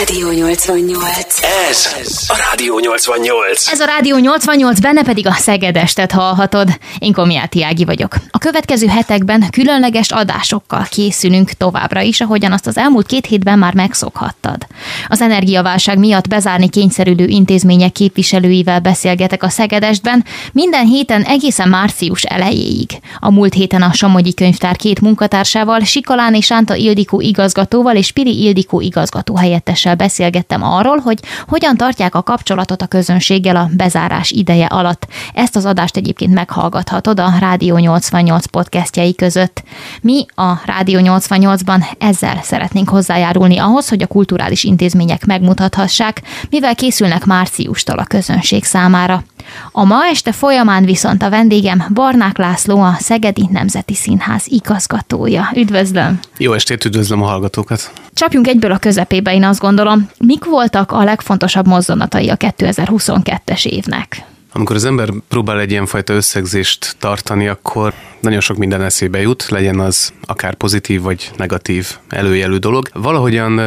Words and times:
Rádió 0.00 0.30
88. 0.30 1.42
Ez 1.70 1.94
a 2.28 2.36
Rádió 2.50 2.78
88. 2.78 3.72
Ez 3.72 3.80
a 3.80 3.84
Rádió 3.84 4.16
88, 4.16 4.80
benne 4.80 5.02
pedig 5.02 5.26
a 5.26 5.32
Szegedestet 5.32 6.12
hallhatod. 6.12 6.68
Én 6.98 7.12
Komiáti 7.12 7.64
Ági 7.64 7.84
vagyok. 7.84 8.14
A 8.30 8.38
következő 8.38 8.86
hetekben 8.86 9.44
különleges 9.50 10.10
adásokkal 10.10 10.86
készülünk 10.90 11.50
továbbra 11.50 12.00
is, 12.00 12.20
ahogyan 12.20 12.52
azt 12.52 12.66
az 12.66 12.76
elmúlt 12.76 13.06
két 13.06 13.26
hétben 13.26 13.58
már 13.58 13.74
megszokhattad. 13.74 14.66
Az 15.08 15.20
energiaválság 15.20 15.98
miatt 15.98 16.28
bezárni 16.28 16.68
kényszerülő 16.68 17.26
intézmények 17.26 17.92
képviselőivel 17.92 18.80
beszélgetek 18.80 19.42
a 19.42 19.48
Szegedestben, 19.48 20.24
minden 20.52 20.86
héten 20.86 21.22
egészen 21.22 21.68
március 21.68 22.22
elejéig. 22.22 22.90
A 23.18 23.30
múlt 23.30 23.54
héten 23.54 23.82
a 23.82 23.92
Somogyi 23.92 24.34
Könyvtár 24.34 24.76
két 24.76 25.00
munkatársával, 25.00 25.80
Sikalán 25.80 26.34
és 26.34 26.44
Sánta 26.44 26.74
Ildikó 26.74 27.20
igazgatóval 27.20 27.96
és 27.96 28.12
Piri 28.12 28.42
Ildikó 28.42 28.80
igazgató 28.80 29.36
helyettessel 29.36 29.88
beszélgettem 29.94 30.62
arról, 30.62 30.98
hogy 30.98 31.18
hogyan 31.48 31.76
tartják 31.76 32.14
a 32.14 32.22
kapcsolatot 32.22 32.82
a 32.82 32.86
közönséggel 32.86 33.56
a 33.56 33.68
bezárás 33.76 34.30
ideje 34.30 34.66
alatt. 34.66 35.06
Ezt 35.34 35.56
az 35.56 35.64
adást 35.64 35.96
egyébként 35.96 36.34
meghallgathatod 36.34 37.20
a 37.20 37.32
Rádió 37.40 37.76
88 37.76 38.46
podcastjai 38.46 39.14
között. 39.14 39.62
Mi 40.02 40.26
a 40.34 40.52
Rádió 40.64 41.00
88-ban 41.02 41.84
ezzel 41.98 42.40
szeretnénk 42.42 42.88
hozzájárulni 42.88 43.58
ahhoz, 43.58 43.88
hogy 43.88 44.02
a 44.02 44.06
kulturális 44.06 44.64
intézmények 44.64 45.26
megmutathassák, 45.26 46.22
mivel 46.50 46.74
készülnek 46.74 47.24
márciustól 47.24 47.98
a 47.98 48.04
közönség 48.04 48.64
számára. 48.64 49.24
A 49.72 49.84
ma 49.84 50.06
este 50.10 50.32
folyamán 50.32 50.84
viszont 50.84 51.22
a 51.22 51.30
vendégem 51.30 51.84
Barnák 51.94 52.38
László, 52.38 52.80
a 52.80 52.96
Szegedi 52.98 53.48
Nemzeti 53.50 53.94
Színház 53.94 54.46
igazgatója. 54.46 55.50
Üdvözlöm! 55.56 56.18
Jó 56.38 56.52
estét, 56.52 56.84
üdvözlöm 56.84 57.22
a 57.22 57.26
hallgatókat! 57.26 57.92
Csapjunk 58.12 58.46
egyből 58.46 58.72
a 58.72 58.78
közepébe, 58.78 59.34
én 59.34 59.44
azt 59.44 59.60
gondolom. 59.60 60.10
Mik 60.18 60.44
voltak 60.44 60.92
a 60.92 61.04
legfontosabb 61.04 61.66
mozzanatai 61.66 62.28
a 62.28 62.36
2022-es 62.36 63.66
évnek? 63.66 64.24
Amikor 64.52 64.76
az 64.76 64.84
ember 64.84 65.10
próbál 65.28 65.60
egy 65.60 65.70
ilyenfajta 65.70 66.12
összegzést 66.12 66.96
tartani, 66.98 67.48
akkor 67.48 67.94
nagyon 68.20 68.40
sok 68.40 68.56
minden 68.56 68.82
eszébe 68.82 69.20
jut, 69.20 69.48
legyen 69.48 69.80
az 69.80 70.12
akár 70.24 70.54
pozitív 70.54 71.02
vagy 71.02 71.30
negatív 71.36 71.96
előjelű 72.08 72.56
dolog. 72.56 72.88
Valahogyan, 72.92 73.58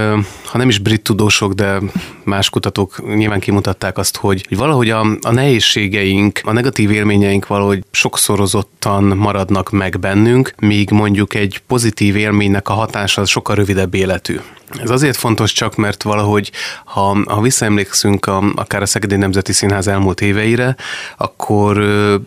ha 0.45 0.57
nem 0.57 0.69
is 0.69 0.79
brit 0.79 1.01
tudósok, 1.01 1.53
de 1.53 1.79
más 2.23 2.49
kutatók 2.49 3.15
nyilván 3.15 3.39
kimutatták 3.39 3.97
azt, 3.97 4.17
hogy, 4.17 4.45
hogy 4.47 4.57
valahogy 4.57 4.89
a, 4.89 5.05
a 5.21 5.31
nehézségeink, 5.31 6.39
a 6.43 6.51
negatív 6.51 6.91
élményeink 6.91 7.47
valahogy 7.47 7.83
sokszorozottan 7.91 9.03
maradnak 9.03 9.71
meg 9.71 9.99
bennünk, 9.99 10.53
míg 10.59 10.89
mondjuk 10.89 11.33
egy 11.33 11.61
pozitív 11.67 12.15
élménynek 12.15 12.69
a 12.69 12.73
hatása 12.73 13.25
sokkal 13.25 13.55
rövidebb 13.55 13.93
életű. 13.93 14.39
Ez 14.81 14.89
azért 14.89 15.17
fontos 15.17 15.51
csak, 15.51 15.75
mert 15.75 16.03
valahogy, 16.03 16.51
ha, 16.85 17.17
ha 17.25 17.41
visszaemlékszünk 17.41 18.25
a, 18.25 18.43
akár 18.55 18.81
a 18.81 18.85
Szegedi 18.85 19.15
Nemzeti 19.15 19.53
Színház 19.53 19.87
elmúlt 19.87 20.21
éveire, 20.21 20.75
akkor 21.17 21.77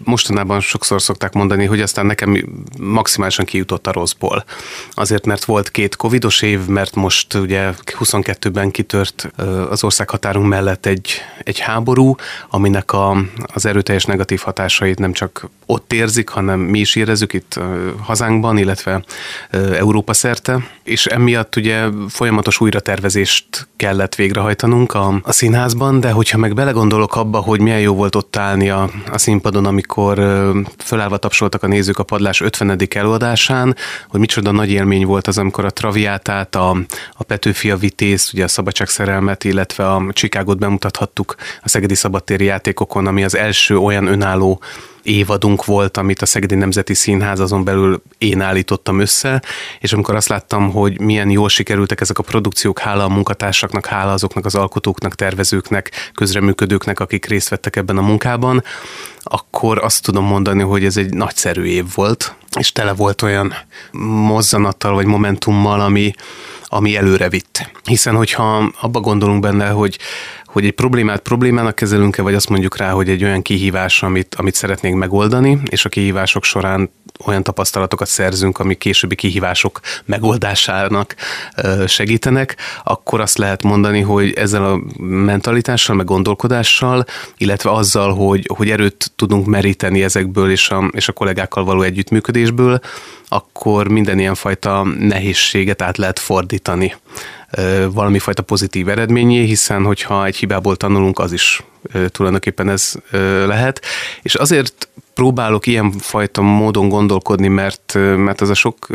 mostanában 0.05 0.61
sokszor 0.61 1.03
szokták 1.03 1.33
mondani, 1.33 1.65
hogy 1.65 1.81
aztán 1.81 2.07
nekem 2.07 2.45
maximálisan 2.79 3.45
kijutott 3.45 3.87
a 3.87 3.93
rosszból. 3.93 4.45
Azért, 4.91 5.27
mert 5.27 5.45
volt 5.45 5.71
két 5.71 5.97
covidos 5.97 6.43
év, 6.43 6.67
mert 6.67 6.95
most 6.95 7.35
ugye 7.35 7.73
22-ben 7.87 8.71
kitört 8.71 9.29
az 9.71 9.85
ország 9.85 10.11
határunk 10.11 10.49
mellett 10.49 10.87
egy, 10.87 11.11
egy 11.45 11.59
háború, 11.59 12.15
aminek 12.51 12.93
a, 12.93 13.17
az 13.55 13.67
erőteljes 13.67 14.05
negatív 14.05 14.41
hatásait 14.41 14.99
nem 14.99 15.13
csak 15.13 15.49
ott 15.67 15.93
érzik, 15.93 16.29
hanem 16.29 16.61
mi 16.61 16.79
is 16.79 16.95
érezzük 16.95 17.33
itt 17.33 17.61
hazánkban, 18.01 18.59
illetve 18.59 19.05
Európa 19.51 20.13
szerte, 20.13 20.67
és 20.83 21.07
emiatt 21.07 21.57
ugye 21.57 21.87
folyamatos 22.37 22.61
újratervezést 22.61 23.69
kellett 23.77 24.15
végrehajtanunk 24.15 24.95
a, 24.95 25.21
a 25.23 25.33
színházban, 25.33 26.01
de 26.01 26.11
hogyha 26.11 26.39
meg 26.39 26.55
belegondolok 26.55 27.17
abba, 27.17 27.39
hogy 27.39 27.61
milyen 27.61 27.81
jó 27.81 27.95
volt 27.95 28.15
ott 28.15 28.37
állni 28.37 28.71
a, 28.71 28.91
a 29.11 29.19
színpadon, 29.19 29.67
amikor 29.67 30.19
fölállva 30.85 31.17
tapsoltak 31.17 31.63
a 31.63 31.67
nézők 31.67 31.99
a 31.99 32.03
padlás 32.03 32.41
50. 32.41 32.79
előadásán, 32.95 33.77
hogy 34.09 34.21
micsoda 34.21 34.51
nagy 34.51 34.71
élmény 34.71 35.07
volt 35.07 35.27
az, 35.27 35.39
amikor 35.39 35.65
a 35.65 35.71
Traviátát, 35.71 36.55
a, 36.55 36.77
a 37.13 37.25
Petőfi 37.25 37.71
a 37.71 37.77
Vitéz, 37.77 38.31
ugye 38.33 38.45
a 38.45 38.49
Szabadság 38.49 38.89
szerelmet, 38.89 39.45
illetve 39.45 39.91
a 39.91 40.07
Csikágot 40.13 40.59
bemutathattuk 40.59 41.35
a 41.63 41.69
Szegedi 41.69 41.95
Szabadtéri 41.95 42.45
játékokon, 42.45 43.07
ami 43.07 43.25
az 43.25 43.37
első 43.37 43.77
olyan 43.77 44.07
önálló 44.07 44.61
évadunk 45.07 45.65
volt, 45.65 45.97
amit 45.97 46.23
a 46.23 46.27
Szegedi 46.27 46.55
Nemzeti 46.55 46.95
Színház 46.95 47.41
azon 47.41 47.65
belül 47.65 48.03
én 48.19 48.41
állítottam 48.41 49.01
össze, 49.01 49.43
és 49.81 49.93
amikor 49.93 50.15
azt 50.15 50.29
láttam, 50.29 50.71
hogy 50.71 51.01
milyen 51.01 51.31
jól 51.31 51.49
sikerültek 51.49 52.01
ezek 52.01 52.19
a 52.19 52.23
produkciók, 52.23 52.79
hála 52.79 53.05
a 53.05 53.09
munkatársaknak, 53.09 53.87
hála 53.87 54.13
azoknak 54.13 54.45
az 54.45 54.55
alkotóknak, 54.55 55.15
tervezőknek, 55.15 56.11
közreműködőknek, 56.15 57.01
akik 57.01 57.27
részt 57.27 57.49
vettek 57.49 57.77
ebben 57.77 57.99
a 57.99 58.03
munkában, 58.03 58.63
akkor 59.23 59.79
azt 59.79 60.03
tudom 60.03 60.25
mondani, 60.25 60.63
hogy 60.63 60.85
ez 60.85 60.97
egy 60.97 61.15
nagyszerű 61.15 61.65
év 61.65 61.85
volt, 61.95 62.35
és 62.59 62.73
tele 62.73 62.93
volt 62.93 63.23
olyan 63.23 63.55
mozzanattal 64.29 64.95
vagy 64.95 65.07
momentummal, 65.07 65.81
ami, 65.81 66.15
ami 66.65 66.97
előre 66.97 67.29
vitt. 67.29 67.71
Hiszen, 67.85 68.15
hogyha 68.15 68.73
abba 68.81 69.01
gondolunk 69.01 69.41
benne, 69.41 69.69
hogy 69.69 69.99
hogy 70.57 70.65
egy 70.65 70.73
problémát 70.73 71.21
problémának 71.21 71.75
kezelünk-e, 71.75 72.23
vagy 72.23 72.35
azt 72.35 72.49
mondjuk 72.49 72.77
rá, 72.77 72.91
hogy 72.91 73.09
egy 73.09 73.25
olyan 73.25 73.43
kihívás, 73.43 74.03
amit, 74.03 74.35
amit 74.35 74.55
szeretnénk 74.55 74.97
megoldani, 74.97 75.59
és 75.71 75.85
a 75.85 75.89
kihívások 75.89 76.45
során 76.45 76.91
olyan 77.25 77.43
tapasztalatokat 77.43 78.09
szerzünk, 78.09 78.59
ami 78.59 78.75
későbbi 78.75 79.15
kihívások 79.15 79.81
megoldásának 80.05 81.15
segítenek, 81.87 82.57
akkor 82.85 83.21
azt 83.21 83.39
lehet 83.39 83.63
mondani, 83.63 84.01
hogy 84.01 84.33
ezzel 84.33 84.65
a 84.65 84.81
mentalitással, 85.03 85.97
meg 85.97 86.07
gondolkodással, 86.07 87.05
illetve 87.37 87.71
azzal, 87.71 88.15
hogy, 88.15 88.51
hogy 88.57 88.71
erőt 88.71 89.13
tudunk 89.17 89.47
meríteni 89.47 90.03
ezekből 90.03 90.51
és 90.51 90.71
a, 90.71 90.91
és 90.93 91.09
a 91.09 91.13
kollégákkal 91.13 91.65
való 91.65 91.83
együttműködésből, 91.83 92.81
akkor 93.29 93.89
minden 93.89 94.19
ilyen 94.19 94.35
fajta 94.35 94.87
nehézséget 94.99 95.83
át 95.83 95.97
lehet 95.97 96.19
fordítani 96.19 96.95
valami 97.91 98.19
fajta 98.19 98.43
pozitív 98.43 98.89
eredményé, 98.89 99.45
hiszen 99.45 99.85
hogyha 99.85 100.25
egy 100.27 100.37
hibából 100.37 100.77
tanulunk, 100.77 101.19
az 101.19 101.33
is 101.33 101.63
tulajdonképpen 102.09 102.69
ez 102.69 102.95
lehet. 103.47 103.81
És 104.23 104.35
azért 104.35 104.89
próbálok 105.15 105.67
ilyen 105.67 105.93
fajta 105.93 106.43
módon 106.43 106.89
gondolkodni, 106.89 107.49
mert, 107.49 107.93
mert 108.17 108.41
az 108.41 108.51
a 108.51 108.55
sok 108.55 108.87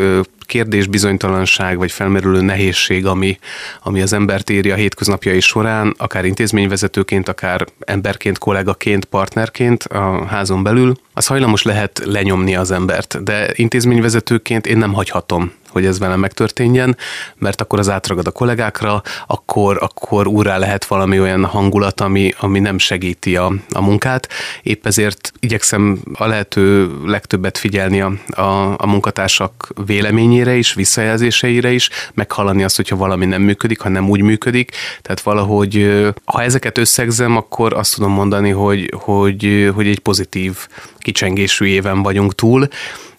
kérdés, 0.46 0.88
bizonytalanság 0.88 1.78
vagy 1.78 1.92
felmerülő 1.92 2.42
nehézség, 2.42 3.06
ami, 3.06 3.40
ami 3.84 4.02
az 4.02 4.14
embert 4.14 4.50
éri 4.50 4.72
a 4.72 4.76
hétköznapjai 4.76 5.40
során, 5.40 5.96
akár 5.98 6.26
intézményvezetőként, 6.26 7.30
akár 7.30 7.66
emberként, 7.80 8.38
kollégaként, 8.38 9.06
partnerként 9.06 9.84
a 9.84 10.26
házon 10.26 10.64
belül, 10.64 10.94
az 11.14 11.28
hajlamos 11.28 11.64
lehet 11.64 12.02
lenyomni 12.06 12.56
az 12.56 12.72
embert, 12.72 13.24
de 13.24 13.52
intézményvezetőként 13.56 14.68
én 14.68 14.78
nem 14.78 14.94
hagyhatom 14.94 15.52
hogy 15.72 15.86
ez 15.86 16.00
velem 16.00 16.20
megtörténjen, 16.20 16.98
mert 17.36 17.62
akkor 17.62 17.80
az 17.80 17.90
átragad 17.90 18.28
a 18.28 18.32
kollégákra, 18.32 19.02
akkor, 19.28 19.78
akkor 19.82 20.28
úrrá 20.28 20.58
lehet 20.58 20.86
valami 20.86 21.20
olyan 21.20 21.46
hangulat, 21.46 22.02
ami, 22.02 22.34
ami 22.40 22.60
nem 22.60 22.78
segíti 22.78 23.36
a, 23.36 23.54
a 23.70 23.82
munkát. 23.82 24.28
Épp 24.64 24.86
ezért 24.86 25.32
igyekszem 25.40 26.00
a 26.14 26.26
lehető 26.26 26.92
legtöbbet 27.06 27.58
figyelni 27.58 28.02
a, 28.02 28.14
a, 28.30 28.76
a 28.78 28.88
munkatársak 28.88 29.74
véleményére 29.86 30.56
is, 30.56 30.74
visszajelzéseire 30.74 31.72
is, 31.72 31.90
meghallani 32.14 32.64
azt, 32.64 32.76
hogyha 32.76 32.96
valami 32.96 33.26
nem 33.26 33.42
működik, 33.42 33.80
ha 33.80 33.90
nem 33.90 34.10
úgy 34.10 34.22
működik. 34.22 34.72
Tehát 35.02 35.22
valahogy, 35.22 36.04
ha 36.26 36.42
ezeket 36.42 36.78
összegzem, 36.78 37.38
akkor 37.38 37.74
azt 37.74 37.96
tudom 37.96 38.12
mondani, 38.12 38.50
hogy, 38.50 38.94
hogy, 38.96 39.72
hogy 39.76 39.88
egy 39.88 40.00
pozitív 40.00 40.58
kicsengésű 40.98 41.66
éven 41.66 42.02
vagyunk 42.02 42.36
túl, 42.36 42.68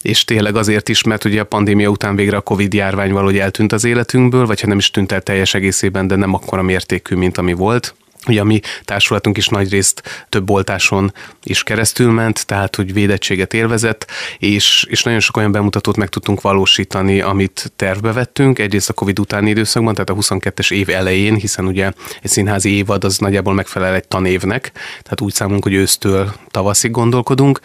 és 0.02 0.24
tényleg 0.24 0.56
azért 0.56 0.88
is, 0.88 1.02
mert 1.02 1.24
ugye 1.24 1.40
a 1.40 1.44
pandémia 1.44 1.88
után 1.88 2.16
végre 2.16 2.36
a 2.36 2.40
Covid 2.40 2.74
járvány 2.74 3.12
valahogy 3.12 3.38
eltűnt 3.38 3.72
az 3.72 3.84
életünkből, 3.84 4.46
vagy 4.46 4.60
ha 4.60 4.66
nem 4.66 4.78
is 4.78 4.90
tűnt 4.90 5.12
el 5.12 5.20
teljes 5.20 5.54
egészében, 5.54 6.06
de 6.06 6.16
nem 6.16 6.34
akkora 6.34 6.62
mértékű, 6.62 7.14
mint 7.14 7.38
ami 7.38 7.52
volt. 7.52 7.94
Ugye 8.26 8.40
a 8.40 8.44
mi 8.44 8.60
társulatunk 8.84 9.36
is 9.36 9.48
nagy 9.48 9.70
részt 9.70 10.26
több 10.28 10.50
oltáson 10.50 11.12
is 11.42 11.62
keresztül 11.62 12.10
ment, 12.10 12.46
tehát 12.46 12.76
hogy 12.76 12.92
védettséget 12.92 13.54
élvezett, 13.54 14.10
és, 14.38 14.86
és 14.88 15.02
nagyon 15.02 15.20
sok 15.20 15.36
olyan 15.36 15.52
bemutatót 15.52 15.96
meg 15.96 16.08
tudtunk 16.08 16.40
valósítani, 16.40 17.20
amit 17.20 17.72
tervbe 17.76 18.12
vettünk, 18.12 18.58
egyrészt 18.58 18.88
a 18.88 18.92
Covid 18.92 19.18
utáni 19.18 19.50
időszakban, 19.50 19.94
tehát 19.94 20.10
a 20.10 20.14
22-es 20.14 20.72
év 20.72 20.88
elején, 20.88 21.34
hiszen 21.34 21.66
ugye 21.66 21.92
egy 22.22 22.30
színházi 22.30 22.70
évad 22.70 23.04
az 23.04 23.18
nagyjából 23.18 23.54
megfelel 23.54 23.94
egy 23.94 24.08
tanévnek, 24.08 24.70
tehát 24.74 25.20
úgy 25.20 25.34
számunk, 25.34 25.62
hogy 25.62 25.74
ősztől 25.74 26.32
tavaszig 26.50 26.90
gondolkodunk, 26.90 27.60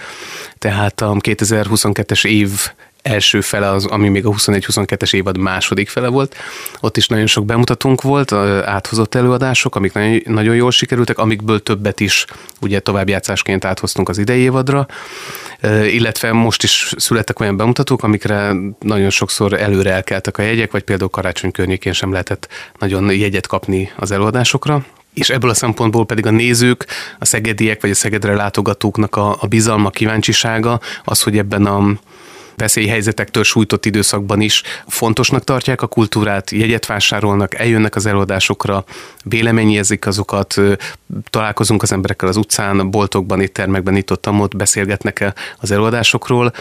tehát 0.57 1.01
a 1.01 1.13
2022-es 1.13 2.25
év 2.27 2.50
első 3.07 3.42
fele, 3.42 3.69
az, 3.69 3.86
ami 3.86 4.09
még 4.09 4.25
a 4.25 4.30
21-22-es 4.30 5.13
évad 5.13 5.38
második 5.38 5.89
fele 5.89 6.07
volt. 6.07 6.36
Ott 6.80 6.98
is 6.98 7.07
nagyon 7.07 7.25
sok 7.25 7.45
bemutatónk 7.45 8.01
volt, 8.01 8.31
áthozott 8.65 9.15
előadások, 9.15 9.75
amik 9.75 9.94
nagyon, 9.94 10.21
nagyon 10.25 10.56
jól 10.56 10.71
sikerültek, 10.71 11.18
amikből 11.18 11.63
többet 11.63 12.00
is 12.00 12.25
ugye 12.62 12.80
továbbjátszásként 12.80 13.65
áthoztunk 13.65 14.09
az 14.09 14.18
idei 14.18 14.39
évadra, 14.39 14.88
illetve 15.83 16.31
most 16.31 16.63
is 16.63 16.94
születtek 16.98 17.39
olyan 17.39 17.57
bemutatók, 17.57 18.04
amikre 18.04 18.54
nagyon 18.80 19.10
sokszor 19.10 19.53
előre 19.53 19.92
elkeltek 19.92 20.38
a 20.38 20.42
jegyek, 20.42 20.71
vagy 20.71 20.83
például 20.83 21.10
karácsony 21.10 21.51
környékén 21.51 21.94
sem 21.94 22.12
lehetett 22.12 22.48
nagyon 22.80 23.12
jegyet 23.12 23.48
kapni 23.48 23.92
az 23.95 24.12
előadásokra 24.12 24.86
és 25.13 25.30
ebből 25.30 25.50
a 25.50 25.53
szempontból 25.53 26.06
pedig 26.06 26.25
a 26.25 26.31
nézők, 26.31 26.86
a 27.19 27.25
szegediek 27.25 27.81
vagy 27.81 27.89
a 27.89 27.95
Szegedre 27.95 28.36
látogatóknak 28.36 29.15
a, 29.15 29.38
a 29.39 29.48
bizalma, 29.48 29.89
kíváncsisága, 29.89 30.80
az, 31.03 31.21
hogy 31.21 31.38
ebben 31.38 31.65
a 31.65 32.00
veszélyhelyzetektől 32.57 33.44
sújtott 33.44 33.86
időszakban 33.86 34.42
is 34.42 34.63
fontosnak 34.88 35.44
tartják 35.44 35.81
a 35.81 35.88
kultúrát, 35.88 36.51
jegyet 36.51 36.86
vásárolnak, 36.86 37.56
eljönnek 37.56 37.95
az 37.95 38.06
előadásokra, 38.06 38.83
véleményezik 39.24 40.07
azokat, 40.07 40.56
találkozunk 41.30 41.81
az 41.81 41.92
emberekkel 41.92 42.27
az 42.27 42.38
utcán, 42.38 42.89
boltokban, 42.89 43.42
éttermekben, 43.42 43.95
itt 43.95 44.12
ott, 44.12 44.30
ott 44.30 44.56
beszélgetnek 44.56 45.33
az 45.57 45.71
előadásokról, 45.71 46.54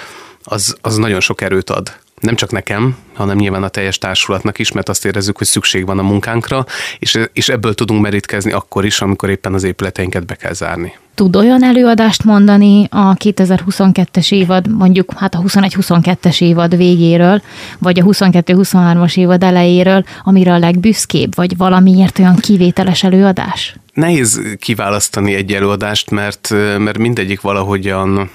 az, 0.48 0.76
az 0.81 0.96
nagyon 0.96 1.20
sok 1.20 1.40
erőt 1.40 1.70
ad 1.70 1.96
nem 2.20 2.34
csak 2.34 2.50
nekem, 2.52 2.96
hanem 3.14 3.37
nyilván 3.37 3.62
a 3.62 3.69
teljes 3.69 3.98
társulatnak 3.98 4.58
is, 4.58 4.72
mert 4.72 4.88
azt 4.88 5.04
érezzük, 5.04 5.38
hogy 5.38 5.46
szükség 5.46 5.87
van 5.87 5.98
a 5.98 6.02
munkánkra, 6.02 6.66
és, 6.98 7.19
és 7.32 7.48
ebből 7.48 7.75
tudunk 7.75 8.02
merítkezni 8.02 8.52
akkor 8.52 8.84
is, 8.84 9.00
amikor 9.00 9.31
éppen 9.31 9.54
az 9.54 9.62
épületeinket 9.62 10.26
be 10.26 10.34
kell 10.34 10.52
zárni. 10.52 10.96
Tud 11.14 11.37
olyan 11.37 11.64
előadást 11.64 12.25
mondani 12.25 12.87
a 12.90 13.14
2022-es 13.14 14.32
évad, 14.32 14.76
mondjuk 14.76 15.12
hát 15.16 15.34
a 15.34 15.38
21-22-es 15.38 16.43
évad 16.43 16.76
végéről, 16.76 17.42
vagy 17.78 18.00
a 18.00 18.04
22-23-as 18.04 19.16
évad 19.19 19.42
elejéről, 19.42 20.04
amire 20.25 20.52
a 20.52 20.58
legbüszkébb, 20.58 21.34
vagy 21.34 21.56
valamiért 21.56 22.19
olyan 22.19 22.37
kivételes 22.37 23.02
előadás? 23.02 23.76
Nehéz 23.92 24.40
kiválasztani 24.58 25.34
egy 25.34 25.52
előadást, 25.52 26.10
mert, 26.10 26.50
mert 26.78 26.99
mindegyik 26.99 27.40
valahogyan 27.40 28.31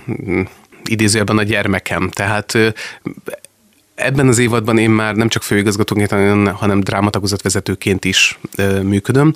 idézőjelben 0.86 1.38
a 1.38 1.44
gyermekem. 1.44 2.10
Tehát 2.10 2.58
ebben 4.04 4.28
az 4.28 4.38
évadban 4.38 4.78
én 4.78 4.90
már 4.90 5.16
nem 5.16 5.28
csak 5.28 5.44
főigazgatóként, 5.44 6.12
hanem 6.52 6.80
drámatagozatvezetőként 6.80 8.06
is 8.06 8.40
működöm. 8.82 9.34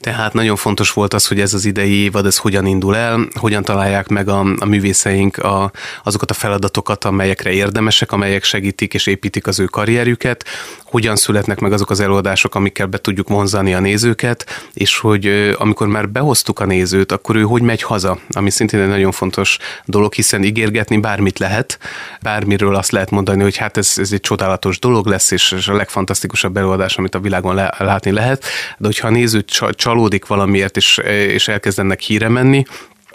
Tehát 0.00 0.32
nagyon 0.32 0.56
fontos 0.56 0.92
volt 0.92 1.14
az, 1.14 1.26
hogy 1.26 1.40
ez 1.40 1.54
az 1.54 1.64
idei 1.64 1.92
évad, 1.92 2.26
ez 2.26 2.36
hogyan 2.36 2.66
indul 2.66 2.96
el, 2.96 3.28
hogyan 3.34 3.62
találják 3.62 4.08
meg 4.08 4.28
a, 4.28 4.44
a 4.58 4.64
művészeink 4.64 5.36
a, 5.38 5.70
azokat 6.02 6.30
a 6.30 6.34
feladatokat, 6.34 7.04
amelyekre 7.04 7.50
érdemesek, 7.50 8.12
amelyek 8.12 8.44
segítik 8.44 8.94
és 8.94 9.06
építik 9.06 9.46
az 9.46 9.60
ő 9.60 9.64
karrierjüket, 9.64 10.44
hogyan 10.84 11.16
születnek 11.16 11.58
meg 11.58 11.72
azok 11.72 11.90
az 11.90 12.00
előadások, 12.00 12.54
amikkel 12.54 12.86
be 12.86 12.98
tudjuk 12.98 13.28
vonzani 13.28 13.74
a 13.74 13.80
nézőket, 13.80 14.70
és 14.72 14.98
hogy 14.98 15.54
amikor 15.58 15.86
már 15.86 16.08
behoztuk 16.08 16.60
a 16.60 16.64
nézőt, 16.64 17.12
akkor 17.12 17.36
ő 17.36 17.42
hogy 17.42 17.62
megy 17.62 17.82
haza, 17.82 18.18
ami 18.30 18.50
szintén 18.50 18.80
egy 18.80 18.88
nagyon 18.88 19.12
fontos 19.12 19.58
dolog, 19.84 20.12
hiszen 20.12 20.44
ígérgetni 20.44 20.96
bármit 20.96 21.38
lehet, 21.38 21.78
bármiről 22.22 22.74
azt 22.74 22.90
lehet 22.90 23.10
mondani, 23.10 23.42
hogy 23.42 23.56
hát 23.56 23.76
ez, 23.76 23.95
ez 23.98 24.12
egy 24.12 24.20
csodálatos 24.20 24.78
dolog 24.78 25.06
lesz, 25.06 25.30
és, 25.30 25.52
és 25.52 25.68
a 25.68 25.74
legfantasztikusabb 25.74 26.56
előadás, 26.56 26.96
amit 26.96 27.14
a 27.14 27.20
világon 27.20 27.54
le, 27.54 27.74
látni 27.78 28.10
lehet, 28.10 28.44
de 28.78 28.86
hogyha 28.86 29.08
a 29.08 29.10
néző 29.10 29.44
csalódik 29.70 30.26
valamiért, 30.26 30.76
és, 30.76 30.98
és 31.06 31.48
elkezdenek 31.48 32.00
híre 32.00 32.28
menni, 32.28 32.64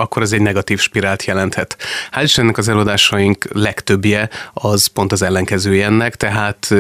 akkor 0.02 0.22
az 0.22 0.34
egy 0.34 0.42
negatív 0.42 0.80
spirált 0.80 1.26
jelenthet. 1.26 1.78
Hál' 2.12 2.22
Istennek 2.24 2.58
az 2.58 2.68
előadásaink 2.68 3.48
legtöbbje 3.52 4.30
az 4.54 4.86
pont 4.86 5.12
az 5.12 5.22
ellenkezője 5.22 5.86
ennek, 5.86 6.16
tehát 6.16 6.74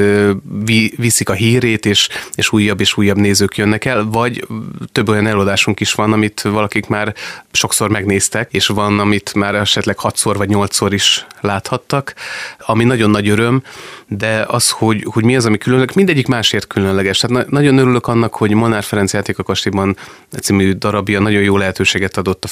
viszik 0.95 1.29
a 1.29 1.33
hírét, 1.33 1.85
és, 1.85 2.09
és 2.35 2.51
újabb 2.51 2.79
és 2.79 2.97
újabb 2.97 3.17
nézők 3.17 3.57
jönnek 3.57 3.85
el, 3.85 4.03
vagy 4.03 4.47
több 4.91 5.09
olyan 5.09 5.27
előadásunk 5.27 5.79
is 5.79 5.93
van, 5.93 6.13
amit 6.13 6.41
valakik 6.41 6.87
már 6.87 7.13
sokszor 7.51 7.89
megnéztek, 7.89 8.53
és 8.53 8.67
van, 8.67 8.99
amit 8.99 9.33
már 9.33 9.55
esetleg 9.55 9.99
hatszor 9.99 10.37
vagy 10.37 10.49
nyolcszor 10.49 10.93
is 10.93 11.25
láthattak, 11.41 12.13
ami 12.59 12.83
nagyon 12.83 13.09
nagy 13.09 13.29
öröm, 13.29 13.63
de 14.07 14.45
az, 14.47 14.69
hogy, 14.69 15.05
hogy 15.11 15.23
mi 15.23 15.35
az, 15.35 15.45
ami 15.45 15.57
különleges, 15.57 15.95
mindegyik 15.95 16.27
másért 16.27 16.67
különleges. 16.67 17.19
Tehát 17.19 17.37
na- 17.37 17.59
nagyon 17.59 17.77
örülök 17.77 18.07
annak, 18.07 18.35
hogy 18.35 18.53
Monár 18.53 18.83
Ferenc 18.83 19.13
játékakastélyban 19.13 19.97
című 20.41 20.71
darabja 20.71 21.19
nagyon 21.19 21.41
jó 21.41 21.57
lehetőséget 21.57 22.17
adott 22.17 22.43
a 22.43 22.47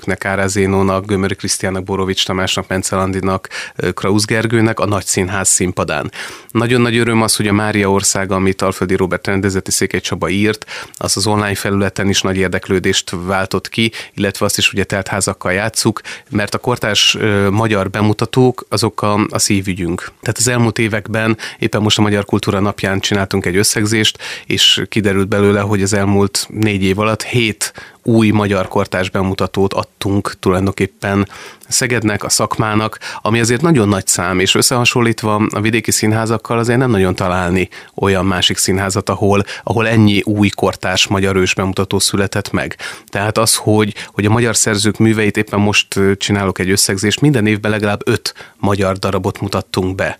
főszereplőknek, 0.00 0.24
Árázénónak, 0.24 1.06
Gömöri 1.06 1.34
Krisztiának, 1.34 1.84
Borovics 1.84 2.26
Tamásnak, 2.26 2.68
Mencelandinak, 2.68 3.48
Krausz 3.94 4.24
Gergőnek 4.24 4.80
a 4.80 4.86
nagy 4.86 5.04
színház 5.04 5.48
színpadán. 5.48 6.10
Nagyon 6.50 6.80
nagy 6.80 6.96
öröm 6.96 7.22
az, 7.22 7.36
hogy 7.36 7.46
a 7.46 7.52
Mária 7.52 7.90
országa, 7.90 8.34
amit 8.34 8.62
Alföldi 8.62 8.96
Robert 8.96 9.26
rendezeti 9.26 9.70
Székely 9.70 10.00
Csaba 10.00 10.28
írt, 10.28 10.64
az 10.94 11.16
az 11.16 11.26
online 11.26 11.54
felületen 11.54 12.08
is 12.08 12.22
nagy 12.22 12.36
érdeklődést 12.36 13.12
váltott 13.26 13.68
ki, 13.68 13.92
illetve 14.14 14.44
azt 14.44 14.58
is 14.58 14.72
ugye 14.72 14.84
teltházakkal 14.84 15.52
játszuk, 15.52 16.00
mert 16.30 16.54
a 16.54 16.58
kortárs 16.58 17.16
magyar 17.50 17.90
bemutatók 17.90 18.66
azok 18.68 19.02
a, 19.02 19.26
a 19.30 19.38
szívügyünk. 19.38 20.10
Tehát 20.20 20.38
az 20.38 20.48
elmúlt 20.48 20.78
év 20.78 20.90
években, 20.90 21.36
éppen 21.58 21.82
most 21.82 21.98
a 21.98 22.02
Magyar 22.02 22.24
Kultúra 22.24 22.60
napján 22.60 23.00
csináltunk 23.00 23.46
egy 23.46 23.56
összegzést, 23.56 24.18
és 24.46 24.82
kiderült 24.88 25.28
belőle, 25.28 25.60
hogy 25.60 25.82
az 25.82 25.92
elmúlt 25.92 26.46
négy 26.48 26.82
év 26.82 26.98
alatt 26.98 27.22
hét 27.22 27.72
új 28.10 28.30
magyar 28.30 28.68
kortás 28.68 29.10
bemutatót 29.10 29.72
adtunk 29.72 30.34
tulajdonképpen 30.40 31.26
Szegednek, 31.70 32.24
a 32.24 32.28
szakmának, 32.28 32.98
ami 33.22 33.40
azért 33.40 33.62
nagyon 33.62 33.88
nagy 33.88 34.06
szám, 34.06 34.40
és 34.40 34.54
összehasonlítva 34.54 35.46
a 35.50 35.60
vidéki 35.60 35.90
színházakkal 35.90 36.58
azért 36.58 36.78
nem 36.78 36.90
nagyon 36.90 37.14
találni 37.14 37.68
olyan 37.94 38.24
másik 38.24 38.56
színházat, 38.56 39.08
ahol, 39.08 39.44
ahol 39.62 39.88
ennyi 39.88 40.22
új 40.24 40.48
kortás 40.48 41.06
magyar 41.06 41.36
ős 41.36 41.54
bemutató 41.54 41.98
született 41.98 42.50
meg. 42.50 42.76
Tehát 43.06 43.38
az, 43.38 43.56
hogy, 43.56 43.94
hogy 44.12 44.24
a 44.24 44.30
magyar 44.30 44.56
szerzők 44.56 44.98
műveit 44.98 45.36
éppen 45.36 45.60
most 45.60 46.00
csinálok 46.16 46.58
egy 46.58 46.70
összegzést, 46.70 47.20
minden 47.20 47.46
évben 47.46 47.70
legalább 47.70 48.00
öt 48.04 48.34
magyar 48.56 48.96
darabot 48.98 49.40
mutattunk 49.40 49.94
be. 49.94 50.16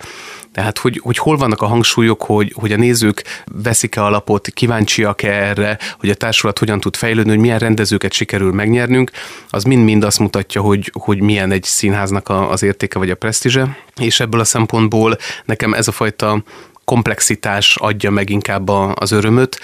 Tehát, 0.52 0.78
hogy, 0.78 1.00
hogy 1.02 1.18
hol 1.18 1.36
vannak 1.36 1.62
a 1.62 1.66
hangsúlyok, 1.66 2.22
hogy, 2.22 2.52
hogy 2.54 2.72
a 2.72 2.76
nézők 2.76 3.22
veszik-e 3.62 4.04
alapot, 4.04 4.48
kíváncsiak-e 4.48 5.32
erre, 5.32 5.78
hogy 5.98 6.10
a 6.10 6.14
társulat 6.14 6.58
hogyan 6.58 6.80
tud 6.80 6.96
fejlődni, 6.96 7.30
hogy 7.30 7.40
milyen 7.40 7.58
rendezőket 7.58 8.12
sikerül 8.12 8.52
megnyernünk, 8.52 9.10
az 9.48 9.64
mind-mind 9.64 10.04
azt 10.04 10.18
mutatja, 10.18 10.60
hogy, 10.60 10.92
hogy 10.92 11.20
milyen 11.20 11.52
egy 11.52 11.62
színháznak 11.62 12.28
az 12.28 12.62
értéke 12.62 12.98
vagy 12.98 13.10
a 13.10 13.14
presztízse, 13.14 13.76
és 13.96 14.20
ebből 14.20 14.40
a 14.40 14.44
szempontból 14.44 15.16
nekem 15.44 15.74
ez 15.74 15.88
a 15.88 15.92
fajta 15.92 16.42
komplexitás 16.90 17.76
adja 17.76 18.10
meg 18.10 18.30
inkább 18.30 18.68
az 18.94 19.10
örömöt, 19.10 19.60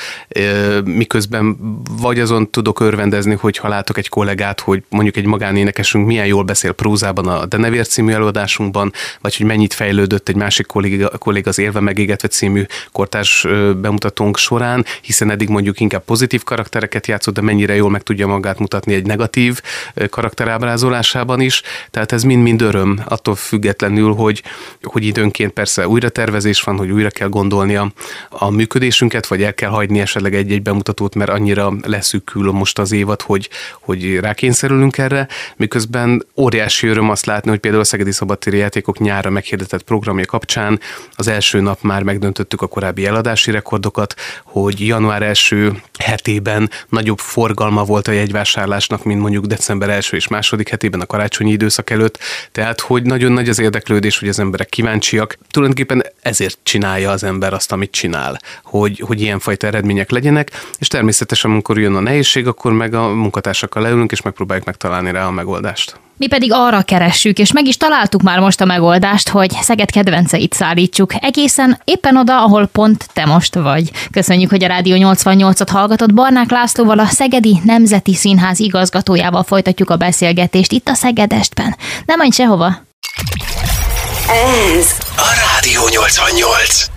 miközben 0.85 1.57
vagy 2.01 2.21
azon 2.21 2.51
tudok 2.51 2.81
örvendezni, 2.81 3.35
hogy 3.35 3.57
ha 3.57 3.69
látok 3.69 3.99
egy 3.99 4.09
kollégát, 4.09 4.61
hogy 4.61 4.83
mondjuk 4.89 5.17
egy 5.17 5.25
magánénekesünk 5.25 6.07
milyen 6.07 6.27
jól 6.27 6.43
beszél 6.43 6.73
prózában 6.73 7.29
a 7.29 7.47
Denevér 7.47 7.87
című 7.87 8.13
előadásunkban, 8.13 8.93
vagy 9.21 9.37
hogy 9.37 9.47
mennyit 9.47 9.75
fejlődött 9.75 10.29
egy 10.29 10.35
másik 10.35 10.67
kolléga, 10.67 11.09
kolléga 11.19 11.49
az 11.49 11.59
Élve 11.59 11.81
megégetve 11.81 12.29
című 12.29 12.65
kortárs 12.93 13.47
bemutatónk 13.81 14.37
során, 14.37 14.85
hiszen 15.01 15.31
eddig 15.31 15.49
mondjuk 15.49 15.81
inkább 15.81 16.05
pozitív 16.05 16.43
karaktereket 16.43 17.07
játszott, 17.07 17.35
de 17.35 17.41
mennyire 17.41 17.75
jól 17.75 17.91
meg 17.91 18.03
tudja 18.03 18.27
magát 18.27 18.59
mutatni 18.59 18.95
egy 18.95 19.07
negatív 19.07 19.61
karakterábrázolásában 20.11 21.41
is. 21.41 21.63
Tehát 21.91 22.13
ez 22.13 22.23
mind-mind 22.23 22.63
öröm, 22.63 23.01
attól 23.05 23.35
függetlenül, 23.35 24.15
hogy, 24.15 24.43
hogy 24.83 25.05
időnként 25.05 25.53
persze 25.53 25.89
újra 25.89 26.09
tervezés 26.09 26.63
van, 26.63 26.77
hogy 26.77 26.91
újra 26.91 27.15
kell 27.17 27.29
gondolni 27.29 27.77
a, 27.77 27.93
a 28.29 28.51
működésünket, 28.51 29.27
vagy 29.27 29.43
el 29.43 29.55
kell 29.55 29.71
hagyni 29.71 30.01
esetleg 30.01 30.35
egy-egy 30.35 30.63
bemutatót, 30.63 31.15
mert 31.15 31.31
annyira 31.31 31.73
leszűkül 31.83 32.51
most 32.51 32.79
az 32.79 32.93
évad, 32.93 33.23
hogy, 33.23 33.49
hogy 33.81 34.17
rákényszerülünk 34.17 34.99
erre, 34.99 35.29
miközben 35.57 36.27
óriási 36.37 36.87
öröm 36.87 37.11
azt 37.11 37.27
látni, 37.27 37.51
hogy 37.51 37.59
például 37.59 37.83
a 37.83 37.87
Szegedi 37.87 38.13
Szabadtéri 38.13 38.57
Játékok 38.57 38.99
nyára 38.99 39.31
meghirdetett 39.31 39.83
programja 39.83 40.25
kapcsán 40.25 40.81
az 41.15 41.29
első 41.29 41.61
nap 41.61 41.83
már 41.83 42.03
megdöntöttük 42.03 42.63
a 42.63 42.67
korábbi 42.67 43.07
eladási 43.07 43.51
rekordokat, 43.51 44.15
hogy 44.45 44.87
január 44.87 45.23
első 45.23 45.83
hetében 45.99 46.71
nagyobb 46.89 47.19
forgalma 47.19 47.85
volt 47.85 48.09
a 48.09 48.13
jegyvásárlásnak, 48.13 49.05
mint 49.05 49.21
mondjuk 49.21 49.45
december 49.45 49.91
első 49.91 50.17
és 50.17 50.29
második 50.29 50.69
hetében 50.69 51.01
a 51.01 51.07
karácsonyi 51.07 51.51
időszak 51.51 51.91
előtt, 51.91 52.19
tehát 52.53 52.81
hogy 52.81 53.03
nagyon 53.03 53.33
nagy 53.33 53.49
az 53.49 53.59
érdeklődés, 53.59 54.19
hogy 54.19 54.29
az 54.29 54.39
emberek 54.39 54.69
kíváncsiak. 54.69 55.39
Tulajdonképpen 55.51 56.05
ezért 56.23 56.59
csinálja 56.63 57.06
csinálja 57.07 57.25
az 57.25 57.35
ember 57.35 57.53
azt, 57.53 57.73
amit 57.73 57.91
csinál, 57.91 58.39
hogy, 58.65 59.03
hogy 59.07 59.21
ilyenfajta 59.21 59.67
eredmények 59.67 60.11
legyenek, 60.11 60.51
és 60.79 60.89
természetesen, 60.89 61.51
amikor 61.51 61.79
jön 61.79 61.95
a 61.95 62.01
nehézség, 62.01 62.47
akkor 62.47 62.73
meg 62.73 62.95
a 62.95 63.09
munkatársakkal 63.09 63.83
leülünk, 63.83 64.13
és 64.13 64.23
megpróbáljuk 64.23 64.67
megtalálni 64.67 65.11
rá 65.11 65.27
a 65.27 65.31
megoldást. 65.31 66.01
Mi 66.19 66.27
pedig 66.27 66.51
arra 66.53 66.83
keressük, 66.83 67.39
és 67.39 67.53
meg 67.53 67.67
is 67.67 67.77
találtuk 67.77 68.23
már 68.23 68.39
most 68.39 68.61
a 68.61 68.65
megoldást, 68.65 69.29
hogy 69.29 69.51
Szeged 69.51 69.91
kedvenceit 69.91 70.55
szállítsuk 70.55 71.13
egészen 71.21 71.81
éppen 71.85 72.17
oda, 72.17 72.43
ahol 72.43 72.67
pont 72.67 73.09
te 73.13 73.25
most 73.25 73.55
vagy. 73.55 73.91
Köszönjük, 74.11 74.51
hogy 74.51 74.65
a 74.65 74.69
Rádió 74.69 74.97
88-at 74.99 75.69
hallgatott 75.71 76.15
Barnák 76.15 76.51
Lászlóval, 76.51 76.99
a 76.99 77.07
Szegedi 77.07 77.59
Nemzeti 77.65 78.15
Színház 78.15 78.61
igazgatójával 78.61 79.43
folytatjuk 79.43 79.91
a 79.91 79.97
beszélgetést 79.97 80.73
itt 80.73 80.89
a 80.89 80.95
Szegedestben. 80.95 81.77
Nem 82.07 82.19
menj 82.19 82.31
sehova! 82.31 82.85
Ez 84.27 84.87
a 85.17 85.29
Rádió 85.47 85.89
88. 85.89 86.96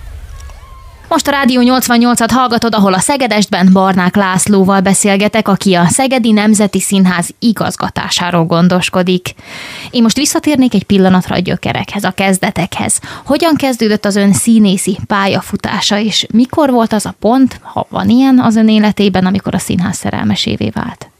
Most 1.10 1.28
a 1.28 1.30
Rádió 1.30 1.60
88-at 1.64 2.28
hallgatod, 2.32 2.74
ahol 2.74 2.94
a 2.94 2.98
Szegedestben 2.98 3.68
Barnák 3.72 4.16
Lászlóval 4.16 4.80
beszélgetek, 4.80 5.48
aki 5.48 5.74
a 5.74 5.86
Szegedi 5.86 6.32
Nemzeti 6.32 6.80
Színház 6.80 7.30
igazgatásáról 7.38 8.44
gondoskodik. 8.44 9.34
Én 9.90 10.02
most 10.02 10.16
visszatérnék 10.16 10.74
egy 10.74 10.84
pillanatra 10.84 11.34
a 11.34 11.38
gyökerekhez, 11.38 12.04
a 12.04 12.10
kezdetekhez. 12.10 13.00
Hogyan 13.24 13.54
kezdődött 13.56 14.04
az 14.04 14.16
ön 14.16 14.32
színészi 14.32 14.98
pályafutása, 15.06 15.98
és 15.98 16.26
mikor 16.32 16.70
volt 16.70 16.92
az 16.92 17.06
a 17.06 17.14
pont, 17.20 17.60
ha 17.62 17.86
van 17.88 18.08
ilyen 18.08 18.38
az 18.38 18.56
ön 18.56 18.68
életében, 18.68 19.26
amikor 19.26 19.54
a 19.54 19.58
színház 19.58 19.96
szerelmesévé 19.96 20.70
vált? 20.74 21.10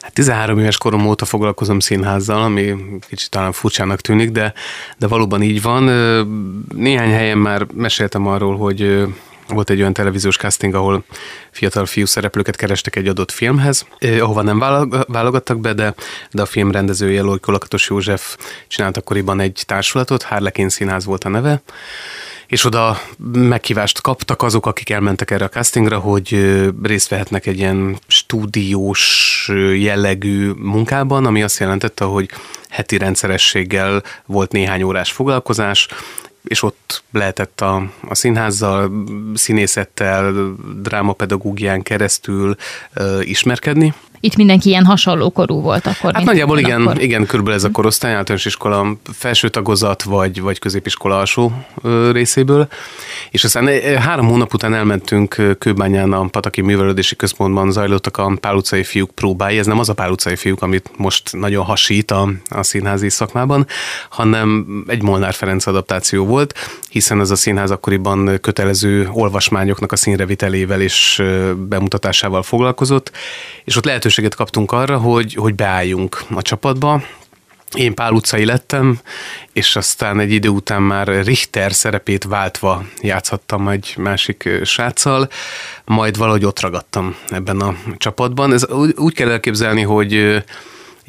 Hát 0.00 0.12
13 0.12 0.58
éves 0.58 0.78
korom 0.78 1.06
óta 1.06 1.24
foglalkozom 1.24 1.80
színházzal, 1.80 2.42
ami 2.42 2.74
kicsit 3.08 3.30
talán 3.30 3.52
furcsának 3.52 4.00
tűnik, 4.00 4.30
de, 4.30 4.52
de 4.98 5.06
valóban 5.06 5.42
így 5.42 5.62
van. 5.62 5.84
Néhány 6.74 7.10
helyen 7.10 7.38
már 7.38 7.66
meséltem 7.74 8.26
arról, 8.26 8.56
hogy 8.56 9.06
volt 9.52 9.70
egy 9.70 9.80
olyan 9.80 9.92
televíziós 9.92 10.36
casting, 10.36 10.74
ahol 10.74 11.04
fiatal 11.50 11.86
fiú 11.86 12.06
szereplőket 12.06 12.56
kerestek 12.56 12.96
egy 12.96 13.08
adott 13.08 13.30
filmhez, 13.30 13.86
eh, 13.98 14.22
ahova 14.22 14.42
nem 14.42 14.58
válogattak 15.06 15.60
be, 15.60 15.72
de, 15.72 15.94
de 16.30 16.42
a 16.42 16.46
film 16.46 16.70
rendezője 16.70 17.22
Lojko 17.22 17.52
Lakatos 17.52 17.88
József 17.88 18.36
csinált 18.68 18.96
akkoriban 18.96 19.40
egy 19.40 19.62
társulatot, 19.66 20.22
Harlequin 20.22 20.68
Színház 20.68 21.04
volt 21.04 21.24
a 21.24 21.28
neve, 21.28 21.62
és 22.50 22.64
oda 22.64 23.00
meghívást 23.32 24.00
kaptak 24.00 24.42
azok, 24.42 24.66
akik 24.66 24.90
elmentek 24.90 25.30
erre 25.30 25.44
a 25.44 25.48
castingra, 25.48 25.98
hogy 25.98 26.58
részt 26.82 27.08
vehetnek 27.08 27.46
egy 27.46 27.58
ilyen 27.58 27.98
stúdiós 28.06 29.50
jellegű 29.74 30.50
munkában, 30.56 31.26
ami 31.26 31.42
azt 31.42 31.58
jelentette, 31.58 32.04
hogy 32.04 32.30
heti 32.68 32.98
rendszerességgel 32.98 34.02
volt 34.26 34.52
néhány 34.52 34.82
órás 34.82 35.12
foglalkozás, 35.12 35.88
és 36.42 36.62
ott 36.62 37.02
lehetett 37.12 37.60
a, 37.60 37.90
a 38.08 38.14
színházzal, 38.14 38.92
színészettel, 39.34 40.54
drámapedagógián 40.76 41.82
keresztül 41.82 42.56
ö, 42.92 43.20
ismerkedni. 43.20 43.94
Itt 44.22 44.36
mindenki 44.36 44.68
ilyen 44.68 44.84
hasonló 44.84 45.30
korú 45.30 45.60
volt 45.60 45.86
akkor. 45.86 46.14
Hát 46.14 46.24
nagyjából 46.24 46.58
igen, 46.58 46.86
akkor. 46.86 47.02
igen, 47.02 47.26
körülbelül 47.26 47.58
ez 47.58 47.64
a 47.64 47.70
korosztály, 47.70 48.14
általános 48.14 48.44
iskola 48.44 48.96
felső 49.12 49.48
tagozat, 49.48 50.02
vagy, 50.02 50.40
vagy 50.40 50.58
középiskola 50.58 51.18
alsó 51.18 51.52
részéből. 52.12 52.68
És 53.30 53.44
aztán 53.44 53.68
három 53.98 54.26
hónap 54.26 54.54
után 54.54 54.74
elmentünk 54.74 55.56
Kőbányán 55.58 56.12
a 56.12 56.26
Pataki 56.26 56.60
Művelődési 56.60 57.16
Központban 57.16 57.72
zajlottak 57.72 58.16
a 58.16 58.32
Pál 58.40 58.54
utcai 58.54 58.84
fiúk 58.84 59.10
próbái. 59.10 59.58
Ez 59.58 59.66
nem 59.66 59.78
az 59.78 59.88
a 59.88 59.94
Pál 59.94 60.10
utcai 60.10 60.36
fiúk, 60.36 60.62
amit 60.62 60.90
most 60.96 61.36
nagyon 61.36 61.64
hasít 61.64 62.10
a, 62.10 62.28
a 62.48 62.62
színházi 62.62 63.08
szakmában, 63.08 63.66
hanem 64.10 64.66
egy 64.86 65.02
Molnár 65.02 65.34
Ferenc 65.34 65.66
adaptáció 65.66 66.26
volt, 66.26 66.54
hiszen 66.90 67.20
ez 67.20 67.30
a 67.30 67.36
színház 67.36 67.70
akkoriban 67.70 68.38
kötelező 68.40 69.08
olvasmányoknak 69.12 69.92
a 69.92 69.96
színrevitelével 69.96 70.80
és 70.80 71.22
bemutatásával 71.68 72.42
foglalkozott, 72.42 73.12
és 73.64 73.76
ott 73.76 73.84
lehetőséget 74.10 74.34
kaptunk 74.34 74.72
arra, 74.72 74.98
hogy, 74.98 75.34
hogy 75.34 75.54
beálljunk 75.54 76.24
a 76.34 76.42
csapatba, 76.42 77.02
én 77.74 77.94
Pál 77.94 78.12
utcai 78.12 78.44
lettem, 78.44 79.00
és 79.52 79.76
aztán 79.76 80.20
egy 80.20 80.32
idő 80.32 80.48
után 80.48 80.82
már 80.82 81.24
Richter 81.24 81.72
szerepét 81.72 82.24
váltva 82.24 82.84
játszhattam 83.00 83.68
egy 83.68 83.94
másik 83.98 84.48
sráccal, 84.64 85.28
majd 85.84 86.16
valahogy 86.16 86.44
ott 86.44 86.60
ragadtam 86.60 87.16
ebben 87.28 87.60
a 87.60 87.76
csapatban. 87.96 88.52
Ez 88.52 88.66
úgy 88.96 89.14
kell 89.14 89.30
elképzelni, 89.30 89.82
hogy 89.82 90.42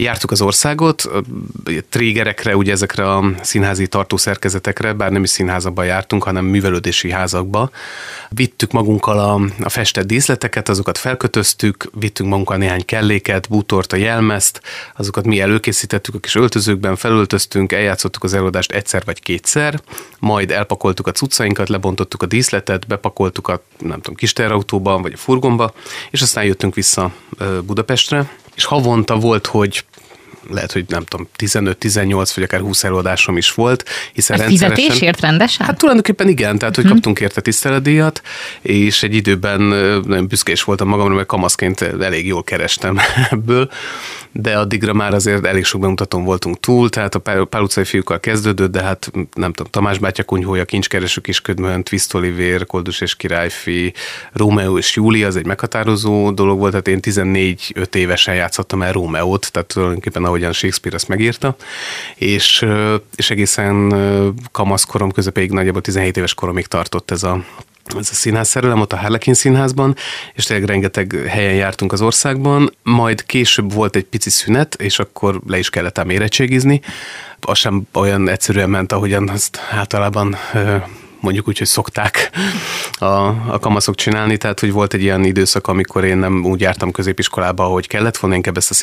Jártuk 0.02 0.32
az 0.32 0.42
országot, 0.42 1.10
trégerekre, 1.90 2.56
ugye 2.56 2.72
ezekre 2.72 3.12
a 3.12 3.32
színházi 3.42 3.88
tartószerkezetekre, 3.88 4.94
bár 4.94 5.12
nem 5.12 5.24
is 5.24 5.30
színházakban 5.30 5.86
jártunk, 5.86 6.24
hanem 6.24 6.46
művelődési 6.46 7.12
házakba. 7.12 7.70
Vittük 8.30 8.72
magunkkal 8.72 9.20
a, 9.20 9.42
a 9.64 9.70
festett 9.70 10.06
díszleteket, 10.06 10.70
azokat 10.70 10.98
felkötöztük, 10.98 11.90
vittünk 11.94 12.30
magunkkal 12.30 12.58
néhány 12.58 12.86
kelléket, 12.86 13.50
bútort, 13.50 13.94
a 13.94 13.96
jelmezt, 13.96 14.62
azokat 14.96 15.26
mi 15.26 15.40
előkészítettük 15.40 16.16
a 16.16 16.20
kis 16.20 16.36
öltözőkben, 16.36 16.96
felöltöztünk, 16.96 17.72
eljátszottuk 17.72 18.24
az 18.24 18.34
előadást 18.34 18.72
egyszer 18.72 19.02
vagy 19.06 19.22
kétszer, 19.22 19.82
majd 20.20 20.52
elpakoltuk 20.52 21.08
a 21.08 21.12
cuccainkat, 21.12 21.70
lebontottuk 21.70 22.22
a 22.22 22.26
díszletet, 22.26 22.88
bepakoltuk 22.88 23.48
a 23.48 23.64
nem 23.78 24.02
tudom, 24.02 24.16
kis 24.16 24.34
terautóba 24.34 24.98
vagy 24.98 25.14
a 25.14 25.18
furgonba, 25.18 25.74
és 26.10 26.22
aztán 26.22 26.44
jöttünk 26.44 26.76
vissza 26.76 27.12
Budapestre, 27.66 28.30
és 28.56 28.64
havonta 28.64 29.16
volt, 29.16 29.46
hogy 29.46 29.86
lehet, 30.54 30.72
hogy 30.72 30.86
nem 30.88 31.04
tudom, 31.04 31.28
15-18 31.38 32.32
vagy 32.36 32.44
akár 32.44 32.60
20 32.60 32.84
előadásom 32.84 33.38
is 33.38 33.54
volt, 33.54 33.90
hiszen 34.14 34.40
Ez 34.40 34.42
rendszeresen... 34.42 34.76
fizetésért 34.76 35.20
rendesen? 35.20 35.66
Hát 35.66 35.78
tulajdonképpen 35.78 36.28
igen, 36.28 36.58
tehát 36.58 36.76
hogy 36.76 36.84
hmm. 36.84 36.94
kaptunk 36.94 37.20
érte 37.20 37.42
tiszteletdíjat, 37.42 38.22
és 38.62 39.04
egy 39.04 39.16
időben 39.16 39.62
nagyon 39.62 40.28
büszkés 40.28 40.64
voltam 40.64 40.88
magamra, 40.88 41.14
mert 41.14 41.28
kamaszként 41.28 41.82
elég 41.82 42.28
jól 42.28 42.44
kerestem 42.44 43.00
ebből, 43.30 43.70
de 44.32 44.58
addigra 44.58 44.94
már 44.94 45.14
azért 45.14 45.46
elég 45.46 45.66
sok 45.66 45.82
bemutatón 45.82 46.24
voltunk 46.24 46.60
túl, 46.60 46.90
tehát 46.90 47.16
a 47.16 47.20
Pál 47.20 47.62
utcai 47.62 47.84
fiúkkal 47.84 48.20
kezdődött, 48.20 48.72
de 48.72 48.82
hát 48.82 49.12
nem 49.34 49.54
tudom, 49.54 49.72
Tamás 49.72 49.98
bátya 49.98 50.24
kunyhója, 50.24 50.66
kincskereső 50.66 51.22
kisködmön, 51.22 51.84
Twist 51.84 52.14
Oliver, 52.14 52.66
Koldus 52.66 53.02
és 53.02 53.16
Királyfi, 53.16 53.94
Rómeó 54.34 54.78
és 54.78 54.96
Júlia, 54.96 55.28
az 55.28 55.36
egy 55.36 55.46
meghatározó 55.46 56.32
dolog 56.32 56.60
volt, 56.60 56.72
tehát 56.72 56.88
én 56.88 57.00
14-5 57.02 57.96
évesen 57.96 58.36
játszottam 58.36 58.82
el 58.82 58.92
Rómeót, 58.92 59.52
tehát 59.52 59.68
tulajdonképpen 59.68 60.26
ahogyan 60.42 60.60
Shakespeare 60.60 60.96
ezt 60.96 61.08
megírta, 61.08 61.56
és, 62.16 62.66
és 63.16 63.30
egészen 63.30 63.94
kamaszkorom 64.52 65.12
közepéig, 65.12 65.52
nagyjából 65.52 65.82
17 65.82 66.18
éves 66.18 66.34
koromig 66.34 66.68
tartott 66.68 67.12
ez 67.12 67.24
a 67.24 67.44
ez 67.98 68.10
a 68.12 68.14
színház 68.14 68.48
szerelem 68.48 68.82
ott 68.82 68.94
a 68.94 68.98
Harlequin 68.98 69.34
színházban, 69.34 69.96
és 70.34 70.44
tényleg 70.44 70.68
rengeteg 70.68 71.24
helyen 71.28 71.54
jártunk 71.54 71.92
az 71.92 72.02
országban, 72.02 72.76
majd 72.84 73.26
később 73.26 73.74
volt 73.74 73.96
egy 73.96 74.04
pici 74.04 74.30
szünet, 74.30 74.76
és 74.76 75.00
akkor 75.00 75.42
le 75.48 75.58
is 75.58 75.70
kellett 75.70 75.98
ám 75.98 76.10
érettségizni. 76.10 76.82
Az 77.40 77.58
sem 77.58 77.88
olyan 77.94 78.30
egyszerűen 78.30 78.70
ment, 78.70 78.92
ahogyan 78.92 79.30
azt 79.30 79.60
általában 79.72 80.36
mondjuk 81.22 81.48
úgy, 81.48 81.58
hogy 81.58 81.68
szokták 81.68 82.32
a, 82.94 83.06
a 83.52 83.60
kamaszok 83.60 83.96
csinálni, 83.96 84.38
tehát 84.38 84.60
hogy 84.60 84.72
volt 84.72 84.94
egy 84.94 85.02
ilyen 85.02 85.24
időszak, 85.24 85.68
amikor 85.68 86.04
én 86.04 86.18
nem 86.18 86.46
úgy 86.46 86.62
jártam 86.62 86.92
középiskolába, 86.92 87.64
ahogy 87.64 87.88
kellett 87.88 88.18
volna, 88.18 88.36
inkább 88.36 88.58
ezt 88.58 88.70
a 88.70 88.74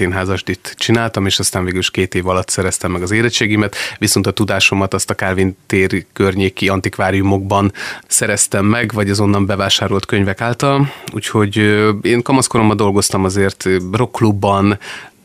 itt 0.46 0.74
csináltam, 0.76 1.26
és 1.26 1.38
aztán 1.38 1.64
végül 1.64 1.78
is 1.78 1.90
két 1.90 2.14
év 2.14 2.26
alatt 2.28 2.48
szereztem 2.48 2.90
meg 2.90 3.02
az 3.02 3.10
érettségimet, 3.10 3.76
viszont 3.98 4.26
a 4.26 4.30
tudásomat 4.30 4.94
azt 4.94 5.10
a 5.10 5.14
Calvin 5.14 5.56
tér 5.66 6.04
környéki 6.12 6.68
antikváriumokban 6.68 7.72
szereztem 8.06 8.64
meg, 8.64 8.92
vagy 8.92 9.10
az 9.10 9.20
onnan 9.20 9.46
bevásárolt 9.46 10.06
könyvek 10.06 10.40
által, 10.40 10.92
úgyhogy 11.12 11.56
én 12.02 12.22
kamaszkoromban 12.22 12.76
dolgoztam 12.76 13.24
azért 13.24 13.68
rockklubban, 13.92 14.78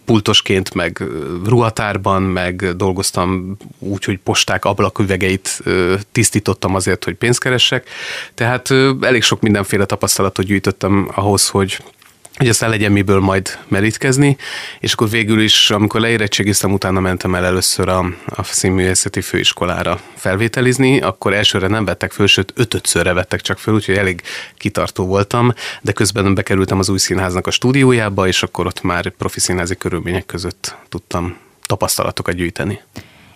pultosként, 0.05 0.73
meg 0.73 1.03
ruhatárban, 1.45 2.21
meg 2.21 2.75
dolgoztam 2.75 3.57
úgy, 3.79 4.03
hogy 4.03 4.19
posták 4.23 4.65
ablaküvegeit 4.65 5.63
tisztítottam 6.11 6.75
azért, 6.75 7.03
hogy 7.03 7.15
pénzt 7.15 7.39
keressek. 7.39 7.89
Tehát 8.33 8.69
elég 9.01 9.23
sok 9.23 9.41
mindenféle 9.41 9.85
tapasztalatot 9.85 10.45
gyűjtöttem 10.45 11.09
ahhoz, 11.15 11.49
hogy 11.49 11.77
hogy 12.37 12.49
aztán 12.49 12.69
legyen 12.69 12.91
miből 12.91 13.19
majd 13.19 13.57
merítkezni, 13.67 14.37
és 14.79 14.93
akkor 14.93 15.09
végül 15.09 15.41
is, 15.41 15.69
amikor 15.69 16.01
leérettségiztem, 16.01 16.73
utána 16.73 16.99
mentem 16.99 17.35
el 17.35 17.45
először 17.45 17.89
a, 17.89 17.99
a 18.25 18.43
színművészeti 18.43 19.21
főiskolára 19.21 19.99
felvételizni, 20.15 21.01
akkor 21.01 21.33
elsőre 21.33 21.67
nem 21.67 21.85
vettek 21.85 22.11
föl, 22.11 22.27
sőt 22.27 22.53
ötötszörre 22.55 23.13
vettek 23.13 23.41
csak 23.41 23.57
föl, 23.57 23.73
úgyhogy 23.73 23.97
elég 23.97 24.21
kitartó 24.57 25.05
voltam, 25.05 25.53
de 25.81 25.91
közben 25.91 26.33
bekerültem 26.33 26.79
az 26.79 26.89
új 26.89 26.97
színháznak 26.97 27.47
a 27.47 27.51
stúdiójába, 27.51 28.27
és 28.27 28.43
akkor 28.43 28.65
ott 28.65 28.81
már 28.81 29.09
profi 29.09 29.39
színházi 29.39 29.75
körülmények 29.75 30.25
között 30.25 30.75
tudtam 30.89 31.37
tapasztalatokat 31.65 32.35
gyűjteni. 32.35 32.81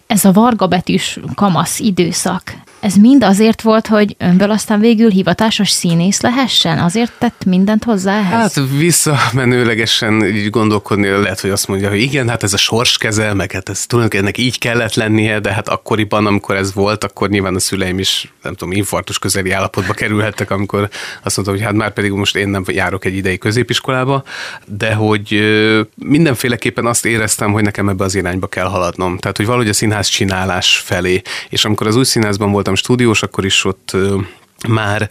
Ez 0.08 0.25
a 0.25 0.32
varga 0.32 0.68
betűs 0.68 1.20
kamasz 1.36 1.80
időszak, 1.80 2.54
ez 2.79 2.96
mind 2.96 3.24
azért 3.24 3.62
volt, 3.62 3.88
hogy 3.88 4.15
önből 4.17 4.51
aztán 4.51 4.79
végül 4.79 5.10
hivatásos 5.10 5.69
színész 5.69 6.22
lehessen? 6.22 6.79
Azért 6.79 7.12
tett 7.17 7.46
mindent 7.46 7.84
hozzá 7.84 8.17
ehhez? 8.19 8.55
Hát 8.55 8.69
visszamenőlegesen 8.77 10.25
így 10.25 10.50
gondolkodni, 10.50 11.07
lehet, 11.07 11.39
hogy 11.39 11.50
azt 11.50 11.67
mondja, 11.67 11.89
hogy 11.89 12.01
igen, 12.01 12.29
hát 12.29 12.43
ez 12.43 12.53
a 12.53 12.57
sors 12.57 12.98
kezel, 12.98 13.34
meg 13.34 13.51
hát 13.51 13.69
ez 13.69 13.86
tulajdonképpen 13.86 14.25
ennek 14.25 14.38
így 14.38 14.57
kellett 14.57 14.93
lennie, 14.93 15.39
de 15.39 15.53
hát 15.53 15.67
akkoriban, 15.67 16.25
amikor 16.25 16.55
ez 16.55 16.74
volt, 16.74 17.03
akkor 17.03 17.29
nyilván 17.29 17.55
a 17.55 17.60
szüleim 17.60 18.00
is, 18.00 18.34
nem 18.43 18.53
tudom, 18.53 18.74
infarktus 18.74 19.19
közeli 19.19 19.51
állapotba 19.51 19.93
kerülhettek, 19.93 20.51
amikor 20.51 20.89
azt 21.24 21.36
mondtam, 21.36 21.57
hogy 21.57 21.65
hát 21.65 21.74
már 21.74 21.93
pedig 21.93 22.12
most 22.12 22.36
én 22.36 22.50
nem 22.50 22.63
járok 22.67 23.05
egy 23.05 23.15
idei 23.15 23.38
középiskolába, 23.38 24.24
de 24.65 24.93
hogy 24.93 25.41
mindenféleképpen 25.96 26.86
azt 26.86 27.05
éreztem, 27.05 27.51
hogy 27.51 27.63
nekem 27.63 27.89
ebbe 27.89 28.03
az 28.03 28.15
irányba 28.15 28.48
kell 28.48 28.67
haladnom. 28.67 29.17
Tehát, 29.17 29.38
hogy 29.38 29.46
valahogy 29.46 29.69
a 29.69 29.74
színház 29.74 30.07
csinálás 30.07 30.77
felé. 30.86 31.22
És 31.50 31.65
amikor 31.65 31.88
az 31.88 31.96
új 31.96 32.03
színházban 32.03 32.50
voltam 32.67 32.75
stúdiós, 32.75 33.24
akkor 33.24 33.45
is 33.45 33.65
ott 33.65 33.95
már 34.67 35.09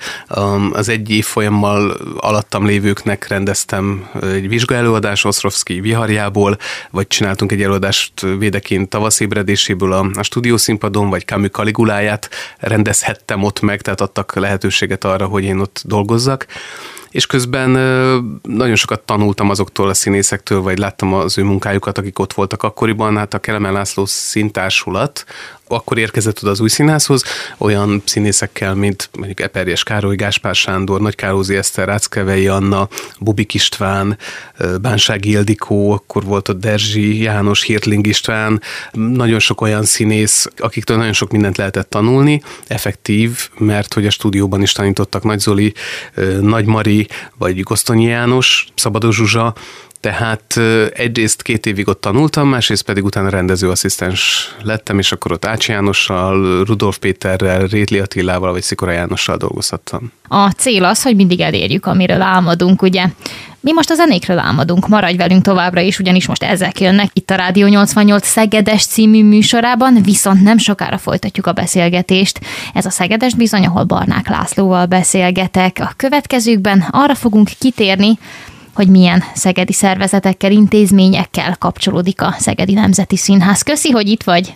az 0.72 0.88
egy 0.88 1.10
év 1.10 1.24
folyammal 1.24 1.96
alattam 2.16 2.66
lévőknek 2.66 3.28
rendeztem 3.28 4.08
egy 4.22 4.48
vizsgaelőadás 4.48 5.24
Oszrovszki 5.24 5.80
viharjából, 5.80 6.58
vagy 6.90 7.06
csináltunk 7.06 7.52
egy 7.52 7.62
előadást 7.62 8.20
Védeként 8.38 8.88
tavaszébredéséből 8.88 9.92
a, 9.92 10.10
a 10.14 10.22
stúdiószínpadon, 10.22 11.10
vagy 11.10 11.24
Camus 11.24 11.50
Kaliguláját 11.50 12.28
rendezhettem 12.58 13.42
ott 13.42 13.60
meg, 13.60 13.80
tehát 13.80 14.00
adtak 14.00 14.34
lehetőséget 14.34 15.04
arra, 15.04 15.26
hogy 15.26 15.44
én 15.44 15.58
ott 15.58 15.82
dolgozzak 15.84 16.46
és 17.10 17.26
közben 17.26 17.70
nagyon 18.42 18.74
sokat 18.74 19.00
tanultam 19.00 19.50
azoktól 19.50 19.88
a 19.88 19.94
színészektől, 19.94 20.60
vagy 20.60 20.78
láttam 20.78 21.14
az 21.14 21.38
ő 21.38 21.42
munkájukat, 21.42 21.98
akik 21.98 22.18
ott 22.18 22.32
voltak 22.32 22.62
akkoriban. 22.62 23.16
Hát 23.16 23.34
a 23.34 23.38
Kelemen 23.38 23.72
László 23.72 24.04
szintársulat, 24.06 25.24
akkor 25.68 25.98
érkezett 25.98 26.42
oda 26.42 26.50
az 26.50 26.60
új 26.60 26.68
színházhoz, 26.68 27.22
olyan 27.58 28.02
színészekkel, 28.04 28.74
mint 28.74 29.08
mondjuk 29.16 29.40
Eperjes 29.40 29.82
Károly, 29.82 30.16
Gáspár 30.16 30.54
Sándor, 30.54 31.00
Nagy 31.00 31.14
Kárózi 31.14 31.56
Eszter, 31.56 31.86
Ráckevei 31.86 32.46
Anna, 32.46 32.88
Bubik 33.20 33.54
István, 33.54 34.18
Bánsági 34.80 35.30
Ildikó, 35.30 35.92
akkor 35.92 36.24
volt 36.24 36.48
ott 36.48 36.60
Derzsi 36.60 37.22
János, 37.22 37.62
Hirtling 37.62 38.06
István, 38.06 38.62
nagyon 38.92 39.38
sok 39.38 39.60
olyan 39.60 39.84
színész, 39.84 40.48
akiktől 40.56 40.96
nagyon 40.96 41.12
sok 41.12 41.30
mindent 41.30 41.56
lehetett 41.56 41.90
tanulni, 41.90 42.42
effektív, 42.66 43.48
mert 43.58 43.94
hogy 43.94 44.06
a 44.06 44.10
stúdióban 44.10 44.62
is 44.62 44.72
tanítottak 44.72 45.22
Nagy 45.22 45.38
Zoli, 45.38 45.72
Nagy 46.40 46.66
Mari, 46.66 47.08
vagy 47.38 47.62
Gosztonyi 47.62 48.04
János, 48.04 48.66
Szabadó 48.74 49.10
Zsuzsa, 49.10 49.54
tehát 50.00 50.56
egyrészt 50.94 51.42
két 51.42 51.66
évig 51.66 51.88
ott 51.88 52.00
tanultam, 52.00 52.48
másrészt 52.48 52.82
pedig 52.82 53.04
utána 53.04 53.28
rendezőasszisztens 53.28 54.50
lettem, 54.62 54.98
és 54.98 55.12
akkor 55.12 55.32
ott 55.32 55.44
Ács 55.44 55.68
Jánossal, 55.68 56.64
Rudolf 56.64 56.98
Péterrel, 56.98 57.66
Rétli 57.66 57.98
Attilával 57.98 58.52
vagy 58.52 58.62
Szikora 58.62 58.90
Jánossal 58.90 59.36
dolgozhattam. 59.36 60.12
A 60.28 60.50
cél 60.50 60.84
az, 60.84 61.02
hogy 61.02 61.16
mindig 61.16 61.40
elérjük, 61.40 61.86
amiről 61.86 62.20
álmodunk, 62.20 62.82
ugye? 62.82 63.04
Mi 63.60 63.72
most 63.72 63.90
a 63.90 63.94
zenékről 63.94 64.38
álmodunk, 64.38 64.88
maradj 64.88 65.16
velünk 65.16 65.42
továbbra 65.42 65.80
is, 65.80 65.98
ugyanis 65.98 66.26
most 66.26 66.42
ezek 66.42 66.80
jönnek 66.80 67.10
itt 67.12 67.30
a 67.30 67.34
Rádió 67.34 67.66
88 67.66 68.26
Szegedes 68.26 68.86
című 68.86 69.24
műsorában, 69.24 70.02
viszont 70.02 70.42
nem 70.42 70.58
sokára 70.58 70.98
folytatjuk 70.98 71.46
a 71.46 71.52
beszélgetést. 71.52 72.40
Ez 72.74 72.86
a 72.86 72.90
Szegedes 72.90 73.34
bizony, 73.34 73.66
ahol 73.66 73.84
Barnák 73.84 74.28
Lászlóval 74.28 74.86
beszélgetek. 74.86 75.76
A 75.80 75.92
következőkben 75.96 76.84
arra 76.90 77.14
fogunk 77.14 77.48
kitérni, 77.58 78.18
hogy 78.76 78.88
milyen 78.88 79.24
szegedi 79.34 79.72
szervezetekkel, 79.72 80.50
intézményekkel 80.50 81.56
kapcsolódik 81.58 82.22
a 82.22 82.34
Szegedi 82.38 82.72
Nemzeti 82.72 83.16
Színház. 83.16 83.62
Köszi, 83.62 83.90
hogy 83.90 84.08
itt 84.08 84.22
vagy! 84.22 84.54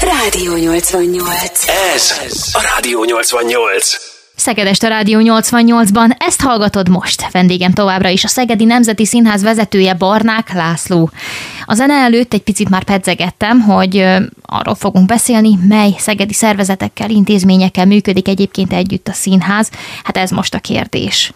Rádió 0.00 0.56
88. 0.56 1.68
Ez 1.94 2.14
a 2.52 2.60
Rádió 2.74 3.04
88. 3.04 3.96
Szegedest 4.36 4.82
a 4.82 4.88
Rádió 4.88 5.18
88-ban, 5.22 6.10
ezt 6.18 6.40
hallgatod 6.40 6.88
most. 6.88 7.30
Vendégem 7.30 7.72
továbbra 7.72 8.08
is 8.08 8.24
a 8.24 8.28
Szegedi 8.28 8.64
Nemzeti 8.64 9.06
Színház 9.06 9.42
vezetője 9.42 9.94
Barnák 9.94 10.52
László. 10.52 11.10
A 11.64 11.74
zene 11.74 11.94
előtt 11.94 12.32
egy 12.32 12.42
picit 12.42 12.68
már 12.68 12.84
pedzegettem, 12.84 13.60
hogy 13.60 14.06
arról 14.42 14.74
fogunk 14.74 15.06
beszélni, 15.06 15.58
mely 15.68 15.94
szegedi 15.98 16.32
szervezetekkel, 16.32 17.10
intézményekkel 17.10 17.86
működik 17.86 18.28
egyébként 18.28 18.72
együtt 18.72 19.08
a 19.08 19.12
színház. 19.12 19.70
Hát 20.04 20.16
ez 20.16 20.30
most 20.30 20.54
a 20.54 20.58
kérdés. 20.58 21.32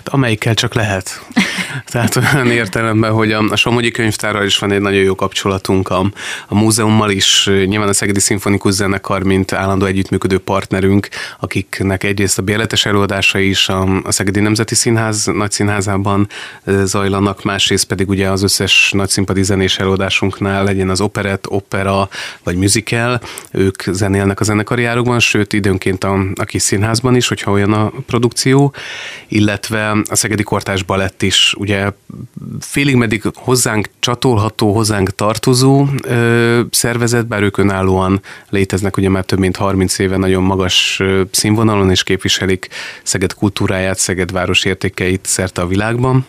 Hát 0.00 0.08
amelyikkel 0.08 0.54
csak 0.54 0.74
lehet. 0.74 1.24
Tehát 1.92 2.16
olyan 2.16 2.50
értelemben, 2.50 3.12
hogy 3.12 3.32
a, 3.32 3.42
a 3.50 3.56
Somogyi 3.56 3.90
könyvtárral 3.90 4.44
is 4.44 4.58
van 4.58 4.72
egy 4.72 4.80
nagyon 4.80 5.02
jó 5.02 5.14
kapcsolatunk, 5.14 5.88
a, 5.88 6.10
a 6.48 6.54
múzeummal 6.54 7.10
is, 7.10 7.50
nyilván 7.64 7.88
a 7.88 7.92
Szegedi 7.92 8.20
Szimfonikus 8.20 8.72
Zenekar, 8.72 9.22
mint 9.22 9.52
állandó 9.52 9.86
együttműködő 9.86 10.38
partnerünk, 10.38 11.08
akiknek 11.40 12.04
egyrészt 12.04 12.38
a 12.38 12.42
bérletes 12.42 12.86
előadásai 12.86 13.48
is 13.48 13.68
a, 13.68 14.00
a 14.04 14.12
Szegedi 14.12 14.40
Nemzeti 14.40 14.74
Színház 14.74 15.24
nagyszínházában 15.24 16.28
zajlanak, 16.64 17.42
másrészt 17.42 17.84
pedig 17.84 18.08
ugye 18.08 18.28
az 18.28 18.42
összes 18.42 18.90
nagyszínpadi 18.94 19.42
zenés 19.42 19.78
előadásunknál 19.78 20.64
legyen 20.64 20.90
az 20.90 21.00
operett, 21.00 21.48
opera 21.48 22.08
vagy 22.42 22.56
musical, 22.56 23.20
ők 23.50 23.82
zenélnek 23.82 24.40
a 24.40 24.44
zenekari 24.44 24.82
járokban, 24.82 25.18
sőt 25.18 25.52
időnként 25.52 26.04
a, 26.04 26.24
a 26.34 26.44
kis 26.44 26.62
színházban 26.62 27.16
is, 27.16 27.28
hogyha 27.28 27.50
olyan 27.50 27.72
a 27.72 27.92
produkció, 28.06 28.74
illetve 29.28 29.89
a 29.90 30.16
Szegedi 30.16 30.42
Kortás 30.42 30.82
Balett 30.82 31.22
is 31.22 31.54
ugye 31.58 31.90
félig 32.60 32.96
meddig 32.96 33.22
hozzánk 33.34 33.88
csatolható, 33.98 34.72
hozzánk 34.72 35.10
tartozó 35.10 35.86
ö, 36.02 36.60
szervezet, 36.70 37.26
bár 37.26 37.42
ők 37.42 37.56
önállóan 37.56 38.20
léteznek, 38.48 38.96
ugye 38.96 39.08
már 39.08 39.24
több 39.24 39.38
mint 39.38 39.56
30 39.56 39.98
éve 39.98 40.16
nagyon 40.16 40.42
magas 40.42 41.02
színvonalon, 41.30 41.90
és 41.90 42.02
képviselik 42.02 42.68
Szeged 43.02 43.34
kultúráját, 43.34 43.98
Szeged 43.98 44.32
város 44.32 44.64
értékeit 44.64 45.26
szerte 45.26 45.62
a 45.62 45.66
világban. 45.66 46.26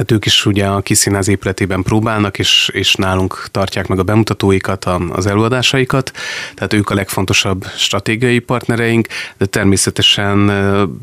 Tehát 0.00 0.14
ők 0.14 0.26
is 0.26 0.46
ugye 0.46 0.66
a 0.66 0.80
kiszínház 0.80 1.28
épületében 1.28 1.82
próbálnak, 1.82 2.38
és, 2.38 2.70
és 2.72 2.94
nálunk 2.94 3.46
tartják 3.50 3.86
meg 3.86 3.98
a 3.98 4.02
bemutatóikat, 4.02 4.84
a, 4.84 5.00
az 5.12 5.26
előadásaikat, 5.26 6.12
tehát 6.54 6.72
ők 6.72 6.90
a 6.90 6.94
legfontosabb 6.94 7.66
stratégiai 7.76 8.38
partnereink, 8.38 9.08
de 9.38 9.46
természetesen 9.46 10.50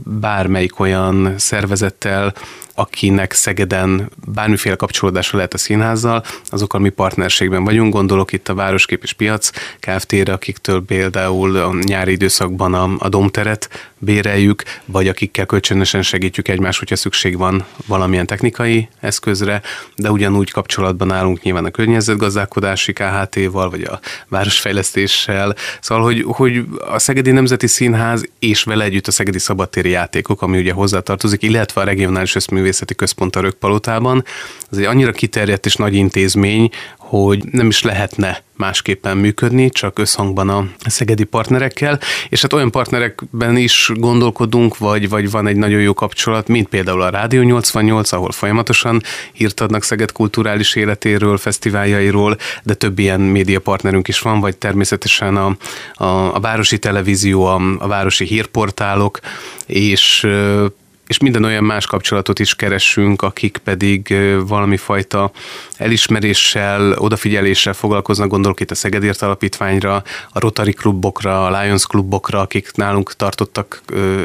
bármelyik 0.04 0.80
olyan 0.80 1.34
szervezettel, 1.38 2.34
akinek 2.80 3.32
Szegeden 3.32 4.10
bármiféle 4.26 4.76
kapcsolódása 4.76 5.36
lehet 5.36 5.54
a 5.54 5.58
színházzal, 5.58 6.24
azokkal 6.46 6.80
mi 6.80 6.90
partnerségben 6.90 7.64
vagyunk, 7.64 7.94
gondolok 7.94 8.32
itt 8.32 8.48
a 8.48 8.54
Városkép 8.54 9.04
és 9.04 9.14
Piac 9.14 9.50
Kft-re, 9.80 10.34
akiktől 10.34 10.86
például 10.86 11.56
a 11.56 11.74
nyári 11.82 12.12
időszakban 12.12 12.74
a, 12.74 12.90
a 12.98 13.10
domteret 13.10 13.70
béreljük, 14.00 14.64
vagy 14.86 15.08
akikkel 15.08 15.46
kölcsönösen 15.46 16.02
segítjük 16.02 16.48
egymást, 16.48 16.80
hogyha 16.80 16.96
szükség 16.96 17.38
van 17.38 17.66
valamilyen 17.86 18.26
technikai 18.26 18.90
eszközre, 19.00 19.62
de 19.96 20.12
ugyanúgy 20.12 20.52
kapcsolatban 20.52 21.12
állunk 21.12 21.42
nyilván 21.42 21.66
a 21.66 21.72
környezetgazdálkodási 21.72 22.94
KHT-val, 22.94 23.70
vagy 23.70 23.84
a 23.84 24.00
városfejlesztéssel. 24.28 25.56
Szóval, 25.82 26.04
hogy, 26.04 26.24
hogy 26.28 26.64
a 26.90 27.00
Szegedi 27.00 27.32
Nemzeti 27.32 27.68
Színház 27.68 28.26
és 28.40 28.64
vele 28.64 28.84
együtt 28.84 29.08
a 29.08 29.12
Szegedi 29.12 29.40
Szabadtéri 29.40 29.90
Játékok, 29.90 30.42
ami 30.42 30.58
ugye 30.58 30.74
hozzátartozik, 30.74 31.42
illetve 31.44 31.82
a 31.82 31.84
regionális 31.84 32.36
összművészeti 32.68 32.96
központ 32.96 33.36
a 33.36 33.40
Rökpalotában, 33.40 34.24
az 34.70 34.78
egy 34.78 34.84
annyira 34.84 35.12
kiterjedt 35.12 35.66
és 35.66 35.76
nagy 35.76 35.96
intézmény, 35.96 36.70
hogy 36.98 37.44
nem 37.52 37.68
is 37.68 37.84
lehetne 37.84 38.44
másképpen 38.56 39.18
működni, 39.18 39.70
csak 39.70 40.00
összhangban 40.00 40.50
a 40.50 40.66
szegedi 40.86 41.24
partnerekkel, 41.24 42.00
és 42.30 42.42
hát 42.42 42.54
olyan 42.54 42.72
partnerekben 42.72 43.58
is 43.58 43.92
gondolkodunk, 43.96 44.78
vagy, 44.78 45.10
vagy 45.10 45.32
van 45.32 45.48
egy 45.48 45.56
nagyon 45.56 45.82
jó 45.82 45.94
kapcsolat, 45.94 46.48
mint 46.48 46.68
például 46.68 47.02
a 47.02 47.10
Rádió 47.10 47.42
88, 47.42 48.12
ahol 48.12 48.32
folyamatosan 48.32 49.02
hírt 49.34 49.60
adnak 49.60 49.84
Szeged 49.84 50.12
kulturális 50.12 50.76
életéről, 50.76 51.38
fesztiváljairól, 51.38 52.38
de 52.64 52.74
több 52.74 53.00
ilyen 53.00 53.22
média 53.22 53.60
partnerünk 53.60 54.08
is 54.08 54.20
van, 54.20 54.40
vagy 54.40 54.58
természetesen 54.58 55.38
a, 55.38 55.58
a, 55.94 56.36
a 56.36 56.40
Városi 56.40 56.78
Televízió, 56.80 57.46
a, 57.46 57.62
a 57.80 57.88
Városi 57.88 58.26
Hírportálok, 58.26 59.20
és 59.66 60.28
és 61.08 61.18
minden 61.18 61.44
olyan 61.44 61.64
más 61.64 61.86
kapcsolatot 61.86 62.40
is 62.40 62.56
keresünk, 62.56 63.22
akik 63.22 63.58
pedig 63.64 64.16
valami 64.48 64.78
fajta 64.78 65.32
elismeréssel, 65.78 66.92
odafigyeléssel 66.92 67.74
foglalkoznak, 67.74 68.28
gondolok 68.28 68.60
itt 68.60 68.72
a 68.72 68.76
Szegedért 68.76 69.22
Alapítványra, 69.22 70.04
a 70.30 70.40
Rotary 70.40 70.74
klubokra, 70.74 71.46
a 71.46 71.62
Lions 71.62 71.86
klubokra, 71.86 72.40
akik 72.40 72.72
nálunk 72.74 73.14
tartottak 73.14 73.82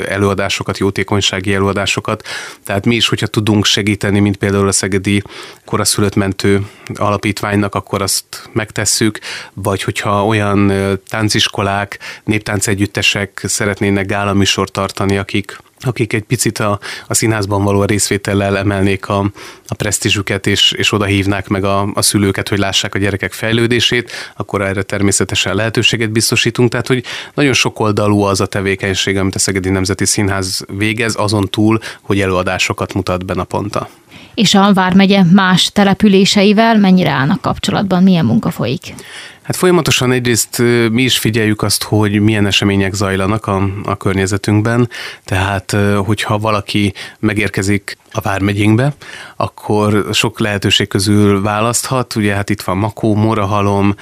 előadásokat, 0.08 0.78
jótékonysági 0.78 1.54
előadásokat. 1.54 2.26
Tehát 2.64 2.84
mi 2.84 2.94
is, 2.94 3.08
hogyha 3.08 3.26
tudunk 3.26 3.64
segíteni, 3.64 4.20
mint 4.20 4.36
például 4.36 4.68
a 4.68 4.72
Szegedi 4.72 5.22
Koraszülött 5.64 6.14
Mentő 6.14 6.66
Alapítványnak, 6.94 7.74
akkor 7.74 8.02
azt 8.02 8.24
megtesszük, 8.52 9.18
vagy 9.54 9.82
hogyha 9.82 10.26
olyan 10.26 10.72
tánciskolák, 11.08 11.98
néptáncegyüttesek 12.24 13.42
szeretnének 13.44 14.06
gálaműsort 14.06 14.72
tartani, 14.72 15.18
akik 15.18 15.56
akik 15.82 16.12
egy 16.12 16.22
picit 16.22 16.58
a, 16.58 16.78
a 17.06 17.14
színházban 17.14 17.64
való 17.64 17.84
részvétellel 17.84 18.58
emelnék 18.58 19.08
a, 19.08 19.18
a 19.66 19.74
presztízsüket, 19.74 20.46
és, 20.46 20.72
és 20.72 20.92
oda 20.92 21.04
hívnák 21.04 21.48
meg 21.48 21.64
a, 21.64 21.88
a 21.94 22.02
szülőket, 22.02 22.48
hogy 22.48 22.58
lássák 22.58 22.94
a 22.94 22.98
gyerekek 22.98 23.32
fejlődését, 23.32 24.10
akkor 24.36 24.62
erre 24.62 24.82
természetesen 24.82 25.54
lehetőséget 25.54 26.10
biztosítunk. 26.10 26.70
Tehát, 26.70 26.86
hogy 26.86 27.04
nagyon 27.34 27.52
sok 27.52 27.80
oldalú 27.80 28.22
az 28.22 28.40
a 28.40 28.46
tevékenység, 28.46 29.16
amit 29.16 29.34
a 29.34 29.38
Szegedi 29.38 29.68
Nemzeti 29.68 30.04
Színház 30.04 30.64
végez, 30.68 31.14
azon 31.18 31.48
túl, 31.48 31.78
hogy 32.02 32.20
előadásokat 32.20 32.94
mutat 32.94 33.24
be 33.24 33.34
naponta. 33.34 33.88
És 34.34 34.54
a 34.54 34.72
Vármegye 34.72 35.22
más 35.24 35.70
településeivel 35.72 36.78
mennyire 36.78 37.10
állnak 37.10 37.40
kapcsolatban, 37.40 38.02
milyen 38.02 38.24
munka 38.24 38.50
folyik? 38.50 38.94
Hát 39.42 39.57
folyamatosan 39.57 40.12
egyrészt 40.12 40.59
mi 40.90 41.02
is 41.02 41.18
figyeljük 41.18 41.62
azt, 41.62 41.83
hogy 41.83 42.20
milyen 42.20 42.46
események 42.46 42.94
zajlanak 42.94 43.46
a, 43.46 43.68
a 43.85 43.96
környezetünkben, 43.96 44.88
tehát 45.24 45.76
hogyha 46.05 46.38
valaki 46.38 46.94
megérkezik 47.18 47.96
a 48.12 48.20
Vármegyénkbe, 48.20 48.94
akkor 49.37 50.09
sok 50.12 50.38
lehetőség 50.38 50.88
közül 50.88 51.42
választhat. 51.42 52.14
Ugye 52.14 52.35
hát 52.35 52.51
itt 52.51 52.62
van 52.62 52.77
Makó, 52.77 53.14
Morahalom, 53.14 53.94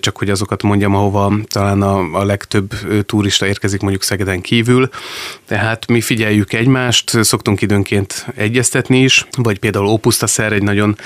csak 0.00 0.16
hogy 0.16 0.30
azokat 0.30 0.62
mondjam, 0.62 0.94
ahova 0.94 1.32
talán 1.48 1.82
a, 1.82 2.18
a 2.18 2.24
legtöbb 2.24 2.74
turista 3.06 3.46
érkezik 3.46 3.80
mondjuk 3.80 4.02
Szegeden 4.02 4.40
kívül. 4.40 4.88
Tehát 5.46 5.86
mi 5.86 6.00
figyeljük 6.00 6.52
egymást, 6.52 7.24
szoktunk 7.24 7.62
időnként 7.62 8.26
egyeztetni 8.34 9.02
is, 9.02 9.26
vagy 9.36 9.58
például 9.58 9.86
Ópusztaszer 9.86 10.52
egy 10.52 10.62
nagyon 10.62 10.96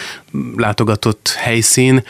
látogatott 0.57 1.35
helyszín, 1.39 2.05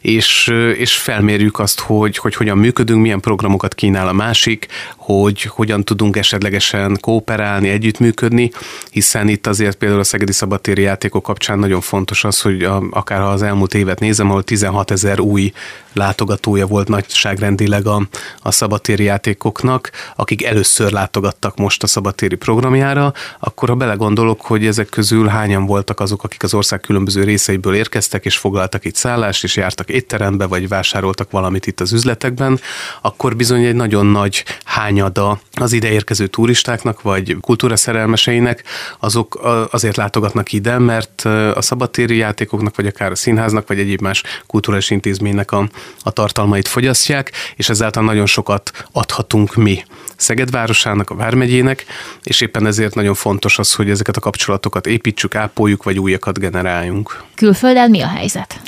és, 0.00 0.52
és 0.76 0.96
felmérjük 0.96 1.58
azt, 1.58 1.80
hogy, 1.80 2.16
hogy 2.16 2.34
hogyan 2.34 2.58
működünk, 2.58 3.02
milyen 3.02 3.20
programokat 3.20 3.74
kínál 3.74 4.08
a 4.08 4.12
másik, 4.12 4.66
hogy 4.96 5.42
hogyan 5.42 5.84
tudunk 5.84 6.16
esetlegesen 6.16 6.98
kooperálni, 7.00 7.68
együttműködni, 7.68 8.50
hiszen 8.90 9.28
itt 9.28 9.46
azért 9.46 9.81
például 9.82 10.02
a 10.02 10.06
Szegedi 10.06 10.32
Szabadtéri 10.32 10.82
játékok 10.82 11.22
kapcsán 11.22 11.58
nagyon 11.58 11.80
fontos 11.80 12.24
az, 12.24 12.40
hogy 12.40 12.62
a, 12.62 12.82
akár 12.90 13.20
ha 13.20 13.26
az 13.26 13.42
elmúlt 13.42 13.74
évet 13.74 14.00
nézem, 14.00 14.30
ahol 14.30 14.42
16 14.42 14.90
ezer 14.90 15.20
új 15.20 15.52
látogatója 15.92 16.66
volt 16.66 16.88
nagyságrendileg 16.88 17.86
a, 17.86 18.02
a 18.42 18.50
szabadtéri 18.50 19.04
játékoknak, 19.04 19.90
akik 20.16 20.44
először 20.44 20.92
látogattak 20.92 21.56
most 21.56 21.82
a 21.82 21.86
szabadtéri 21.86 22.34
programjára, 22.34 23.12
akkor 23.38 23.68
ha 23.68 23.74
belegondolok, 23.74 24.40
hogy 24.40 24.66
ezek 24.66 24.88
közül 24.88 25.26
hányan 25.26 25.66
voltak 25.66 26.00
azok, 26.00 26.24
akik 26.24 26.42
az 26.42 26.54
ország 26.54 26.80
különböző 26.80 27.24
részeiből 27.24 27.74
érkeztek, 27.74 28.24
és 28.24 28.36
foglaltak 28.36 28.84
itt 28.84 28.94
szállást, 28.94 29.44
és 29.44 29.56
jártak 29.56 29.88
étterembe, 29.88 30.46
vagy 30.46 30.68
vásároltak 30.68 31.30
valamit 31.30 31.66
itt 31.66 31.80
az 31.80 31.92
üzletekben, 31.92 32.60
akkor 33.00 33.36
bizony 33.36 33.64
egy 33.64 33.74
nagyon 33.74 34.06
nagy 34.06 34.44
hányada 34.64 35.40
az 35.52 35.72
ide 35.72 35.90
érkező 35.90 36.26
turistáknak, 36.26 37.02
vagy 37.02 37.36
kultúra 37.40 37.76
szerelmeseinek, 37.76 38.64
azok 38.98 39.40
azért 39.72 39.96
látogatnak 39.96 40.52
ide, 40.52 40.78
mert 40.78 41.20
a 41.54 41.60
szabadtéri 41.62 42.16
játékoknak, 42.16 42.76
vagy 42.76 42.86
akár 42.86 43.10
a 43.10 43.14
színháznak, 43.14 43.68
vagy 43.68 43.78
egyéb 43.78 44.00
más 44.00 44.22
kulturális 44.46 44.90
intézménynek 44.90 45.52
a, 45.52 45.68
a 46.02 46.10
tartalmait 46.10 46.68
fogyasztják, 46.68 47.32
és 47.56 47.68
ezáltal 47.68 48.04
nagyon 48.04 48.26
sokat 48.26 48.86
adhatunk 48.92 49.54
mi 49.54 49.84
Szeged 50.16 50.50
városának, 50.50 51.10
a 51.10 51.14
Vármegyének, 51.14 51.84
és 52.22 52.40
éppen 52.40 52.66
ezért 52.66 52.94
nagyon 52.94 53.14
fontos 53.14 53.58
az, 53.58 53.74
hogy 53.74 53.90
ezeket 53.90 54.16
a 54.16 54.20
kapcsolatokat 54.20 54.86
építsük, 54.86 55.34
ápoljuk, 55.34 55.82
vagy 55.82 55.98
újakat 55.98 56.38
generáljunk. 56.38 57.22
Külföldön 57.34 57.90
mi 57.90 58.00
a 58.00 58.08
helyzet? 58.08 58.60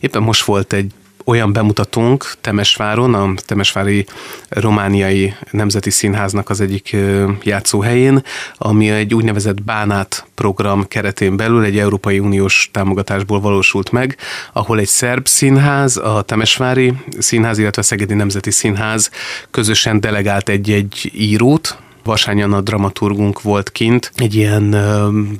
Éppen 0.00 0.22
most 0.22 0.44
volt 0.44 0.72
egy 0.72 0.92
olyan 1.24 1.52
bemutatónk 1.52 2.32
Temesváron, 2.40 3.14
a 3.14 3.32
Temesvári 3.46 4.06
Romániai 4.48 5.34
Nemzeti 5.50 5.90
Színháznak 5.90 6.50
az 6.50 6.60
egyik 6.60 6.96
játszóhelyén, 7.42 8.22
ami 8.56 8.90
egy 8.90 9.14
úgynevezett 9.14 9.62
Bánát 9.62 10.26
program 10.34 10.88
keretén 10.88 11.36
belül 11.36 11.64
egy 11.64 11.78
Európai 11.78 12.18
Uniós 12.18 12.68
támogatásból 12.72 13.40
valósult 13.40 13.90
meg, 13.90 14.16
ahol 14.52 14.78
egy 14.78 14.88
szerb 14.88 15.26
színház, 15.26 15.96
a 15.96 16.22
Temesvári 16.22 16.94
Színház, 17.18 17.58
illetve 17.58 17.82
a 17.82 17.84
Szegedi 17.84 18.14
Nemzeti 18.14 18.50
Színház 18.50 19.10
közösen 19.50 20.00
delegált 20.00 20.48
egy-egy 20.48 21.10
írót, 21.14 21.78
Vasány 22.04 22.42
Anna 22.42 22.60
dramaturgunk 22.60 23.42
volt 23.42 23.72
kint 23.72 24.12
egy 24.16 24.34
ilyen 24.34 24.74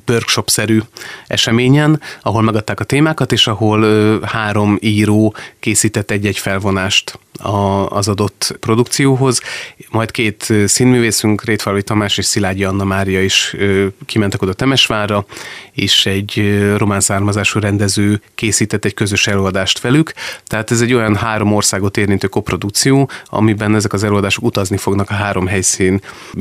workshop-szerű 0.09 0.81
eseményen, 1.27 2.01
ahol 2.23 2.43
megadták 2.43 2.81
a 2.81 2.85
témákat, 2.85 3.33
és 3.33 3.47
ahol 3.47 4.21
három 4.21 4.79
író 4.81 5.35
készített 5.61 6.11
egy-egy 6.11 6.39
felvonást 6.39 7.19
a, 7.43 7.87
az 7.89 8.09
adott 8.09 8.57
produkcióhoz. 8.61 9.41
Majd 9.91 10.11
két 10.11 10.53
színművészünk, 10.67 11.45
Rétfalvi 11.45 11.83
Tamás 11.83 12.19
és 12.19 12.25
Szilágyi 12.25 12.65
Anna 12.65 12.85
Mária 12.85 13.23
is 13.23 13.57
kimentek 14.07 14.43
oda 14.43 14.53
Temesvárra, 14.53 15.25
és 15.73 16.07
egy 16.07 16.63
román 16.77 17.01
származású 17.01 17.61
rendező 17.61 18.21
készített 18.35 18.85
egy 18.85 18.95
közös 18.95 19.27
előadást 19.27 19.81
velük. 19.81 20.13
Tehát 20.47 20.71
ez 20.71 20.81
egy 20.81 20.93
olyan 20.93 21.17
három 21.17 21.53
országot 21.53 21.97
érintő 21.97 22.27
koprodukció, 22.27 23.11
amiben 23.27 23.75
ezek 23.75 23.93
az 23.93 24.05
előadások 24.05 24.45
utazni 24.45 24.77
fognak 24.77 25.11
a 25.11 25.15
három 25.15 25.47
helyszín 25.47 26.01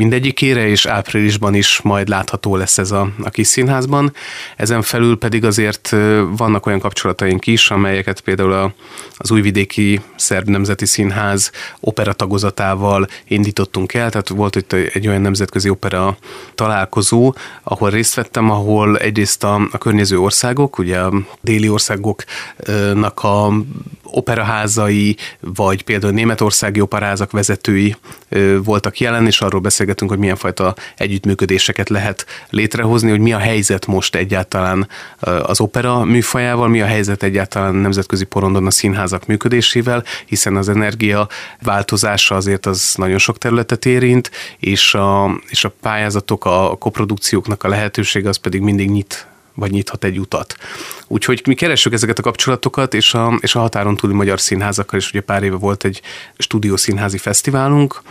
mindegyikére, 0.10 0.68
és 0.68 0.86
áprilisban 0.86 1.54
is 1.54 1.82
majd 1.82 2.08
látható 2.08 2.56
lesz 2.56 2.78
ez 2.78 2.92
a, 2.92 3.10
a 3.24 3.30
kis 3.30 3.48
színházban. 3.48 4.14
Ezen 4.56 4.82
felül 4.82 5.18
pedig 5.18 5.46
azért 5.46 5.96
vannak 6.38 6.66
olyan 6.66 6.80
kapcsolataink 6.80 7.48
is, 7.48 7.72
amelyeket 7.72 8.22
például 8.22 8.54
a, 8.54 8.74
az 9.18 9.32
újvidéki 9.32 10.02
szerb 10.16 10.48
nemzeti 10.48 10.86
Színház 10.86 11.52
opera 11.80 12.14
tagozatával 12.14 13.08
indítottunk 13.28 13.94
el, 13.94 14.10
tehát 14.10 14.30
volt 14.30 14.56
itt 14.56 14.74
egy 14.74 15.08
olyan 15.08 15.22
nemzetközi 15.22 15.70
opera 15.70 16.18
találkozó, 16.56 17.36
ahol 17.64 17.90
részt 17.90 18.16
vettem, 18.16 18.50
ahol 18.50 18.98
egyrészt 18.98 19.44
a, 19.44 19.68
a 19.72 19.78
környező 19.78 20.20
országok, 20.20 20.78
ugye 20.78 21.00
a 21.00 21.14
déli 21.42 21.70
országoknak 21.70 23.24
a 23.24 23.52
operaházai, 24.12 25.18
vagy 25.40 25.84
például 25.84 26.14
németországi 26.14 26.82
operázak 26.82 27.32
vezetői 27.32 27.96
voltak 28.64 29.00
jelen, 29.00 29.26
és 29.26 29.42
arról 29.42 29.62
beszélgetünk, 30.00 30.10
hogy 30.10 30.20
milyen 30.20 30.36
fajta 30.36 30.76
együttműködéseket 30.98 31.90
lehet 31.90 32.26
létrehozni, 32.50 33.10
hogy 33.10 33.20
mi 33.20 33.34
a 33.34 33.38
helyzet 33.38 33.86
most 33.86 34.16
egyáltalán 34.16 34.88
az 35.20 35.60
opera 35.60 36.04
műfajával, 36.04 36.68
mi 36.68 36.82
a 36.82 36.86
helyzet 36.86 37.24
egyáltalán 37.24 37.76
nemzetközi 37.76 38.26
porondon 38.26 38.66
a 38.66 38.72
színházak 38.72 39.26
működésével, 39.26 40.04
hiszen 40.26 40.56
az 40.56 40.70
energia 40.70 41.28
változása 41.62 42.36
azért 42.36 42.66
az 42.66 42.94
nagyon 42.96 43.18
sok 43.18 43.38
területet 43.38 43.86
érint, 43.86 44.32
és 44.60 44.94
a, 44.94 45.40
és 45.50 45.64
a 45.64 45.74
pályázatok, 45.82 46.46
a 46.46 46.76
koprodukcióknak 46.80 47.64
a 47.64 47.68
lehetősége 47.68 48.30
az 48.30 48.38
pedig 48.38 48.62
mindig 48.62 48.90
nyit 48.90 49.28
vagy 49.60 49.72
nyithat 49.72 50.04
egy 50.04 50.20
utat. 50.20 50.56
Úgyhogy 51.08 51.42
mi 51.46 51.54
keressük 51.54 51.94
ezeket 51.94 52.20
a 52.20 52.22
kapcsolatokat, 52.22 52.94
és 52.94 53.14
a, 53.14 53.38
és 53.42 53.56
a 53.56 53.60
határon 53.60 53.96
túli 53.96 54.14
magyar 54.14 54.40
színházakkal 54.40 55.00
is 55.00 55.10
ugye 55.10 55.22
pár 55.22 55.44
éve 55.44 55.56
volt 55.56 55.84
egy 55.84 56.02
stúdiószínházi 56.38 57.18
fesztiválunk, 57.18 58.02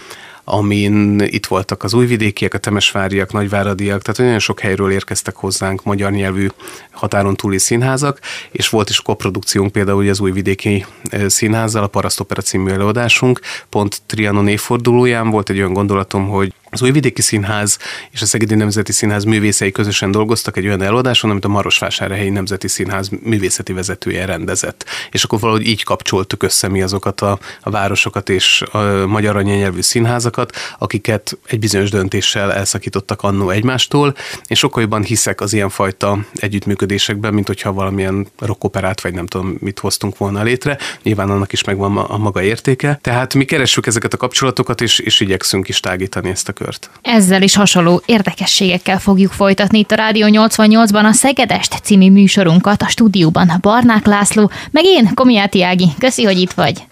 amin 0.48 1.20
itt 1.20 1.46
voltak 1.46 1.82
az 1.82 1.94
újvidékiek, 1.94 2.54
a 2.54 2.58
temesváriak, 2.58 3.32
nagyváradiak, 3.32 4.02
tehát 4.02 4.20
nagyon 4.20 4.38
sok 4.38 4.61
helyről 4.61 4.90
érkeztek 4.90 5.37
hozzánk 5.37 5.84
magyar 5.84 6.11
nyelvű 6.11 6.48
határon 6.90 7.37
túli 7.37 7.58
színházak, 7.58 8.20
és 8.50 8.68
volt 8.68 8.90
is 8.90 9.00
koprodukciónk 9.00 9.72
például 9.72 10.08
az 10.08 10.20
újvidéki 10.20 10.87
színházzal, 11.26 11.82
a 11.82 11.87
Parasztopera 11.87 12.42
című 12.42 12.70
előadásunk, 12.70 13.40
pont 13.68 14.02
Trianon 14.06 14.48
évfordulóján 14.48 15.30
volt 15.30 15.50
egy 15.50 15.58
olyan 15.58 15.72
gondolatom, 15.72 16.28
hogy 16.28 16.52
az 16.70 16.83
Újvidéki 16.83 17.22
Színház 17.22 17.78
és 18.11 18.22
a 18.22 18.26
Szegedi 18.26 18.54
Nemzeti 18.54 18.92
Színház 18.92 19.24
művészei 19.24 19.72
közösen 19.72 20.11
dolgoztak 20.11 20.57
egy 20.57 20.66
olyan 20.66 20.83
előadáson, 20.83 21.31
amit 21.31 21.44
a 21.44 21.48
Marosvásárhelyi 21.48 22.28
Nemzeti 22.28 22.68
Színház 22.68 23.09
művészeti 23.22 23.72
vezetője 23.72 24.24
rendezett. 24.24 24.85
És 25.11 25.24
akkor 25.24 25.40
valahogy 25.40 25.66
így 25.66 25.85
kapcsoltuk 25.85 26.42
össze 26.42 26.68
mi 26.68 26.83
azokat 26.83 27.20
a, 27.20 27.38
a 27.62 27.70
városokat 27.70 28.28
és 28.28 28.62
a 28.70 29.07
magyar 29.07 29.37
anyanyelvű 29.37 29.81
színházakat, 29.81 30.57
akiket 30.78 31.38
egy 31.46 31.59
bizonyos 31.59 31.90
döntéssel 31.90 32.52
elszakítottak 32.52 33.22
annó 33.22 33.50
egymástól, 33.50 34.14
és 34.46 34.59
sokkal 34.59 34.83
jobban 34.83 35.02
hiszek 35.02 35.40
az 35.40 35.52
ilyenfajta 35.52 36.18
együttműködésekben, 36.35 37.35
mint 37.35 37.46
hogyha 37.46 37.72
valamilyen 37.72 38.26
rockoperát, 38.38 39.00
vagy 39.00 39.14
nem 39.14 39.26
tudom, 39.26 39.57
mit 39.61 39.78
hoztunk 39.78 40.18
volna 40.18 40.42
létre. 40.42 40.78
Nyilván 41.02 41.31
annak 41.31 41.52
is 41.52 41.64
megvan 41.64 41.96
a 41.96 42.18
maga 42.18 42.42
értéke. 42.42 42.98
Tehát 43.02 43.35
mi 43.35 43.44
keressük 43.44 43.87
ezeket 43.87 44.12
a 44.12 44.16
kapcsolatokat, 44.16 44.81
és, 44.81 44.98
és 44.98 45.20
igyekszünk 45.20 45.68
is 45.68 45.81
tágítani 45.81 46.31
ezt 46.31 46.48
a 46.48 46.52
kört. 46.58 46.90
Ezzel 47.02 47.42
is 47.42 47.54
hasonló 47.54 48.02
érdekességekkel 48.06 48.98
fogjuk 48.98 49.32
folytatni 49.32 49.78
itt 49.78 49.90
a 49.90 49.94
Rádió 49.94 50.26
88-ban 50.30 51.04
a 51.04 51.12
Szegedest 51.12 51.74
című 51.82 52.10
műsorunkat 52.10 52.82
a 52.82 52.88
stúdióban 52.88 53.52
Barnák 53.60 54.06
László, 54.06 54.50
meg 54.70 54.84
én, 54.84 55.10
Komiáti 55.14 55.62
Ági. 55.62 55.88
Köszi, 55.98 56.24
hogy 56.24 56.38
itt 56.38 56.52
vagy. 56.52 56.82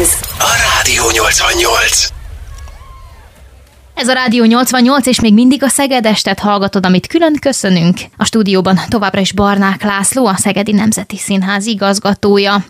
Ez 0.00 0.10
a 0.38 0.52
Rádió 0.74 1.02
88. 1.12 2.19
Ez 4.00 4.08
a 4.08 4.12
Rádió 4.12 4.44
88, 4.44 5.06
és 5.06 5.20
még 5.20 5.34
mindig 5.34 5.62
a 5.62 5.68
Szegedestet 5.68 6.38
hallgatod, 6.38 6.86
amit 6.86 7.06
külön 7.06 7.34
köszönünk. 7.40 7.98
A 8.16 8.24
stúdióban 8.24 8.80
továbbra 8.88 9.20
is 9.20 9.32
Barnák 9.32 9.82
László, 9.82 10.26
a 10.26 10.36
Szegedi 10.36 10.72
Nemzeti 10.72 11.16
Színház 11.16 11.66
igazgatója. 11.66 12.64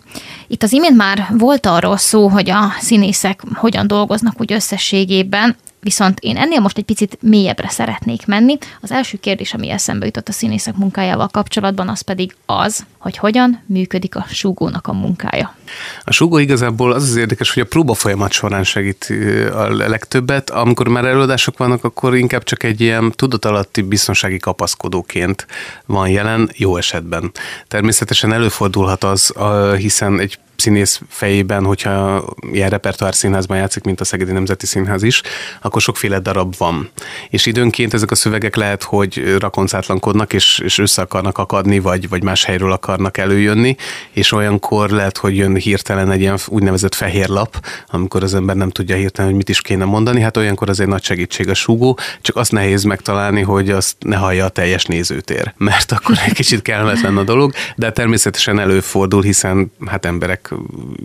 Itt 0.47 0.63
az 0.63 0.71
imént 0.71 0.95
már 0.95 1.27
volt 1.37 1.65
arról 1.65 1.97
szó, 1.97 2.27
hogy 2.27 2.49
a 2.49 2.73
színészek 2.79 3.41
hogyan 3.53 3.87
dolgoznak 3.87 4.41
úgy 4.41 4.53
összességében. 4.53 5.55
Viszont 5.83 6.19
én 6.19 6.37
ennél 6.37 6.59
most 6.59 6.77
egy 6.77 6.83
picit 6.83 7.17
mélyebbre 7.21 7.69
szeretnék 7.69 8.25
menni. 8.25 8.57
Az 8.81 8.91
első 8.91 9.17
kérdés, 9.17 9.53
ami 9.53 9.69
eszembe 9.69 10.05
jutott 10.05 10.27
a 10.27 10.31
színészek 10.31 10.75
munkájával 10.75 11.27
kapcsolatban, 11.27 11.89
az 11.89 12.01
pedig 12.01 12.35
az, 12.45 12.85
hogy 12.97 13.17
hogyan 13.17 13.63
működik 13.65 14.15
a 14.15 14.25
súgónak 14.29 14.87
a 14.87 14.93
munkája. 14.93 15.55
A 16.03 16.11
súgó 16.11 16.37
igazából 16.37 16.91
az 16.91 17.03
az 17.03 17.15
érdekes, 17.15 17.53
hogy 17.53 17.63
a 17.63 17.65
próba 17.65 17.93
folyamat 17.93 18.31
során 18.31 18.63
segít 18.63 19.13
a 19.53 19.87
legtöbbet. 19.87 20.49
Amikor 20.49 20.87
már 20.87 21.05
előadások 21.05 21.57
vannak, 21.57 21.83
akkor 21.83 22.15
inkább 22.15 22.43
csak 22.43 22.63
egy 22.63 22.81
ilyen 22.81 23.11
tudatalatti 23.11 23.81
biztonsági 23.81 24.37
kapaszkodóként 24.37 25.47
van 25.85 26.09
jelen, 26.09 26.49
jó 26.53 26.77
esetben. 26.77 27.31
Természetesen 27.67 28.33
előfordulhat 28.33 29.03
az, 29.03 29.33
hiszen 29.77 30.19
egy 30.19 30.39
színész 30.61 31.01
fejében, 31.09 31.65
hogyha 31.65 32.25
ilyen 32.51 32.69
repertoár 32.69 33.15
színházban 33.15 33.57
játszik, 33.57 33.83
mint 33.83 34.01
a 34.01 34.03
Szegedi 34.03 34.31
Nemzeti 34.31 34.65
Színház 34.65 35.03
is, 35.03 35.21
akkor 35.61 35.81
sokféle 35.81 36.19
darab 36.19 36.57
van. 36.57 36.89
És 37.29 37.45
időnként 37.45 37.93
ezek 37.93 38.11
a 38.11 38.15
szövegek 38.15 38.55
lehet, 38.55 38.83
hogy 38.83 39.35
rakoncátlankodnak, 39.39 40.33
és, 40.33 40.59
és 40.63 40.77
össze 40.77 41.01
akarnak 41.01 41.37
akadni, 41.37 41.79
vagy, 41.79 42.09
vagy 42.09 42.23
más 42.23 42.43
helyről 42.43 42.71
akarnak 42.71 43.17
előjönni, 43.17 43.75
és 44.11 44.31
olyankor 44.31 44.89
lehet, 44.89 45.17
hogy 45.17 45.37
jön 45.37 45.55
hirtelen 45.55 46.11
egy 46.11 46.19
ilyen 46.19 46.37
úgynevezett 46.47 46.95
fehér 46.95 47.27
lap, 47.27 47.65
amikor 47.87 48.23
az 48.23 48.33
ember 48.33 48.55
nem 48.55 48.69
tudja 48.69 48.95
hirtelen, 48.95 49.29
hogy 49.29 49.39
mit 49.39 49.49
is 49.49 49.61
kéne 49.61 49.85
mondani, 49.85 50.21
hát 50.21 50.37
olyankor 50.37 50.69
az 50.69 50.79
egy 50.79 50.87
nagy 50.87 51.03
segítség 51.03 51.49
a 51.49 51.53
súgó, 51.53 51.99
csak 52.21 52.35
azt 52.35 52.51
nehéz 52.51 52.83
megtalálni, 52.83 53.41
hogy 53.41 53.69
azt 53.69 53.95
ne 53.99 54.15
hallja 54.15 54.45
a 54.45 54.49
teljes 54.49 54.85
nézőtér, 54.85 55.53
mert 55.57 55.91
akkor 55.91 56.15
egy 56.25 56.33
kicsit 56.33 56.61
kellemetlen 56.61 57.17
a 57.17 57.23
dolog, 57.23 57.53
de 57.75 57.91
természetesen 57.91 58.59
előfordul, 58.59 59.21
hiszen 59.21 59.71
hát 59.85 60.05
emberek 60.05 60.50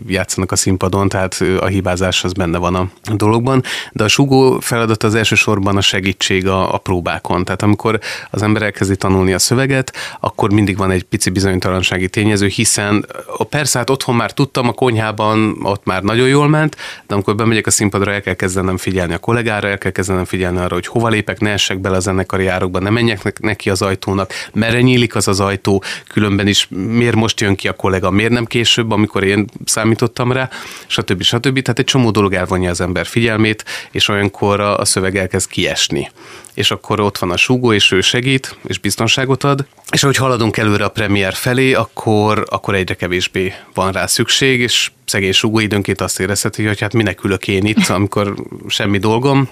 játszanak 0.07 0.51
a 0.51 0.55
színpadon, 0.55 1.09
tehát 1.09 1.43
a 1.59 1.65
hibázás 1.65 2.23
az 2.23 2.33
benne 2.33 2.57
van 2.57 2.75
a 2.75 2.89
dologban, 3.15 3.63
de 3.91 4.03
a 4.03 4.07
sugó 4.07 4.59
feladat 4.59 5.03
az 5.03 5.15
elsősorban 5.15 5.77
a 5.77 5.81
segítség 5.81 6.47
a, 6.47 6.73
a 6.73 6.77
próbákon. 6.77 7.45
Tehát 7.45 7.61
amikor 7.61 7.99
az 8.31 8.41
ember 8.41 8.61
elkezdi 8.61 8.95
tanulni 8.95 9.33
a 9.33 9.39
szöveget, 9.39 9.93
akkor 10.19 10.53
mindig 10.53 10.77
van 10.77 10.91
egy 10.91 11.03
pici 11.03 11.29
bizonytalansági 11.29 12.09
tényező, 12.09 12.47
hiszen 12.47 13.05
persze 13.49 13.77
hát 13.77 13.89
otthon 13.89 14.15
már 14.15 14.31
tudtam, 14.33 14.67
a 14.67 14.73
konyhában 14.73 15.57
ott 15.61 15.85
már 15.85 16.03
nagyon 16.03 16.27
jól 16.27 16.47
ment, 16.47 16.75
de 17.07 17.13
amikor 17.13 17.35
bemegyek 17.35 17.67
a 17.67 17.71
színpadra, 17.71 18.11
el 18.13 18.21
kell 18.21 18.33
kezdenem 18.33 18.77
figyelni 18.77 19.13
a 19.13 19.17
kollégára, 19.17 19.67
el 19.67 19.77
kell 19.77 19.91
kezdenem 19.91 20.25
figyelni 20.25 20.57
arra, 20.57 20.73
hogy 20.73 20.87
hova 20.87 21.07
lépek, 21.07 21.39
ne 21.39 21.51
essek 21.51 21.79
bele 21.79 21.95
a 21.95 21.99
zenekari 21.99 22.47
árokba, 22.47 22.79
ne 22.79 22.89
menjek 22.89 23.39
neki 23.39 23.69
az 23.69 23.81
ajtónak, 23.81 24.33
merre 24.53 24.81
nyílik 24.81 25.15
az 25.15 25.27
az 25.27 25.39
ajtó, 25.39 25.83
különben 26.07 26.47
is 26.47 26.67
miért 26.69 27.15
most 27.15 27.41
jön 27.41 27.55
ki 27.55 27.67
a 27.67 27.73
kollega, 27.73 28.11
miért 28.11 28.31
nem 28.31 28.45
később, 28.45 28.91
amikor 28.91 29.23
én 29.23 29.36
én 29.37 29.45
számítottam 29.65 30.31
rá, 30.31 30.49
stb. 30.87 31.21
stb. 31.21 31.61
Tehát 31.61 31.79
egy 31.79 31.85
csomó 31.85 32.11
dolog 32.11 32.33
elvonja 32.33 32.69
az 32.69 32.81
ember 32.81 33.05
figyelmét, 33.05 33.65
és 33.91 34.07
olyankor 34.07 34.59
a, 34.59 34.77
a 34.77 34.85
szöveg 34.85 35.17
elkezd 35.17 35.49
kiesni. 35.49 36.11
És 36.53 36.71
akkor 36.71 36.99
ott 36.99 37.17
van 37.17 37.31
a 37.31 37.37
súgó, 37.37 37.73
és 37.73 37.91
ő 37.91 38.01
segít, 38.01 38.55
és 38.67 38.79
biztonságot 38.79 39.43
ad. 39.43 39.65
És 39.91 40.03
ahogy 40.03 40.15
haladunk 40.15 40.57
előre 40.57 40.85
a 40.85 40.89
premier 40.89 41.33
felé, 41.33 41.73
akkor, 41.73 42.45
akkor 42.49 42.75
egyre 42.75 42.93
kevésbé 42.93 43.53
van 43.73 43.91
rá 43.91 44.05
szükség, 44.05 44.59
és 44.59 44.91
szegény 45.05 45.31
súgó 45.31 45.59
időnként 45.59 46.01
azt 46.01 46.19
érezheti, 46.19 46.65
hogy 46.65 46.79
hát 46.79 46.93
minek 46.93 47.23
ülök 47.23 47.47
én 47.47 47.65
itt, 47.65 47.87
amikor 47.87 48.33
semmi 48.67 48.97
dolgom, 48.97 49.49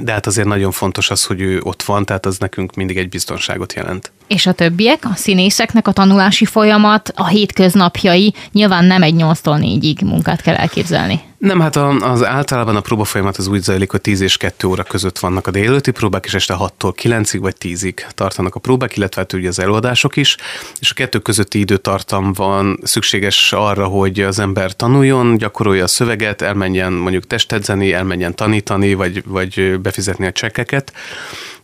de 0.00 0.12
hát 0.12 0.26
azért 0.26 0.48
nagyon 0.48 0.70
fontos 0.70 1.10
az, 1.10 1.24
hogy 1.24 1.40
ő 1.40 1.60
ott 1.62 1.82
van, 1.82 2.04
tehát 2.04 2.26
az 2.26 2.38
nekünk 2.38 2.74
mindig 2.74 2.96
egy 2.96 3.08
biztonságot 3.08 3.72
jelent. 3.72 4.12
És 4.26 4.46
a 4.46 4.52
többiek, 4.52 5.04
a 5.04 5.14
színészeknek 5.14 5.88
a 5.88 5.92
tanulási 5.92 6.44
folyamat, 6.44 7.12
a 7.14 7.26
hétköznapjai, 7.26 8.34
nyilván 8.52 8.84
nem 8.84 9.02
egy 9.02 9.14
8-tól 9.18 9.58
4-ig 9.60 10.04
munkát 10.04 10.40
kell 10.40 10.54
elképzelni. 10.54 11.20
Nem, 11.44 11.60
hát 11.60 11.76
az 11.76 12.24
általában 12.24 12.76
a 12.76 12.80
próba 12.80 13.04
folyamat 13.04 13.36
az 13.36 13.46
úgy 13.46 13.62
zajlik, 13.62 13.90
hogy 13.90 14.00
10 14.00 14.20
és 14.20 14.36
2 14.36 14.66
óra 14.66 14.82
között 14.82 15.18
vannak 15.18 15.46
a 15.46 15.50
délőtti 15.50 15.90
próbák, 15.90 16.24
és 16.24 16.34
este 16.34 16.56
6-tól 16.58 16.92
9-ig 17.02 17.38
vagy 17.40 17.54
10-ig 17.60 18.00
tartanak 18.14 18.54
a 18.54 18.60
próbák, 18.60 18.96
illetve 18.96 19.20
hát 19.20 19.32
ugye 19.32 19.48
az 19.48 19.58
előadások 19.58 20.16
is, 20.16 20.36
és 20.80 20.90
a 20.90 20.94
kettő 20.94 21.18
közötti 21.18 21.58
időtartam 21.58 22.32
van 22.32 22.78
szükséges 22.82 23.52
arra, 23.52 23.86
hogy 23.86 24.20
az 24.20 24.38
ember 24.38 24.72
tanuljon, 24.72 25.36
gyakorolja 25.36 25.84
a 25.84 25.86
szöveget, 25.86 26.42
elmenjen 26.42 26.92
mondjuk 26.92 27.26
testedzeni, 27.26 27.92
elmenjen 27.92 28.34
tanítani, 28.34 28.94
vagy, 28.94 29.22
vagy 29.26 29.80
befizetni 29.80 30.26
a 30.26 30.32
csekkeket, 30.32 30.92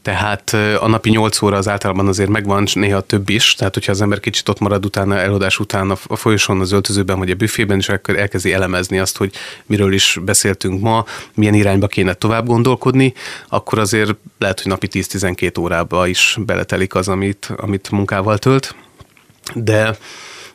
tehát 0.03 0.53
a 0.81 0.89
napi 0.89 1.11
8 1.11 1.43
óra 1.43 1.57
az 1.57 1.69
általában 1.69 2.09
azért 2.09 2.29
megvan, 2.29 2.67
néha 2.75 3.01
több 3.01 3.29
is, 3.29 3.55
tehát 3.55 3.75
hogyha 3.75 3.93
az 3.93 4.01
ember 4.01 4.21
kicsit 4.21 4.49
ott 4.49 4.59
marad 4.59 4.85
utána, 4.85 5.19
előadás 5.19 5.59
után 5.59 5.91
a 5.91 6.17
folyosón, 6.17 6.61
az 6.61 6.73
öltözőben 6.73 7.19
vagy 7.19 7.31
a 7.31 7.35
büfében, 7.35 7.79
és 7.79 7.89
akkor 7.89 8.17
elkezdi 8.17 8.53
elemezni 8.53 8.99
azt, 8.99 9.17
hogy 9.17 9.33
miről 9.67 9.93
is 9.93 10.19
beszéltünk 10.23 10.81
ma, 10.81 11.05
milyen 11.35 11.55
irányba 11.55 11.87
kéne 11.87 12.13
tovább 12.13 12.47
gondolkodni, 12.47 13.13
akkor 13.49 13.79
azért 13.79 14.15
lehet, 14.39 14.61
hogy 14.61 14.71
napi 14.71 14.89
10-12 14.93 15.61
órába 15.61 16.07
is 16.07 16.37
beletelik 16.41 16.95
az, 16.95 17.09
amit, 17.09 17.53
amit 17.57 17.91
munkával 17.91 18.39
tölt. 18.39 18.75
De 19.55 19.97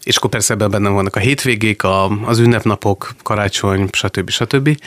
és 0.03 0.15
akkor 0.15 0.29
persze 0.29 0.53
ebben 0.53 0.71
benne 0.71 0.89
vannak 0.89 1.15
a 1.15 1.19
hétvégék, 1.19 1.83
a, 1.83 2.05
az 2.05 2.39
ünnepnapok, 2.39 3.15
karácsony, 3.23 3.87
stb. 3.91 4.29
stb 4.29 4.77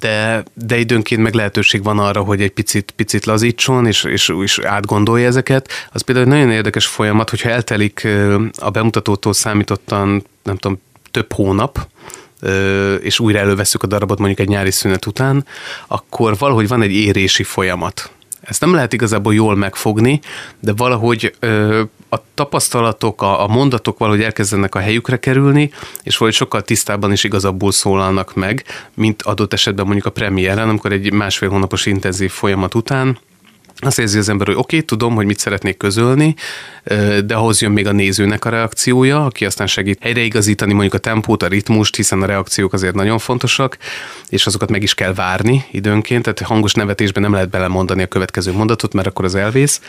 de, 0.00 0.44
de 0.54 0.78
időnként 0.78 1.22
meg 1.22 1.34
lehetőség 1.34 1.82
van 1.82 1.98
arra, 1.98 2.20
hogy 2.20 2.42
egy 2.42 2.50
picit, 2.50 2.90
picit 2.96 3.24
lazítson, 3.24 3.86
és, 3.86 4.04
és, 4.04 4.32
és 4.42 4.58
átgondolja 4.58 5.26
ezeket. 5.26 5.68
Az 5.92 6.02
például 6.02 6.26
egy 6.26 6.32
nagyon 6.32 6.50
érdekes 6.50 6.86
folyamat, 6.86 7.30
hogyha 7.30 7.48
eltelik 7.48 8.08
a 8.58 8.70
bemutatótól 8.70 9.32
számítottan, 9.32 10.24
nem 10.42 10.56
tudom, 10.56 10.80
több 11.10 11.32
hónap, 11.32 11.88
és 13.00 13.20
újra 13.20 13.38
előveszük 13.38 13.82
a 13.82 13.86
darabot 13.86 14.18
mondjuk 14.18 14.40
egy 14.40 14.48
nyári 14.48 14.70
szünet 14.70 15.06
után, 15.06 15.46
akkor 15.86 16.38
valahogy 16.38 16.68
van 16.68 16.82
egy 16.82 16.92
érési 16.92 17.42
folyamat. 17.42 18.10
Ezt 18.46 18.60
nem 18.60 18.74
lehet 18.74 18.92
igazából 18.92 19.34
jól 19.34 19.56
megfogni, 19.56 20.20
de 20.60 20.72
valahogy 20.76 21.34
ö, 21.38 21.82
a 22.08 22.16
tapasztalatok, 22.34 23.22
a, 23.22 23.42
a 23.42 23.46
mondatok 23.46 23.98
valahogy 23.98 24.22
elkezdenek 24.22 24.74
a 24.74 24.78
helyükre 24.78 25.18
kerülni, 25.18 25.72
és 26.02 26.16
valahogy 26.16 26.38
sokkal 26.38 26.62
tisztábban 26.62 27.12
is 27.12 27.24
igazaból 27.24 27.72
szólalnak 27.72 28.34
meg, 28.34 28.64
mint 28.94 29.22
adott 29.22 29.52
esetben 29.52 29.84
mondjuk 29.84 30.06
a 30.06 30.10
premiéren, 30.10 30.68
amikor 30.68 30.92
egy 30.92 31.12
másfél 31.12 31.48
hónapos 31.48 31.86
intenzív 31.86 32.30
folyamat 32.30 32.74
után 32.74 33.18
azt 33.78 33.98
érzi 33.98 34.18
az 34.18 34.28
ember, 34.28 34.46
hogy 34.46 34.56
oké, 34.56 34.76
okay, 34.76 34.86
tudom, 34.86 35.14
hogy 35.14 35.26
mit 35.26 35.38
szeretnék 35.38 35.76
közölni, 35.76 36.34
de 37.24 37.34
ahhoz 37.34 37.60
jön 37.60 37.70
még 37.70 37.86
a 37.86 37.92
nézőnek 37.92 38.44
a 38.44 38.48
reakciója, 38.48 39.24
aki 39.24 39.44
aztán 39.44 39.66
segít 39.66 39.98
helyreigazítani 40.02 40.72
mondjuk 40.72 40.94
a 40.94 40.98
tempót, 40.98 41.42
a 41.42 41.46
ritmust, 41.46 41.96
hiszen 41.96 42.22
a 42.22 42.26
reakciók 42.26 42.72
azért 42.72 42.94
nagyon 42.94 43.18
fontosak, 43.18 43.78
és 44.28 44.46
azokat 44.46 44.70
meg 44.70 44.82
is 44.82 44.94
kell 44.94 45.14
várni 45.14 45.64
időnként, 45.70 46.22
tehát 46.22 46.40
hangos 46.40 46.74
nevetésben 46.74 47.22
nem 47.22 47.32
lehet 47.32 47.50
belemondani 47.50 48.02
a 48.02 48.06
következő 48.06 48.52
mondatot, 48.52 48.92
mert 48.92 49.06
akkor 49.06 49.24
az 49.24 49.34
elvész. 49.34 49.80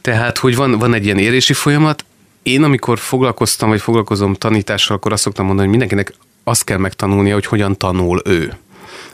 Tehát, 0.00 0.38
hogy 0.38 0.56
van, 0.56 0.78
van 0.78 0.94
egy 0.94 1.04
ilyen 1.04 1.18
érési 1.18 1.52
folyamat, 1.52 2.04
én 2.42 2.62
amikor 2.62 2.98
foglalkoztam, 2.98 3.68
vagy 3.68 3.80
foglalkozom 3.80 4.34
tanítással, 4.34 4.96
akkor 4.96 5.12
azt 5.12 5.22
szoktam 5.22 5.46
mondani, 5.46 5.68
hogy 5.68 5.78
mindenkinek 5.78 6.16
azt 6.44 6.64
kell 6.64 6.78
megtanulnia, 6.78 7.34
hogy 7.34 7.46
hogyan 7.46 7.76
tanul 7.76 8.22
ő 8.24 8.54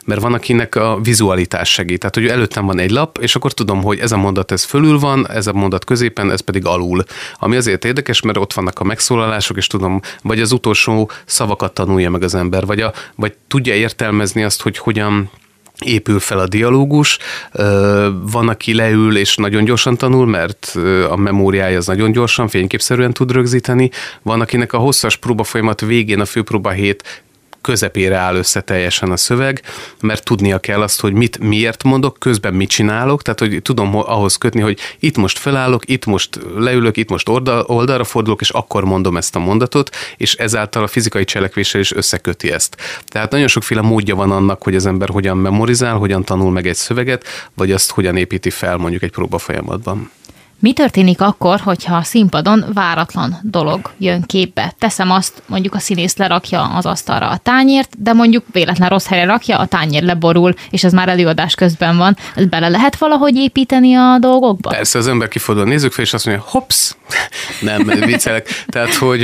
mert 0.07 0.21
van, 0.21 0.35
akinek 0.35 0.75
a 0.75 0.99
vizualitás 1.03 1.73
segít. 1.73 1.99
Tehát, 1.99 2.15
hogy 2.15 2.27
előttem 2.27 2.67
van 2.67 2.79
egy 2.79 2.91
lap, 2.91 3.19
és 3.21 3.37
akkor 3.37 3.53
tudom, 3.53 3.83
hogy 3.83 3.99
ez 3.99 4.13
a 4.13 4.17
mondat 4.17 4.53
ez 4.53 4.65
fölül 4.65 4.99
van, 4.99 5.31
ez 5.31 5.47
a 5.47 5.53
mondat 5.53 5.85
középen, 5.85 6.31
ez 6.31 6.41
pedig 6.41 6.67
alul. 6.67 7.05
Ami 7.39 7.57
azért 7.57 7.85
érdekes, 7.85 8.21
mert 8.21 8.39
ott 8.39 8.53
vannak 8.53 8.81
a 8.81 8.85
megszólalások, 8.85 9.57
és 9.57 9.67
tudom, 9.67 10.01
vagy 10.23 10.41
az 10.41 10.53
utolsó 10.53 11.11
szavakat 11.25 11.75
tanulja 11.75 12.11
meg 12.11 12.23
az 12.23 12.35
ember, 12.35 12.67
vagy, 12.67 12.81
a, 12.81 12.93
vagy 13.15 13.35
tudja 13.49 13.75
értelmezni 13.75 14.45
azt, 14.45 14.63
hogy 14.63 14.79
hogyan 14.79 15.31
épül 15.85 16.21
fel 16.21 16.39
a 16.39 16.47
dialógus. 16.47 17.19
Van, 18.31 18.49
aki 18.49 18.75
leül 18.75 19.17
és 19.17 19.37
nagyon 19.37 19.65
gyorsan 19.65 19.97
tanul, 19.97 20.27
mert 20.27 20.77
a 21.11 21.17
memóriája 21.17 21.77
az 21.77 21.87
nagyon 21.87 22.13
gyorsan, 22.13 22.49
fényképszerűen 22.49 23.13
tud 23.13 23.33
rögzíteni. 23.33 23.91
Van, 24.23 24.41
akinek 24.41 24.73
a 24.73 24.79
hosszas 24.79 25.17
próba 25.17 25.45
folyamat 25.45 25.81
végén, 25.81 26.21
a 26.21 26.25
főpróba 26.25 26.71
hét 26.71 27.25
közepére 27.67 28.17
áll 28.17 28.35
össze 28.35 28.61
teljesen 28.61 29.11
a 29.11 29.17
szöveg, 29.17 29.63
mert 30.01 30.25
tudnia 30.25 30.59
kell 30.59 30.83
azt, 30.83 31.01
hogy 31.01 31.13
mit 31.13 31.39
miért 31.39 31.83
mondok, 31.83 32.19
közben 32.19 32.55
mit 32.55 32.69
csinálok, 32.69 33.23
tehát 33.23 33.41
hogy 33.41 33.63
tudom 33.63 33.97
ahhoz 33.97 34.37
kötni, 34.37 34.61
hogy 34.61 34.79
itt 34.99 35.17
most 35.17 35.39
felállok, 35.39 35.89
itt 35.89 36.05
most 36.05 36.39
leülök, 36.57 36.97
itt 36.97 37.11
most 37.11 37.29
oldal, 37.29 37.65
oldalra 37.67 38.05
fordulok, 38.05 38.41
és 38.41 38.51
akkor 38.51 38.85
mondom 38.85 39.17
ezt 39.17 39.37
a 39.37 39.39
mondatot, 39.39 39.91
és 40.17 40.35
ezáltal 40.35 40.83
a 40.83 40.87
fizikai 40.87 41.25
cselekvéssel 41.25 41.81
is 41.81 41.93
összeköti 41.93 42.51
ezt. 42.53 42.77
Tehát 43.07 43.31
nagyon 43.31 43.49
sokféle 43.49 43.81
módja 43.81 44.15
van 44.15 44.31
annak, 44.31 44.63
hogy 44.63 44.75
az 44.75 44.87
ember 44.87 45.09
hogyan 45.09 45.37
memorizál, 45.37 45.97
hogyan 45.97 46.25
tanul 46.25 46.51
meg 46.51 46.67
egy 46.67 46.75
szöveget, 46.75 47.25
vagy 47.55 47.73
azt 47.73 47.91
hogyan 47.91 48.17
építi 48.17 48.51
fel 48.51 48.77
mondjuk 48.77 49.03
egy 49.03 49.13
próba 49.13 49.39
folyamatban. 49.39 50.11
Mi 50.59 50.73
történik 50.73 51.21
akkor, 51.21 51.61
hogyha 51.61 51.97
a 51.97 52.03
színpadon 52.03 52.65
váratlan 52.73 53.39
dolog 53.43 53.91
jön 53.99 54.23
képbe? 54.23 54.75
Teszem 54.79 55.11
azt, 55.11 55.43
mondjuk 55.47 55.75
a 55.75 55.79
színész 55.79 56.17
lerakja 56.17 56.63
az 56.63 56.87
asztalra 56.87 57.29
a 57.29 57.37
tányért, 57.37 58.03
de 58.03 58.13
mondjuk 58.13 58.45
véletlen 58.53 58.89
rossz 58.89 59.07
helyre 59.07 59.27
rakja, 59.27 59.59
a 59.59 59.67
tányér 59.67 60.03
leborul, 60.03 60.55
és 60.71 60.85
ez 60.85 60.93
már 60.93 61.09
előadás 61.09 61.55
közben 61.55 61.97
van. 61.97 62.17
Ez 62.35 62.47
bele 62.47 62.69
lehet 62.69 62.97
valahogy 62.97 63.37
építeni 63.37 63.95
a 63.95 64.17
dolgokba? 64.21 64.71
Persze, 64.71 64.99
az 64.99 65.09
ember 65.09 65.29
kifordul 65.29 65.65
a 65.65 65.69
nézők 65.69 65.93
fel, 65.93 66.05
és 66.05 66.13
azt 66.13 66.27
mondja, 66.27 66.45
hops, 66.47 66.97
nem, 67.61 67.85
viccelek. 67.85 68.65
Tehát, 68.67 68.95
hogy 68.95 69.21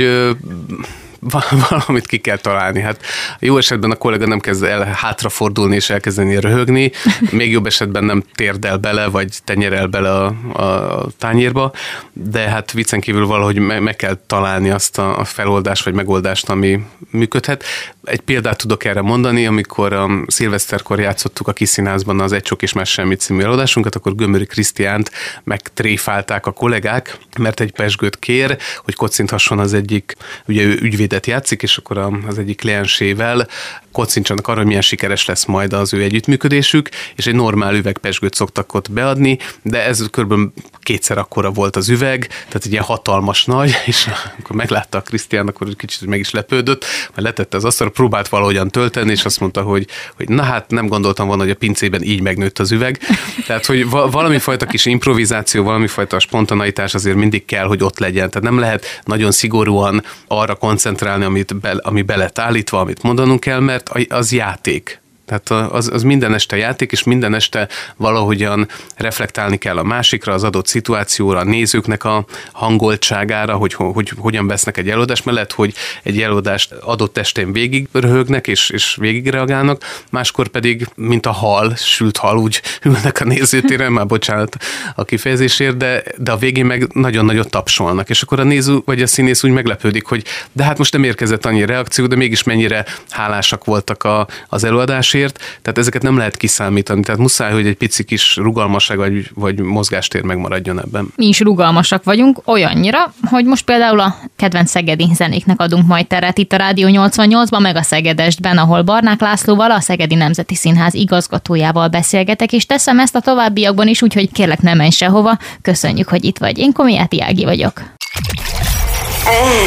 valamit 1.69 2.07
ki 2.07 2.17
kell 2.17 2.37
találni. 2.37 2.81
Hát 2.81 3.05
jó 3.39 3.57
esetben 3.57 3.91
a 3.91 3.95
kollega 3.95 4.27
nem 4.27 4.39
kezd 4.39 4.63
el 4.63 4.83
hátrafordulni 4.83 5.75
és 5.75 5.89
elkezdeni 5.89 6.39
röhögni, 6.39 6.91
még 7.31 7.51
jobb 7.51 7.65
esetben 7.65 8.03
nem 8.03 8.23
térdel 8.33 8.77
bele, 8.77 9.07
vagy 9.07 9.37
tenyerel 9.43 9.87
bele 9.87 10.11
a, 10.11 10.25
a 10.63 11.07
tányérba, 11.17 11.71
de 12.13 12.39
hát 12.39 12.71
viccen 12.71 12.99
kívül 12.99 13.25
valahogy 13.25 13.57
meg 13.59 13.95
kell 13.95 14.17
találni 14.27 14.69
azt 14.69 14.97
a 14.97 15.23
feloldást 15.23 15.83
vagy 15.83 15.93
megoldást, 15.93 16.49
ami 16.49 16.85
működhet. 17.09 17.63
Egy 18.03 18.21
példát 18.21 18.57
tudok 18.57 18.83
erre 18.83 19.01
mondani, 19.01 19.45
amikor 19.45 19.93
a 19.93 20.09
szilveszterkor 20.27 20.99
játszottuk 20.99 21.47
a 21.47 21.53
Kiszínházban 21.53 22.19
az 22.19 22.31
Egy 22.31 22.41
Csok 22.41 22.61
és 22.61 22.73
Más 22.73 22.89
Semmit 22.89 23.19
című 23.19 23.43
előadásunkat, 23.43 23.95
akkor 23.95 24.15
Gömöri 24.15 24.45
Krisztiánt 24.45 25.11
megtréfálták 25.43 26.45
a 26.45 26.51
kollégák, 26.51 27.17
mert 27.37 27.59
egy 27.59 27.71
pesgőt 27.71 28.19
kér, 28.19 28.57
hogy 28.83 28.95
kocinthasson 28.95 29.59
az 29.59 29.73
egyik, 29.73 30.15
ugye 30.47 30.63
ő 30.63 30.77
ügyvédet 30.81 31.27
játszik, 31.27 31.61
és 31.61 31.77
akkor 31.77 31.97
az 32.27 32.37
egyik 32.37 32.57
kliensével 32.57 33.47
kocincsanak 33.91 34.47
arra, 34.47 34.57
hogy 34.57 34.67
milyen 34.67 34.81
sikeres 34.81 35.25
lesz 35.25 35.45
majd 35.45 35.73
az 35.73 35.93
ő 35.93 36.01
együttműködésük, 36.01 36.89
és 37.15 37.27
egy 37.27 37.35
normál 37.35 37.75
üvegpesgőt 37.75 38.33
szoktak 38.33 38.73
ott 38.73 38.91
beadni, 38.91 39.37
de 39.61 39.85
ez 39.85 40.07
körülbelül 40.11 40.53
kétszer 40.79 41.17
akkora 41.17 41.51
volt 41.51 41.75
az 41.75 41.89
üveg, 41.89 42.27
tehát 42.27 42.65
egy 42.65 42.71
ilyen 42.71 42.83
hatalmas 42.83 43.45
nagy, 43.45 43.75
és 43.85 44.07
akkor 44.39 44.55
meglátta 44.55 44.97
a 44.97 45.01
Krisztián, 45.01 45.47
akkor 45.47 45.75
kicsit 45.75 46.07
meg 46.07 46.19
is 46.19 46.31
lepődött, 46.31 46.85
majd 47.15 47.27
letette 47.27 47.57
az 47.57 47.65
asztalra, 47.65 47.92
próbált 47.93 48.27
valahogyan 48.27 48.69
tölteni, 48.69 49.11
és 49.11 49.25
azt 49.25 49.39
mondta, 49.39 49.61
hogy, 49.61 49.87
hogy 50.15 50.29
na 50.29 50.43
hát 50.43 50.71
nem 50.71 50.87
gondoltam 50.87 51.27
volna, 51.27 51.41
hogy 51.41 51.51
a 51.51 51.55
pincében 51.55 52.01
így 52.03 52.21
megnőtt 52.21 52.59
az 52.59 52.71
üveg. 52.71 52.99
Tehát, 53.47 53.65
hogy 53.65 53.89
valami 53.89 54.39
fajta 54.39 54.65
kis 54.65 54.85
improvizáció, 54.85 55.63
valami 55.63 55.87
fajta 55.87 56.19
spontaneitás 56.19 56.93
azért 56.93 57.15
mindig 57.15 57.45
kell, 57.45 57.65
hogy 57.65 57.83
ott 57.83 57.99
legyen. 57.99 58.29
Tehát 58.29 58.49
nem 58.49 58.59
lehet 58.59 59.01
nagyon 59.03 59.31
szigorúan 59.31 60.03
arra 60.27 60.55
koncentrálni, 60.55 61.23
amit 61.23 61.59
be, 61.59 61.75
ami 61.77 62.01
be 62.01 62.15
lett 62.15 62.39
állítva, 62.39 62.79
amit 62.79 63.03
mondanunk 63.03 63.39
kell, 63.39 63.59
mert 63.59 63.89
az 64.09 64.31
játék. 64.31 65.02
Tehát 65.33 65.71
az, 65.73 65.89
az 65.93 66.03
minden 66.03 66.33
este 66.33 66.57
játék, 66.57 66.91
és 66.91 67.03
minden 67.03 67.33
este 67.33 67.67
valahogyan 67.95 68.67
reflektálni 68.95 69.57
kell 69.57 69.77
a 69.77 69.83
másikra, 69.83 70.33
az 70.33 70.43
adott 70.43 70.67
szituációra, 70.67 71.39
a 71.39 71.43
nézőknek 71.43 72.03
a 72.03 72.25
hangoltságára, 72.51 73.55
hogy, 73.55 73.73
hogy, 73.73 73.93
hogy 73.93 74.11
hogyan 74.17 74.47
vesznek 74.47 74.77
egy 74.77 74.89
előadást, 74.89 75.25
mert 75.25 75.37
lehet, 75.37 75.51
hogy 75.51 75.73
egy 76.03 76.21
előadást 76.21 76.71
adott 76.71 77.17
estén 77.17 77.53
végig 77.53 77.87
röhögnek, 77.91 78.47
és, 78.47 78.69
és 78.69 78.95
végig 78.99 79.27
reagálnak, 79.27 80.03
máskor 80.09 80.47
pedig, 80.47 80.87
mint 80.95 81.25
a 81.25 81.31
hal, 81.31 81.75
sült 81.75 82.17
hal, 82.17 82.37
úgy 82.37 82.61
ülnek 82.85 83.19
a 83.19 83.25
nézőtéren, 83.25 83.91
már 83.91 84.05
bocsánat 84.05 84.57
a 84.95 85.03
kifejezésért, 85.03 85.77
de, 85.77 86.03
de 86.17 86.31
a 86.31 86.37
végén 86.37 86.65
meg 86.65 86.93
nagyon 86.93 87.25
nagyot 87.25 87.49
tapsolnak, 87.49 88.09
és 88.09 88.21
akkor 88.21 88.39
a 88.39 88.43
néző 88.43 88.77
vagy 88.85 89.01
a 89.01 89.07
színész 89.07 89.43
úgy 89.43 89.51
meglepődik, 89.51 90.05
hogy 90.05 90.23
de 90.51 90.63
hát 90.63 90.77
most 90.77 90.93
nem 90.93 91.03
érkezett 91.03 91.45
annyi 91.45 91.65
reakció, 91.65 92.07
de 92.07 92.15
mégis 92.15 92.43
mennyire 92.43 92.85
hálásak 93.09 93.65
voltak 93.65 94.03
a, 94.03 94.27
az 94.47 94.63
előadásért, 94.63 95.22
azért, 95.23 95.59
tehát 95.61 95.77
ezeket 95.77 96.01
nem 96.01 96.17
lehet 96.17 96.37
kiszámítani, 96.37 97.01
tehát 97.01 97.19
muszáj, 97.19 97.51
hogy 97.51 97.67
egy 97.67 97.75
pici 97.75 98.03
kis 98.03 98.35
rugalmasság 98.35 98.97
vagy, 98.97 99.29
vagy 99.33 99.59
mozgástér 99.59 100.21
megmaradjon 100.21 100.81
ebben. 100.81 101.07
Mi 101.15 101.27
is 101.27 101.39
rugalmasak 101.39 102.03
vagyunk, 102.03 102.41
olyannyira, 102.45 103.13
hogy 103.29 103.45
most 103.45 103.65
például 103.65 103.99
a 103.99 104.15
kedvenc 104.35 104.69
szegedi 104.69 105.09
zenéknek 105.13 105.61
adunk 105.61 105.87
majd 105.87 106.07
teret 106.07 106.37
itt 106.37 106.53
a 106.53 106.57
Rádió 106.57 106.87
88-ban, 106.91 107.61
meg 107.61 107.75
a 107.75 107.81
Szegedestben, 107.81 108.57
ahol 108.57 108.81
Barnák 108.81 109.21
Lászlóval, 109.21 109.71
a 109.71 109.79
Szegedi 109.79 110.15
Nemzeti 110.15 110.55
Színház 110.55 110.93
igazgatójával 110.93 111.87
beszélgetek, 111.87 112.51
és 112.51 112.65
teszem 112.65 112.99
ezt 112.99 113.15
a 113.15 113.19
továbbiakban 113.19 113.87
is, 113.87 114.01
úgyhogy 114.01 114.31
kérlek 114.31 114.61
ne 114.61 114.73
menj 114.73 114.89
sehova. 114.89 115.37
Köszönjük, 115.61 116.07
hogy 116.07 116.23
itt 116.23 116.37
vagy. 116.37 116.57
Én 116.57 116.71
Komiáti 116.71 117.21
Ági 117.21 117.43
vagyok. 117.43 117.81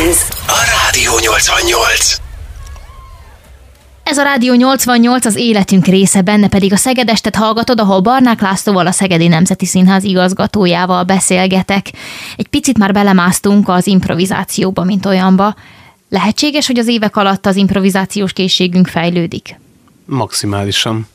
Ez 0.09 0.19
a 0.47 0.61
Rádió 0.83 1.13
88. 1.21 2.26
Ez 4.07 4.19
a 4.19 4.23
Rádió 4.23 4.55
88 4.55 5.25
az 5.25 5.37
életünk 5.37 5.87
része, 5.87 6.23
benne 6.23 6.49
pedig 6.49 6.73
a 6.73 6.77
Szegedestet 6.77 7.37
hallgatod, 7.37 7.81
ahol 7.81 8.01
Barnák 8.01 8.41
Lászlóval, 8.41 8.87
a 8.87 8.91
Szegedi 8.91 9.29
Nemzeti 9.29 9.67
Színház 9.67 10.05
igazgatójával 10.05 11.05
beszélgetek. 11.05 11.93
Egy 12.37 12.47
picit 12.47 12.79
már 12.79 12.93
belemásztunk 12.93 13.69
az 13.69 13.87
improvizációba, 13.87 14.85
mint 14.85 15.07
olyanba. 15.07 15.55
Lehetséges, 16.09 16.67
hogy 16.67 16.79
az 16.79 16.87
évek 16.87 17.17
alatt 17.17 17.47
az 17.47 17.57
improvizációs 17.57 18.33
készségünk 18.33 18.87
fejlődik? 18.87 19.59
Maximálisan. 20.07 21.09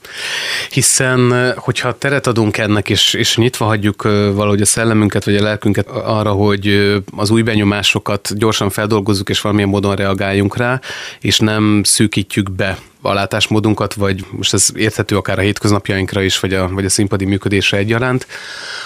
Hiszen, 0.69 1.53
hogyha 1.57 1.97
teret 1.97 2.27
adunk 2.27 2.57
ennek, 2.57 2.89
és, 2.89 3.13
és 3.13 3.37
nyitva 3.37 3.65
hagyjuk 3.65 4.03
valahogy 4.33 4.61
a 4.61 4.65
szellemünket, 4.65 5.25
vagy 5.25 5.35
a 5.35 5.43
lelkünket 5.43 5.87
arra, 5.89 6.31
hogy 6.31 6.95
az 7.15 7.29
új 7.29 7.41
benyomásokat 7.41 8.37
gyorsan 8.37 8.69
feldolgozzuk, 8.69 9.29
és 9.29 9.41
valamilyen 9.41 9.69
módon 9.69 9.95
reagáljunk 9.95 10.57
rá, 10.57 10.79
és 11.19 11.39
nem 11.39 11.81
szűkítjük 11.83 12.51
be 12.51 12.77
a 13.01 13.13
látásmódunkat, 13.13 13.93
vagy 13.93 14.25
most 14.31 14.53
ez 14.53 14.67
érthető 14.75 15.17
akár 15.17 15.39
a 15.39 15.41
hétköznapjainkra 15.41 16.21
is, 16.21 16.39
vagy 16.39 16.53
a, 16.53 16.69
vagy 16.69 16.85
a 16.85 16.89
színpadi 16.89 17.25
működésre 17.25 17.77
egyaránt, 17.77 18.27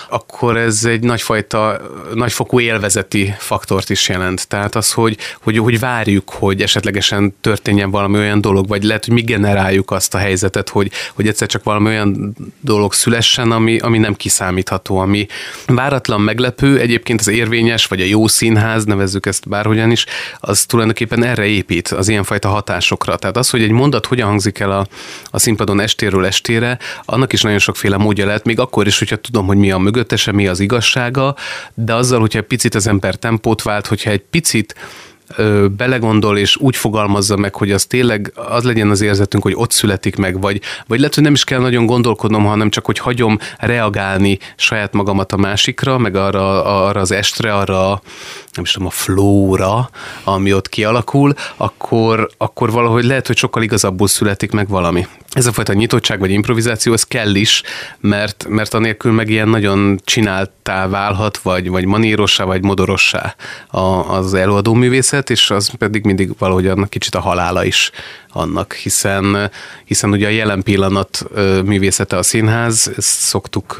akkor 0.09 0.57
ez 0.57 0.85
egy 0.85 1.03
nagyfajta, 1.03 1.81
nagyfokú 2.13 2.59
élvezeti 2.59 3.33
faktort 3.37 3.89
is 3.89 4.09
jelent. 4.09 4.47
Tehát 4.47 4.75
az, 4.75 4.91
hogy, 4.91 5.17
hogy, 5.41 5.57
hogy 5.57 5.79
várjuk, 5.79 6.29
hogy 6.29 6.61
esetlegesen 6.61 7.35
történjen 7.41 7.91
valami 7.91 8.17
olyan 8.17 8.41
dolog, 8.41 8.67
vagy 8.67 8.83
lehet, 8.83 9.05
hogy 9.05 9.13
mi 9.13 9.21
generáljuk 9.21 9.91
azt 9.91 10.13
a 10.15 10.17
helyzetet, 10.17 10.69
hogy, 10.69 10.91
hogy 11.13 11.27
egyszer 11.27 11.47
csak 11.47 11.63
valami 11.63 11.87
olyan 11.87 12.35
dolog 12.59 12.93
szülessen, 12.93 13.51
ami, 13.51 13.77
ami 13.77 13.97
nem 13.97 14.15
kiszámítható, 14.15 14.97
ami 14.97 15.27
váratlan 15.65 16.21
meglepő, 16.21 16.79
egyébként 16.79 17.19
az 17.19 17.27
érvényes, 17.27 17.85
vagy 17.85 18.01
a 18.01 18.05
jó 18.05 18.27
színház, 18.27 18.85
nevezzük 18.85 19.25
ezt 19.25 19.49
bárhogyan 19.49 19.91
is, 19.91 20.05
az 20.39 20.65
tulajdonképpen 20.65 21.23
erre 21.23 21.45
épít, 21.45 21.87
az 21.87 22.07
ilyenfajta 22.07 22.49
hatásokra. 22.49 23.15
Tehát 23.15 23.37
az, 23.37 23.49
hogy 23.49 23.61
egy 23.61 23.71
mondat 23.71 24.05
hogyan 24.05 24.27
hangzik 24.27 24.59
el 24.59 24.71
a, 24.71 24.87
a 25.25 25.39
színpadon 25.39 25.79
estéről 25.79 26.25
estére, 26.25 26.77
annak 27.05 27.33
is 27.33 27.41
nagyon 27.41 27.59
sokféle 27.59 27.97
módja 27.97 28.25
lehet, 28.25 28.45
még 28.45 28.59
akkor 28.59 28.87
is, 28.87 28.99
hogyha 28.99 29.15
tudom, 29.15 29.45
hogy 29.45 29.57
mi 29.57 29.71
a 29.71 29.77
mögöttese, 30.05 30.31
mi 30.31 30.47
az 30.47 30.59
igazsága, 30.59 31.35
de 31.73 31.93
azzal, 31.93 32.19
hogyha 32.19 32.39
egy 32.39 32.45
picit 32.45 32.75
az 32.75 32.87
ember 32.87 33.15
tempót 33.15 33.61
vált, 33.61 33.87
hogyha 33.87 34.09
egy 34.09 34.23
picit 34.29 34.75
belegondol 35.77 36.37
és 36.37 36.57
úgy 36.57 36.75
fogalmazza 36.75 37.37
meg, 37.37 37.55
hogy 37.55 37.71
az 37.71 37.85
tényleg 37.85 38.31
az 38.35 38.63
legyen 38.63 38.89
az 38.89 39.01
érzetünk, 39.01 39.43
hogy 39.43 39.53
ott 39.55 39.71
születik 39.71 40.15
meg, 40.15 40.41
vagy, 40.41 40.61
vagy 40.87 40.99
lehet, 40.99 41.13
hogy 41.15 41.23
nem 41.23 41.33
is 41.33 41.43
kell 41.43 41.59
nagyon 41.59 41.85
gondolkodnom, 41.85 42.45
hanem 42.45 42.69
csak, 42.69 42.85
hogy 42.85 42.97
hagyom 42.97 43.37
reagálni 43.57 44.39
saját 44.55 44.93
magamat 44.93 45.31
a 45.31 45.37
másikra, 45.37 45.97
meg 45.97 46.15
arra, 46.15 46.63
arra 46.85 46.99
az 46.99 47.11
estre, 47.11 47.53
arra 47.53 48.01
nem 48.51 48.63
is 48.63 48.71
tudom, 48.71 48.87
a 48.87 48.91
flóra, 48.91 49.89
ami 50.23 50.53
ott 50.53 50.69
kialakul, 50.69 51.33
akkor, 51.55 52.29
akkor 52.37 52.71
valahogy 52.71 53.03
lehet, 53.03 53.27
hogy 53.27 53.37
sokkal 53.37 53.63
igazabbul 53.63 54.07
születik 54.07 54.51
meg 54.51 54.67
valami. 54.67 55.07
Ez 55.29 55.45
a 55.45 55.51
fajta 55.51 55.73
nyitottság 55.73 56.19
vagy 56.19 56.31
improvizáció, 56.31 56.93
ez 56.93 57.03
kell 57.03 57.35
is, 57.35 57.63
mert, 57.99 58.45
mert 58.49 58.73
anélkül 58.73 59.11
meg 59.11 59.29
ilyen 59.29 59.47
nagyon 59.47 59.99
csináltá 60.03 60.87
válhat, 60.87 61.37
vagy, 61.37 61.69
vagy 61.69 61.85
manírossá, 61.85 62.43
vagy 62.43 62.63
modorossá 62.63 63.35
az 64.07 64.33
előadó 64.33 64.73
művészet, 64.73 65.24
és 65.29 65.49
az 65.49 65.69
pedig 65.77 66.05
mindig 66.05 66.37
valahogyan 66.37 66.85
kicsit 66.89 67.15
a 67.15 67.19
halála 67.19 67.63
is 67.63 67.91
annak, 68.35 68.73
hiszen, 68.73 69.51
hiszen 69.85 70.11
ugye 70.11 70.27
a 70.27 70.29
jelen 70.29 70.63
pillanat 70.63 71.25
művészete 71.65 72.17
a 72.17 72.23
színház, 72.23 72.91
ezt 72.97 73.19
szoktuk 73.19 73.75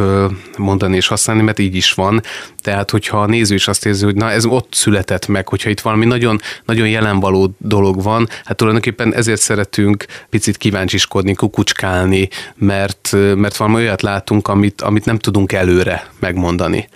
mondani 0.57 0.95
és 0.95 1.07
használni, 1.07 1.41
mert 1.41 1.59
így 1.59 1.75
is 1.75 1.93
van. 1.93 2.21
Tehát, 2.61 2.89
hogyha 2.89 3.21
a 3.21 3.25
néző 3.25 3.55
is 3.55 3.67
azt 3.67 3.85
érzi, 3.85 4.05
hogy 4.05 4.15
na 4.15 4.31
ez 4.31 4.45
ott 4.45 4.73
született 4.73 5.27
meg, 5.27 5.47
hogyha 5.47 5.69
itt 5.69 5.79
valami 5.79 6.05
nagyon, 6.05 6.41
nagyon 6.65 6.87
jelenvaló 6.87 7.55
dolog 7.57 8.03
van, 8.03 8.27
hát 8.45 8.57
tulajdonképpen 8.57 9.13
ezért 9.13 9.41
szeretünk 9.41 10.05
picit 10.29 10.57
kíváncsiskodni, 10.57 11.33
kukucskálni, 11.33 12.29
mert, 12.55 13.09
mert 13.35 13.57
valami 13.57 13.75
olyat 13.75 14.01
látunk, 14.01 14.47
amit, 14.47 14.81
amit 14.81 15.05
nem 15.05 15.17
tudunk 15.17 15.51
előre 15.51 16.09
megmondani. 16.19 16.87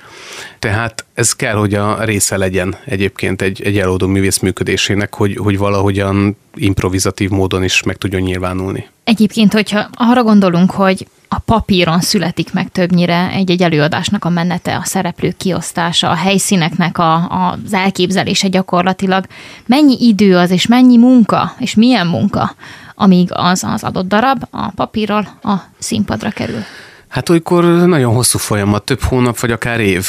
Tehát 0.60 1.06
ez 1.14 1.36
kell, 1.36 1.56
hogy 1.56 1.74
a 1.74 2.04
része 2.04 2.38
legyen 2.38 2.78
egyébként 2.86 3.42
egy, 3.42 3.62
egy 3.64 3.78
előadó 3.78 4.08
művész 4.08 4.40
működésének, 4.40 5.16
hogy, 5.16 5.38
hogy 5.38 5.58
valahogyan 5.58 6.38
improvizatív 6.56 7.30
módon 7.30 7.49
is 7.64 7.84
meg 7.84 7.96
tudjon 7.96 8.22
nyilvánulni. 8.22 8.88
Egyébként, 9.04 9.54
hogyha 9.54 9.90
arra 9.94 10.24
gondolunk, 10.24 10.72
hogy 10.72 11.08
a 11.28 11.40
papíron 11.40 12.00
születik 12.02 12.54
meg 12.54 12.72
többnyire 12.72 13.30
egy-egy 13.32 13.62
előadásnak 13.62 14.26
a 14.26 14.30
menete, 14.30 14.76
a 14.76 14.84
szereplők 14.84 15.38
kiosztása, 15.38 16.10
a 16.10 16.16
helyszíneknek 16.16 16.98
a, 16.98 17.14
a, 17.14 17.58
az 17.66 17.74
elképzelése 17.74 18.48
gyakorlatilag. 18.48 19.26
Mennyi 19.66 19.98
idő 20.00 20.38
az, 20.38 20.52
és 20.52 20.68
mennyi 20.68 20.98
munka, 20.98 21.56
és 21.60 21.76
milyen 21.76 22.08
munka, 22.08 22.56
amíg 22.96 23.30
az 23.32 23.64
az 23.64 23.84
adott 23.84 24.08
darab 24.08 24.44
a 24.50 24.72
papírral 24.72 25.28
a 25.44 25.54
színpadra 25.78 26.30
kerül? 26.30 26.64
Hát 27.08 27.30
olykor 27.30 27.64
nagyon 27.64 28.14
hosszú 28.14 28.38
folyamat, 28.38 28.84
több 28.84 29.02
hónap, 29.02 29.40
vagy 29.40 29.52
akár 29.52 29.80
év. 29.80 30.08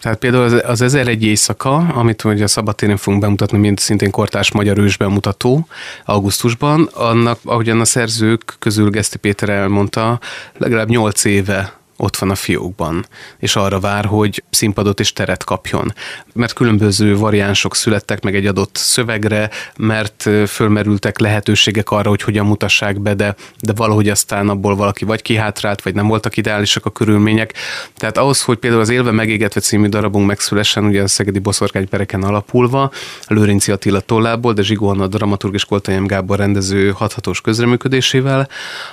Tehát 0.00 0.18
például 0.18 0.42
az, 0.44 0.62
az 0.66 0.80
ezer 0.80 1.08
egy 1.08 1.24
éjszaka, 1.24 1.76
amit 1.76 2.24
ugye 2.24 2.44
a 2.44 2.48
szabadtéren 2.48 2.96
fogunk 2.96 3.22
bemutatni, 3.22 3.58
mint 3.58 3.78
szintén 3.78 4.10
kortás 4.10 4.52
magyar 4.52 4.78
ős 4.78 4.96
bemutató 4.96 5.66
augusztusban, 6.04 6.88
annak, 6.92 7.38
ahogyan 7.44 7.80
a 7.80 7.84
szerzők 7.84 8.56
közül 8.58 8.90
Geszti 8.90 9.18
Péter 9.18 9.48
elmondta, 9.48 10.20
legalább 10.56 10.88
nyolc 10.88 11.24
éve 11.24 11.77
ott 12.00 12.16
van 12.16 12.30
a 12.30 12.34
fiókban, 12.34 13.06
és 13.38 13.56
arra 13.56 13.80
vár, 13.80 14.04
hogy 14.04 14.44
színpadot 14.50 15.00
és 15.00 15.12
teret 15.12 15.44
kapjon. 15.44 15.94
Mert 16.34 16.52
különböző 16.52 17.16
variánsok 17.16 17.76
születtek 17.76 18.22
meg 18.22 18.34
egy 18.34 18.46
adott 18.46 18.76
szövegre, 18.76 19.50
mert 19.76 20.30
fölmerültek 20.46 21.18
lehetőségek 21.18 21.90
arra, 21.90 22.08
hogy 22.08 22.22
hogyan 22.22 22.46
mutassák 22.46 23.00
be, 23.00 23.14
de, 23.14 23.34
de 23.60 23.72
valahogy 23.72 24.08
aztán 24.08 24.48
abból 24.48 24.76
valaki 24.76 25.04
vagy 25.04 25.22
kihátrált, 25.22 25.82
vagy 25.82 25.94
nem 25.94 26.06
voltak 26.06 26.36
ideálisak 26.36 26.86
a 26.86 26.90
körülmények. 26.90 27.54
Tehát 27.96 28.18
ahhoz, 28.18 28.42
hogy 28.42 28.58
például 28.58 28.82
az 28.82 28.88
Élve 28.88 29.10
megégetve 29.10 29.60
című 29.60 29.88
darabunk 29.88 30.26
megszülessen, 30.26 30.84
ugye 30.84 31.02
a 31.02 31.08
Szegedi 31.08 31.38
Boszorkánypereken 31.38 32.22
alapulva, 32.22 32.90
Lőrinci 33.26 33.72
Attila 33.72 34.00
tollából, 34.00 34.52
de 34.52 34.62
Zsigó 34.62 34.88
Anna 34.88 35.06
dramaturg 35.06 35.54
és 35.54 35.64
Koltajám 35.64 36.06
Gábor 36.06 36.38
rendező 36.38 36.90
hathatós 36.90 37.40
közreműködésével, 37.40 38.48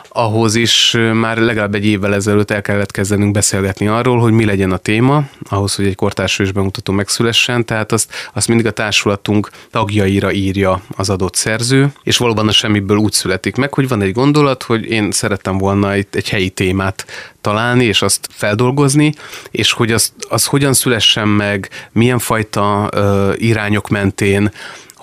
ahhoz 0.10 0.56
is 0.56 0.98
már 1.14 1.38
legalább 1.38 1.76
egy 1.76 1.86
évvel 1.86 2.14
ezelőtt 2.14 2.52
el 2.52 2.62
kellett 2.62 2.94
kezdenünk 2.96 3.32
beszélgetni 3.32 3.88
arról, 3.88 4.20
hogy 4.20 4.32
mi 4.32 4.46
legyen 4.46 4.72
a 4.72 4.78
téma, 4.78 5.24
ahhoz, 5.50 5.76
hogy 5.76 5.86
egy 5.86 5.96
kortárs 5.96 6.52
bemutató 6.52 6.94
megszülessen, 6.94 7.66
tehát 7.66 7.92
azt, 7.92 8.14
azt 8.34 8.48
mindig 8.48 8.66
a 8.66 8.72
társulatunk 8.72 9.50
tagjaira 9.72 10.32
írja 10.32 10.82
az 10.96 11.10
adott 11.10 11.36
szerző, 11.36 11.92
és 12.04 12.18
valóban 12.18 12.48
a 12.48 12.52
semmiből 12.52 12.98
úgy 12.98 13.12
születik 13.12 13.56
meg, 13.56 13.74
hogy 13.74 13.88
van 13.88 14.02
egy 14.02 14.12
gondolat, 14.12 14.64
hogy 14.64 14.86
én 14.86 15.12
szerettem 15.12 15.58
volna 15.58 15.92
egy, 15.92 16.08
egy 16.12 16.30
helyi 16.30 16.50
témát 16.50 17.06
találni, 17.42 17.86
és 17.86 18.02
azt 18.02 18.28
feldolgozni, 18.32 19.14
és 19.52 19.72
hogy 19.72 19.92
az, 19.92 20.14
az 20.30 20.46
hogyan 20.46 20.74
szülessen 20.74 21.28
meg, 21.28 21.70
milyen 21.92 22.20
fajta 22.20 22.90
uh, 22.94 23.34
irányok 23.38 23.90
mentén, 23.90 24.52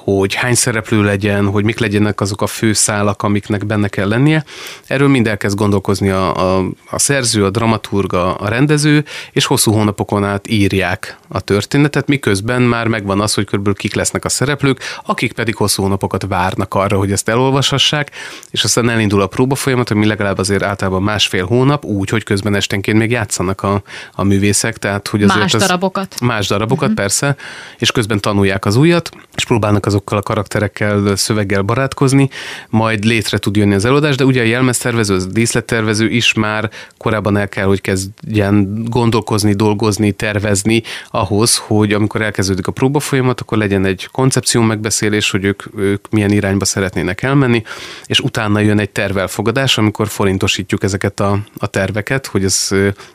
hogy 0.05 0.35
hány 0.35 0.55
szereplő 0.55 1.03
legyen, 1.03 1.47
hogy 1.47 1.65
mik 1.65 1.79
legyenek 1.79 2.21
azok 2.21 2.43
a 2.43 2.47
főszálak, 2.47 3.23
amiknek 3.23 3.67
benne 3.67 3.89
kell 3.89 4.09
lennie. 4.09 4.45
Erről 4.87 5.09
mind 5.09 5.27
elkezd 5.27 5.57
gondolkozni 5.57 6.09
a, 6.09 6.57
a, 6.57 6.65
a 6.91 6.99
szerző, 6.99 7.45
a 7.45 7.51
dramaturg, 7.51 8.13
a, 8.13 8.49
rendező, 8.49 9.05
és 9.33 9.45
hosszú 9.45 9.73
hónapokon 9.73 10.25
át 10.25 10.49
írják 10.49 11.19
a 11.29 11.41
történetet, 11.41 12.09
miközben 12.09 12.63
már 12.63 12.87
megvan 12.87 13.21
az, 13.21 13.35
hogy 13.35 13.45
körülbelül 13.45 13.79
kik 13.79 13.95
lesznek 13.95 14.25
a 14.25 14.29
szereplők, 14.29 14.81
akik 15.05 15.33
pedig 15.33 15.57
hosszú 15.57 15.83
hónapokat 15.83 16.27
várnak 16.29 16.75
arra, 16.75 16.99
hogy 16.99 17.13
ezt 17.13 17.29
elolvashassák, 17.29 18.11
és 18.51 18.65
aztán 18.65 18.89
elindul 18.89 19.21
a 19.21 19.27
próba 19.27 19.55
folyamat, 19.55 19.91
ami 19.91 20.07
legalább 20.07 20.39
azért 20.39 20.63
általában 20.63 21.03
másfél 21.03 21.47
hónap, 21.47 21.85
úgy, 21.85 22.09
hogy 22.09 22.23
közben 22.23 22.55
esténként 22.55 22.99
még 22.99 23.11
játszanak 23.11 23.63
a, 23.63 23.83
a 24.15 24.23
művészek, 24.23 24.77
tehát 24.79 25.09
hogy 25.09 25.23
azért 25.23 25.41
más 25.41 25.53
darabokat. 25.53 26.21
Más 26.21 26.47
darabokat, 26.47 26.83
uh-huh. 26.83 26.97
persze, 26.97 27.37
és 27.79 27.93
közben 27.93 28.21
tanulják 28.21 28.65
az 28.65 28.77
újat, 28.77 29.11
és 29.35 29.45
próbálnak 29.45 29.87
azokkal 29.93 30.19
a 30.19 30.23
karakterekkel, 30.23 31.17
szöveggel 31.17 31.63
barátkozni, 31.63 32.29
majd 32.69 33.05
létre 33.05 33.39
tud 33.39 33.57
jönni 33.57 33.75
az 33.75 33.85
előadás, 33.85 34.17
de 34.17 34.25
ugye 34.25 34.41
a 34.41 34.45
jelmeztervező, 34.45 35.15
az 35.15 35.27
díszlettervező 35.27 36.09
is 36.09 36.33
már 36.33 36.71
korábban 36.97 37.37
el 37.37 37.49
kell, 37.49 37.65
hogy 37.65 37.81
kezdjen 37.81 38.85
gondolkozni, 38.89 39.53
dolgozni, 39.53 40.13
tervezni 40.13 40.83
ahhoz, 41.11 41.57
hogy 41.57 41.93
amikor 41.93 42.23
elkezdődik 42.23 42.67
a 42.67 42.73
próba 42.73 43.01
folyamat, 43.01 43.41
akkor 43.41 43.59
legyen 43.59 43.85
egy 43.85 44.09
koncepció 44.13 44.63
megbeszélés, 44.63 45.31
hogy 45.31 45.45
ők, 45.45 45.63
ők 45.77 46.11
milyen 46.11 46.31
irányba 46.31 46.65
szeretnének 46.65 47.23
elmenni, 47.23 47.63
és 48.07 48.21
utána 48.21 48.61
jön 48.61 48.79
egy 48.79 48.91
tervelfogadás, 48.91 49.79
amikor 49.79 50.09
forintosítjuk 50.09 50.83
ezeket 50.83 51.21
a, 51.21 51.39
a 51.59 51.67
terveket, 51.67 52.27
hogy 52.27 52.45
ez 52.45 52.71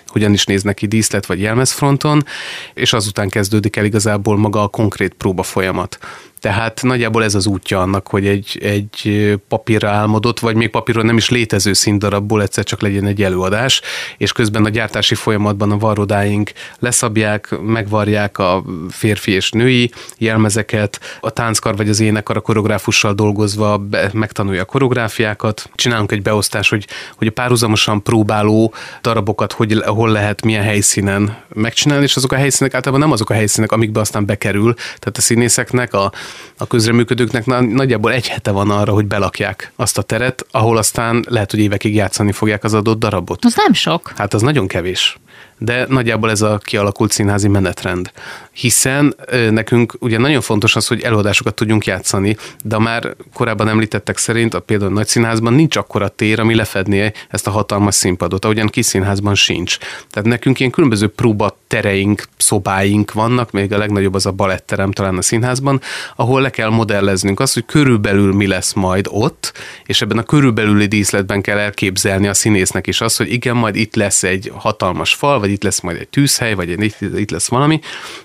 hogyan 0.08 0.34
is 0.34 0.46
néz 0.46 0.64
neki 0.64 0.86
díszlet 0.86 1.26
vagy 1.26 1.40
jelmezfronton, 1.40 2.26
és 2.74 2.94
azután 2.94 3.30
kezdődik 3.30 3.76
el 3.76 3.86
igazából 3.86 4.38
maga 4.38 4.64
a 4.64 4.68
konkrét 4.68 5.14
próba 5.14 5.44
folyamat. 5.44 5.98
Tehát 6.40 6.82
nagyjából 6.84 7.24
ez 7.24 7.36
az 7.36 7.46
útja 7.46 7.82
annak, 7.82 8.08
hogy 8.08 8.28
egy, 8.28 8.60
egy 8.62 9.34
papírra 9.48 9.90
álmodott, 9.90 10.40
vagy 10.40 10.56
még 10.56 10.70
papíron 10.70 11.06
nem 11.06 11.18
is 11.18 11.30
létező 11.30 11.74
színdarabból 11.74 12.42
egyszer 12.42 12.64
csak 12.64 12.82
legyen 12.82 13.06
egy 13.06 13.24
előadás, 13.24 13.82
és 14.18 14.32
közben 14.32 14.66
a 14.66 14.70
gyártási 14.70 15.16
folyamatban 15.16 15.72
a 15.72 15.78
varrodáink 15.78 16.52
leszabják, 16.80 17.60
megvarják 17.62 18.38
a 18.38 18.64
férfi 18.90 19.32
és 19.32 19.52
női 19.52 19.92
jelmezeket, 20.18 21.00
a 21.20 21.30
tánckar 21.30 21.76
vagy 21.76 21.90
az 21.90 22.00
énekar 22.00 22.38
a 22.38 22.42
koreográfussal 22.42 23.14
dolgozva 23.14 23.78
be, 23.78 24.10
megtanulja 24.14 24.62
a 24.62 24.66
koreográfiákat, 24.66 25.70
csinálunk 25.76 26.12
egy 26.12 26.22
beosztás, 26.22 26.70
hogy, 26.70 26.88
hogy 27.16 27.28
a 27.28 27.32
párhuzamosan 27.32 28.04
próbáló 28.04 28.74
darabokat 29.02 29.52
hogy, 29.52 29.82
hol 29.86 30.10
lehet, 30.10 30.44
milyen 30.44 30.64
helyszínen 30.64 31.38
megcsinálni, 31.54 32.04
és 32.04 32.16
azok 32.16 32.32
a 32.32 32.36
helyszínek 32.36 32.74
általában 32.74 33.04
nem 33.04 33.12
azok 33.12 33.30
a 33.30 33.34
helyszínek, 33.34 33.72
amikbe 33.72 34.00
aztán 34.00 34.26
bekerül, 34.26 34.74
tehát 34.74 35.18
a 35.18 35.22
színészeknek, 35.22 35.94
a, 35.94 36.12
a 36.58 36.68
közreműködőknek 36.68 37.46
nagyjából 37.46 38.12
egy 38.12 38.28
hete 38.28 38.52
van 38.52 38.70
arra, 38.70 38.94
hogy 38.94 39.06
belakják 39.06 39.72
azt 39.76 39.98
a 39.98 40.02
teret, 40.02 40.46
ahol 40.52 40.78
aztán 40.78 41.26
lehet, 41.30 41.52
hogy 41.52 41.60
évekig 41.60 41.96
játszani 41.96 42.32
fogják 42.32 42.64
az 42.64 42.74
adott 42.74 43.00
darabot. 43.00 43.46
Az 43.46 43.56
nem 43.56 43.74
sok. 43.74 44.14
Hát 44.16 44.34
az 44.34 44.42
nagyon 44.42 44.68
kevés 44.68 45.18
de 45.58 45.86
nagyjából 45.90 46.30
ez 46.30 46.42
a 46.42 46.58
kialakult 46.64 47.12
színházi 47.12 47.48
menetrend. 47.48 48.12
Hiszen 48.52 49.16
nekünk 49.50 49.94
ugye 50.00 50.18
nagyon 50.18 50.42
fontos 50.42 50.76
az, 50.76 50.88
hogy 50.88 51.02
előadásokat 51.02 51.54
tudjunk 51.54 51.86
játszani, 51.86 52.38
de 52.64 52.78
már 52.78 53.16
korábban 53.34 53.68
említettek 53.68 54.18
szerint 54.18 54.54
a 54.54 54.60
például 54.60 54.92
nagy 54.92 55.08
színházban 55.08 55.54
nincs 55.54 55.76
akkora 55.76 56.08
tér, 56.08 56.40
ami 56.40 56.56
lefedné 56.56 57.12
ezt 57.30 57.48
a 57.48 57.52
hatalmas 57.52 57.96
színpadot, 57.96 58.46
ahogyan 58.46 58.68
kis 58.68 58.86
színházban 58.86 59.36
sincs. 59.36 59.78
Tehát 60.12 60.30
nekünk 60.30 60.60
ilyen 60.60 60.72
különböző 60.72 61.08
próba 61.08 61.58
tereink, 61.68 62.24
szobáink 62.38 63.14
vannak, 63.14 63.52
még 63.52 63.74
a 63.74 63.78
legnagyobb 63.78 64.14
az 64.14 64.26
a 64.26 64.32
baletterem 64.32 64.92
talán 64.92 65.18
a 65.18 65.22
színházban, 65.22 65.82
ahol 66.16 66.42
le 66.42 66.50
kell 66.50 66.70
modelleznünk 66.70 67.40
azt, 67.40 67.54
hogy 67.54 67.66
körülbelül 67.66 68.34
mi 68.34 68.48
lesz 68.48 68.74
majd 68.74 69.08
ott, 69.10 69.54
és 69.86 70.02
ebben 70.02 70.18
a 70.18 70.24
körülbelüli 70.24 70.86
díszletben 70.86 71.42
kell 71.42 71.58
elképzelni 71.58 72.28
a 72.28 72.34
színésznek 72.34 72.88
is 72.88 73.02
azt, 73.02 73.18
hogy 73.18 73.32
igen, 73.32 73.56
majd 73.56 73.76
itt 73.76 73.96
lesz 73.96 74.24
egy 74.24 74.52
hatalmas 74.56 75.14
fal, 75.14 75.40
vagy 75.48 75.56
itt 75.56 75.64
lesz 75.64 75.80
majd 75.80 75.98
egy 75.98 76.08
tűzhely, 76.08 76.54
vagy 76.54 76.70
itt, 76.70 77.02
itt 77.02 77.32
lesz 77.32 77.48
valami, 77.48 77.80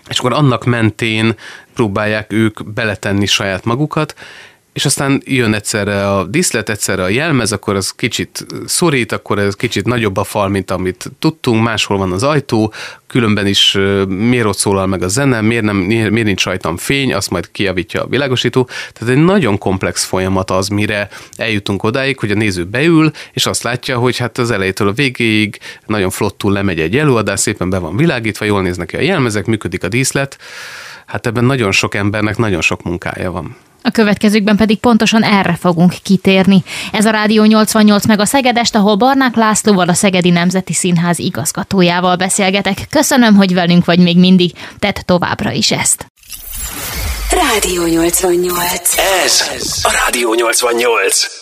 és 0.09 0.18
akkor 0.18 0.33
annak 0.33 0.64
mentén 0.64 1.35
próbálják 1.75 2.33
ők 2.33 2.73
beletenni 2.73 3.27
saját 3.27 3.64
magukat, 3.64 4.14
és 4.73 4.85
aztán 4.85 5.23
jön 5.25 5.55
egyszerre 5.55 6.11
a 6.11 6.25
diszlet, 6.25 6.68
egyszerre 6.68 7.03
a 7.03 7.09
jelmez, 7.09 7.53
akkor 7.53 7.77
az 7.77 7.91
kicsit 7.91 8.47
szorít, 8.66 9.12
akkor 9.12 9.39
ez 9.39 9.55
kicsit 9.55 9.87
nagyobb 9.87 10.16
a 10.16 10.25
fal, 10.25 10.49
mint 10.49 10.70
amit 10.70 11.11
tudtunk, 11.18 11.62
máshol 11.62 11.99
van 11.99 12.12
az 12.12 12.23
ajtó, 12.23 12.73
különben 13.07 13.47
is 13.47 13.79
miért 14.09 14.47
ott 14.47 14.57
szólal 14.57 14.87
meg 14.87 15.03
a 15.03 15.09
zene, 15.09 15.41
miért, 15.41 15.64
nem, 15.64 15.77
miért 15.77 16.12
nincs 16.12 16.45
rajtam 16.45 16.77
fény, 16.77 17.14
azt 17.14 17.31
majd 17.31 17.51
kiavítja 17.51 18.03
a 18.03 18.07
világosító. 18.07 18.68
Tehát 18.93 19.14
egy 19.14 19.25
nagyon 19.25 19.59
komplex 19.59 20.05
folyamat 20.05 20.51
az, 20.51 20.68
mire 20.68 21.09
eljutunk 21.37 21.83
odáig, 21.83 22.18
hogy 22.18 22.31
a 22.31 22.35
néző 22.35 22.64
beül, 22.64 23.11
és 23.33 23.47
azt 23.47 23.62
látja, 23.62 23.99
hogy 23.99 24.16
hát 24.16 24.39
az 24.39 24.51
elejétől 24.51 24.89
a 24.89 24.93
végéig 24.93 25.59
nagyon 25.87 26.11
flottul 26.11 26.53
lemegy 26.53 26.81
egy 26.81 26.97
előadás, 26.97 27.41
szépen 27.41 27.70
be 27.70 27.79
van 27.79 27.97
világítva, 27.97 28.45
jól 28.45 28.62
néznek 28.62 28.87
ki 28.87 28.97
a 28.97 29.01
jelmezek, 29.01 29.47
működik 29.47 29.85
a 29.85 29.89
díszlet. 29.89 30.39
Hát 31.07 31.27
ebben 31.27 31.45
nagyon 31.45 31.73
sok 31.73 31.95
embernek 31.95 32.37
nagyon 32.37 32.61
sok 32.61 32.83
munkája 32.83 33.31
van. 33.31 33.57
A 33.83 33.91
következőkben 33.91 34.57
pedig 34.57 34.78
pontosan 34.78 35.22
erre 35.22 35.57
fogunk 35.61 35.95
kitérni. 36.03 36.62
Ez 36.93 37.07
a 37.07 37.11
Rádió 37.11 37.45
88 37.45 38.07
meg 38.07 38.20
a 38.20 38.24
Szegedest, 38.24 38.74
ahol 38.74 38.95
Barnák 38.95 39.35
Lászlóval, 39.35 39.89
a 39.89 39.95
Szegedi 39.95 40.30
Nemzeti 40.30 40.72
Színház 40.72 41.18
igazgatójával 41.18 42.16
beszélgetek. 42.16 42.87
Köszönöm, 42.91 43.35
hogy 43.35 43.55
velünk 43.55 43.85
vagy 43.85 43.99
még 43.99 44.18
mindig, 44.18 44.53
tett 44.78 44.97
továbbra 44.97 45.51
is 45.51 45.70
ezt. 45.70 46.07
Rádió 47.30 47.87
88. 47.87 48.95
Ez 49.24 49.45
a 49.83 49.91
Rádió 50.05 50.35
88. 50.35 51.41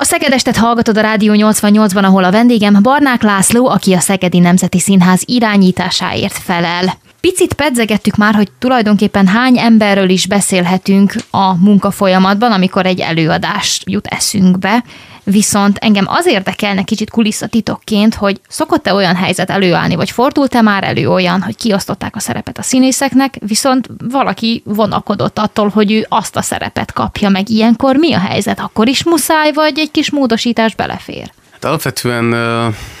A 0.00 0.04
Szegedestet 0.04 0.56
hallgatod 0.56 0.98
a 0.98 1.00
Rádió 1.00 1.32
88-ban, 1.36 2.02
ahol 2.02 2.24
a 2.24 2.30
vendégem 2.30 2.82
Barnák 2.82 3.22
László, 3.22 3.68
aki 3.68 3.92
a 3.92 4.00
Szegedi 4.00 4.38
Nemzeti 4.38 4.78
Színház 4.78 5.22
irányításáért 5.24 6.38
felel. 6.38 6.98
Picit 7.20 7.54
pedzegettük 7.54 8.16
már, 8.16 8.34
hogy 8.34 8.48
tulajdonképpen 8.58 9.26
hány 9.26 9.58
emberről 9.58 10.08
is 10.08 10.26
beszélhetünk 10.26 11.14
a 11.30 11.54
munkafolyamatban, 11.54 12.52
amikor 12.52 12.86
egy 12.86 13.00
előadás 13.00 13.82
jut 13.86 14.06
eszünkbe. 14.06 14.84
Viszont 15.24 15.78
engem 15.78 16.04
az 16.08 16.26
érdekelne 16.26 16.82
kicsit 16.82 17.10
kulisszatitokként, 17.10 18.14
hogy 18.14 18.40
szokott-e 18.48 18.94
olyan 18.94 19.16
helyzet 19.16 19.50
előállni, 19.50 19.94
vagy 19.94 20.10
fordult-e 20.10 20.62
már 20.62 20.84
elő 20.84 21.10
olyan, 21.10 21.42
hogy 21.42 21.56
kiosztották 21.56 22.16
a 22.16 22.20
szerepet 22.20 22.58
a 22.58 22.62
színészeknek, 22.62 23.34
viszont 23.46 23.88
valaki 24.10 24.62
vonakodott 24.64 25.38
attól, 25.38 25.68
hogy 25.68 25.92
ő 25.92 26.06
azt 26.08 26.36
a 26.36 26.42
szerepet 26.42 26.92
kapja 26.92 27.28
meg. 27.28 27.48
Ilyenkor 27.48 27.96
mi 27.96 28.12
a 28.12 28.18
helyzet? 28.18 28.60
Akkor 28.60 28.88
is 28.88 29.04
muszáj, 29.04 29.52
vagy 29.52 29.78
egy 29.78 29.90
kis 29.90 30.10
módosítás 30.10 30.74
belefér? 30.74 31.30
Hát 31.60 31.70
alapvetően, 31.70 32.32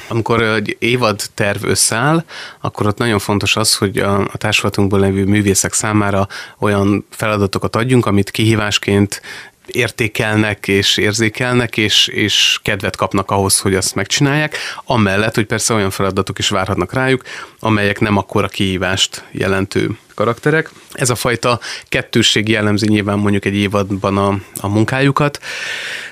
amikor 0.08 0.42
egy 0.42 0.76
évad 0.78 1.22
terv 1.34 1.64
összeáll, 1.64 2.24
akkor 2.60 2.86
ott 2.86 2.98
nagyon 2.98 3.18
fontos 3.18 3.56
az, 3.56 3.76
hogy 3.76 3.98
a, 3.98 4.30
társulatunkban 4.32 5.00
levő 5.00 5.24
művészek 5.24 5.72
számára 5.72 6.26
olyan 6.58 7.06
feladatokat 7.10 7.76
adjunk, 7.76 8.06
amit 8.06 8.30
kihívásként 8.30 9.22
értékelnek 9.66 10.68
és 10.68 10.96
érzékelnek, 10.96 11.76
és, 11.76 12.06
és 12.06 12.58
kedvet 12.62 12.96
kapnak 12.96 13.30
ahhoz, 13.30 13.58
hogy 13.58 13.74
azt 13.74 13.94
megcsinálják, 13.94 14.56
amellett, 14.84 15.34
hogy 15.34 15.46
persze 15.46 15.74
olyan 15.74 15.90
feladatok 15.90 16.38
is 16.38 16.48
várhatnak 16.48 16.92
rájuk, 16.92 17.22
amelyek 17.58 18.00
nem 18.00 18.16
akkora 18.16 18.48
kihívást 18.48 19.24
jelentő 19.30 19.98
karakterek. 20.18 20.70
Ez 20.92 21.10
a 21.10 21.14
fajta 21.14 21.60
kettősség 21.88 22.48
jellemzi 22.48 22.86
nyilván 22.88 23.18
mondjuk 23.18 23.44
egy 23.44 23.54
évadban 23.54 24.16
a, 24.16 24.38
a 24.60 24.68
munkájukat, 24.68 25.38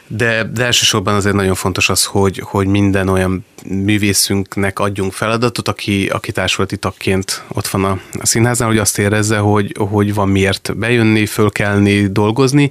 de, 0.07 0.44
de 0.44 0.64
elsősorban 0.64 1.14
azért 1.14 1.34
nagyon 1.34 1.54
fontos 1.54 1.88
az, 1.88 2.04
hogy, 2.04 2.42
hogy 2.44 2.66
minden 2.66 3.09
olyan 3.09 3.44
művészünknek 3.68 4.78
adjunk 4.78 5.12
feladatot, 5.12 5.68
aki, 5.68 6.07
aki 6.07 6.32
társulati 6.32 6.76
tagként 6.76 7.44
ott 7.48 7.66
van 7.66 7.84
a, 7.84 8.00
a 8.12 8.26
színháznál, 8.26 8.68
hogy 8.68 8.78
azt 8.78 8.98
érezze, 8.98 9.38
hogy, 9.38 9.74
hogy 9.78 10.14
van 10.14 10.28
miért 10.28 10.76
bejönni, 10.76 11.26
fölkelni, 11.26 12.07
dolgozni, 12.07 12.70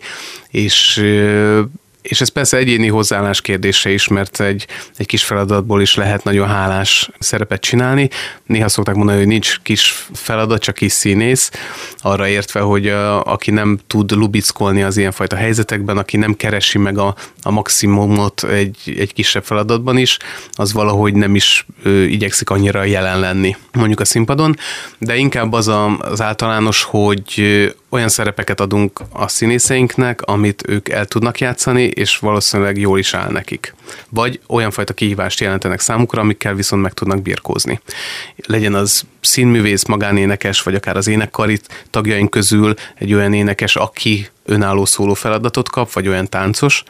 és 0.49 1.03
és 2.08 2.22
ez 2.22 2.30
persze 2.30 2.58
egyéni 2.58 2.88
hozzáállás 2.88 3.41
kérdése 3.41 3.89
is, 3.89 4.08
mert 4.08 4.39
egy, 4.39 4.68
egy 4.97 5.06
kis 5.06 5.24
feladatból 5.24 5.82
is 5.82 5.95
lehet 5.95 6.24
nagyon 6.24 6.47
hálás 6.47 7.10
szerepet 7.20 7.62
csinálni. 7.62 8.10
Néha 8.45 8.70
szokták 8.70 8.95
mondani, 8.95 9.18
hogy 9.18 9.28
nincs 9.28 9.60
kis 9.62 10.08
feladat, 10.14 10.62
csak 10.62 10.76
kis 10.76 10.91
színész, 10.91 11.51
arra 11.97 12.28
értve, 12.28 12.60
hogy 12.60 12.88
a, 12.88 13.24
aki 13.24 13.51
nem 13.51 13.80
tud 13.88 14.12
lubickolni 14.12 14.84
az 14.84 14.97
ilyenfajta 14.97 15.36
helyzetekben, 15.36 15.97
aki 15.97 16.18
nem 16.18 16.36
keresi 16.36 16.78
meg 16.78 16.97
a, 16.97 17.16
a 17.41 17.51
maximumot 17.51 18.43
egy, 18.43 18.95
egy 18.99 19.14
kisebb 19.14 19.43
feladatban 19.43 19.97
is, 19.97 20.18
az 20.51 20.74
valahogy 20.74 21.14
nem 21.14 21.36
is 21.36 21.66
ö, 21.84 22.03
igyekszik 22.03 22.49
annyira 22.49 22.84
jelen 22.84 23.20
lenni 23.20 23.56
mondjuk 23.72 23.99
a 23.99 24.06
színpadon, 24.06 24.56
de 24.97 25.16
inkább 25.16 25.53
az 25.53 25.68
a, 25.68 25.97
az 25.97 26.22
általános, 26.22 26.84
hogy 26.84 27.43
olyan 27.89 28.10
szerepeket 28.10 28.60
adunk 28.60 28.99
a 29.12 29.28
színészeinknek, 29.28 30.22
amit 30.22 30.64
ők 30.68 30.89
el 30.89 31.06
tudnak 31.06 31.39
játszani, 31.39 31.91
és 31.96 32.18
valószínűleg 32.18 32.78
jól 32.78 33.00
is 33.00 33.14
áll 33.14 33.32
nekik. 33.32 33.76
Vagy 34.10 34.39
olyan 34.48 34.72
fajta 34.72 34.93
kihívást 34.93 35.39
jelentenek 35.39 35.80
számukra, 35.80 36.22
amikkel 36.22 36.54
viszont 36.54 36.82
meg 36.82 36.93
tudnak 36.93 37.22
birkózni. 37.22 37.80
Legyen 38.36 38.74
az 38.74 39.04
színművész, 39.22 39.86
magánénekes, 39.86 40.62
vagy 40.62 40.76
akár 40.76 40.98
az 40.98 41.08
énekkarit 41.08 41.86
tagjaink 41.89 42.30
közül 42.30 42.74
egy 42.96 43.14
olyan 43.14 43.34
énekes, 43.34 43.76
aki 43.76 44.28
önálló 44.46 44.86
szóló 44.86 45.14
feladatot 45.14 45.70
kap, 45.70 45.93
vagy 45.93 46.08
olyan 46.08 46.30
táncos, 46.30 46.84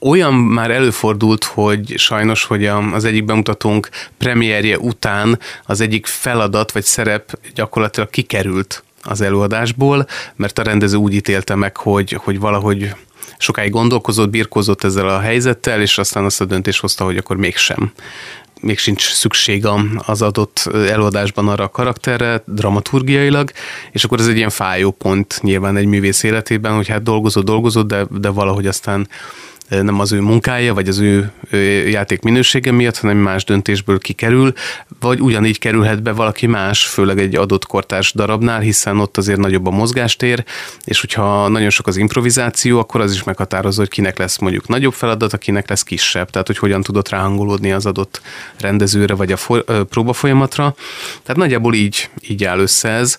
olyan 0.00 0.34
már 0.34 0.70
előfordult, 0.70 1.44
hogy 1.44 1.94
sajnos, 1.96 2.44
hogy 2.44 2.66
az 2.66 3.04
egyik 3.04 3.24
bemutatónk 3.24 3.88
premierje 4.18 4.78
után 4.78 5.38
az 5.64 5.80
egyik 5.80 6.06
feladat 6.06 6.72
vagy 6.72 6.84
szerep 6.84 7.38
gyakorlatilag 7.54 8.10
kikerült 8.10 8.84
az 9.02 9.20
előadásból, 9.20 10.06
mert 10.36 10.58
a 10.58 10.62
rendező 10.62 10.96
úgy 10.96 11.14
ítélte 11.14 11.54
meg, 11.54 11.76
hogy, 11.76 12.12
hogy 12.12 12.38
valahogy 12.38 12.94
sokáig 13.38 13.70
gondolkozott, 13.70 14.30
birkózott 14.30 14.84
ezzel 14.84 15.08
a 15.08 15.20
helyzettel, 15.20 15.80
és 15.80 15.98
aztán 15.98 16.24
azt 16.24 16.40
a 16.40 16.44
döntést 16.44 16.80
hozta, 16.80 17.04
hogy 17.04 17.16
akkor 17.16 17.36
mégsem. 17.36 17.92
Még 18.60 18.78
sincs 18.78 19.12
szükség 19.12 19.66
az 19.96 20.22
adott 20.22 20.70
előadásban 20.72 21.48
arra 21.48 21.64
a 21.64 21.68
karakterre, 21.68 22.42
dramaturgiailag, 22.46 23.50
és 23.92 24.04
akkor 24.04 24.20
ez 24.20 24.26
egy 24.26 24.36
ilyen 24.36 24.50
fájó 24.50 24.90
pont 24.90 25.38
nyilván 25.42 25.76
egy 25.76 25.86
művész 25.86 26.22
életében, 26.22 26.74
hogy 26.74 26.88
hát 26.88 27.02
dolgozott, 27.02 27.44
dolgozott, 27.44 27.86
de, 27.86 28.06
de 28.10 28.28
valahogy 28.28 28.66
aztán 28.66 29.08
nem 29.68 30.00
az 30.00 30.12
ő 30.12 30.20
munkája, 30.20 30.74
vagy 30.74 30.88
az 30.88 30.98
ő 30.98 31.32
játék 31.88 32.22
minősége 32.22 32.72
miatt, 32.72 32.98
hanem 32.98 33.16
más 33.16 33.44
döntésből 33.44 33.98
kikerül, 33.98 34.52
vagy 35.00 35.20
ugyanígy 35.20 35.58
kerülhet 35.58 36.02
be 36.02 36.12
valaki 36.12 36.46
más, 36.46 36.86
főleg 36.86 37.18
egy 37.18 37.36
adott 37.36 37.66
kortárs 37.66 38.12
darabnál, 38.12 38.60
hiszen 38.60 38.98
ott 38.98 39.16
azért 39.16 39.38
nagyobb 39.38 39.66
a 39.66 39.70
mozgástér, 39.70 40.44
és 40.84 41.00
hogyha 41.00 41.48
nagyon 41.48 41.70
sok 41.70 41.86
az 41.86 41.96
improvizáció, 41.96 42.78
akkor 42.78 43.00
az 43.00 43.12
is 43.12 43.22
meghatározza, 43.22 43.80
hogy 43.80 43.90
kinek 43.90 44.18
lesz 44.18 44.38
mondjuk 44.38 44.68
nagyobb 44.68 44.92
feladat, 44.92 45.32
akinek 45.32 45.68
lesz 45.68 45.82
kisebb, 45.82 46.30
tehát 46.30 46.46
hogy 46.46 46.58
hogyan 46.58 46.82
tudott 46.82 47.08
ráhangolódni 47.08 47.72
az 47.72 47.86
adott 47.86 48.20
rendezőre, 48.60 49.14
vagy 49.14 49.32
a 49.32 49.38
próba 49.84 50.12
folyamatra. 50.12 50.74
Tehát 51.22 51.36
nagyjából 51.36 51.74
így, 51.74 52.10
így 52.28 52.44
áll 52.44 52.58
össze 52.58 52.88
ez. 52.88 53.16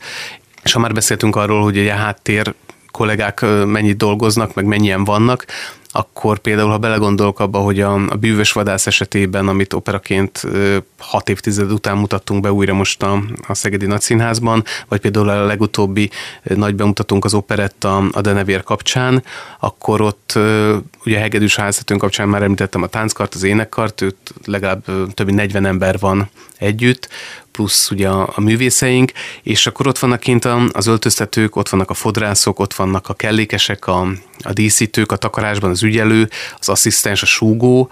És 0.63 0.73
ha 0.73 0.79
már 0.79 0.93
beszéltünk 0.93 1.35
arról, 1.35 1.63
hogy 1.63 1.77
egy 1.77 1.89
háttér 1.89 2.53
kollégák 2.97 3.41
mennyit 3.65 3.97
dolgoznak, 3.97 4.53
meg 4.53 4.65
mennyien 4.65 5.03
vannak, 5.03 5.45
akkor 5.91 6.39
például, 6.39 6.69
ha 6.69 6.77
belegondolok 6.77 7.39
abba, 7.39 7.59
hogy 7.59 7.81
a, 7.81 7.93
a 7.93 8.15
bűvös 8.15 8.51
vadász 8.51 8.87
esetében, 8.87 9.47
amit 9.47 9.73
operaként 9.73 10.43
hat 10.97 11.29
évtized 11.29 11.71
után 11.71 11.97
mutattunk 11.97 12.41
be 12.41 12.51
újra 12.51 12.73
most 12.73 13.03
a, 13.03 13.23
a 13.47 13.53
Szegedi 13.53 13.85
Nagyszínházban, 13.85 14.63
vagy 14.87 14.99
például 14.99 15.29
a 15.29 15.45
legutóbbi 15.45 16.09
nagy 16.43 16.75
bemutatunk 16.75 17.25
az 17.25 17.33
operetta 17.33 17.97
a 17.97 18.21
Denevér 18.21 18.63
kapcsán, 18.63 19.23
akkor 19.59 20.01
ott 20.01 20.33
ugye 21.05 21.17
a 21.17 21.21
Hegedűs 21.21 21.55
házatőn 21.55 21.97
kapcsán 21.97 22.29
már 22.29 22.43
említettem 22.43 22.83
a 22.83 22.87
tánckart, 22.87 23.33
az 23.33 23.43
énekkart, 23.43 24.01
őt 24.01 24.33
legalább 24.45 24.83
több 25.13 25.25
mint 25.25 25.37
40 25.37 25.65
ember 25.65 25.99
van 25.99 26.29
együtt, 26.57 27.09
plusz 27.57 27.91
ugye 27.91 28.07
a, 28.09 28.29
a 28.35 28.41
művészeink, 28.41 29.11
és 29.43 29.67
akkor 29.67 29.87
ott 29.87 29.99
vannak 29.99 30.19
kint 30.19 30.45
az 30.71 30.87
öltöztetők, 30.87 31.55
ott 31.55 31.69
vannak 31.69 31.89
a 31.89 31.93
fodrászok, 31.93 32.59
ott 32.59 32.73
vannak 32.73 33.09
a 33.09 33.13
kellékesek, 33.13 33.87
a, 33.87 34.07
a 34.39 34.53
díszítők, 34.53 35.11
a 35.11 35.15
takarásban 35.15 35.69
az 35.69 35.83
ügyelő, 35.83 36.29
az 36.59 36.69
asszisztens, 36.69 37.21
a 37.21 37.25
súgó, 37.25 37.89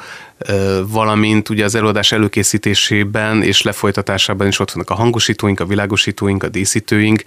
valamint 0.88 1.50
ugye 1.50 1.64
az 1.64 1.76
előadás 1.76 2.12
előkészítésében 2.12 3.44
és 3.44 3.62
lefolytatásában 3.62 4.48
is 4.48 4.60
ott 4.60 4.72
vannak 4.72 4.90
a 4.90 4.96
hangosítóink, 4.96 5.60
a 5.60 5.66
világosítóink, 5.66 6.44
a 6.44 6.50
díszítőink, 6.50 7.24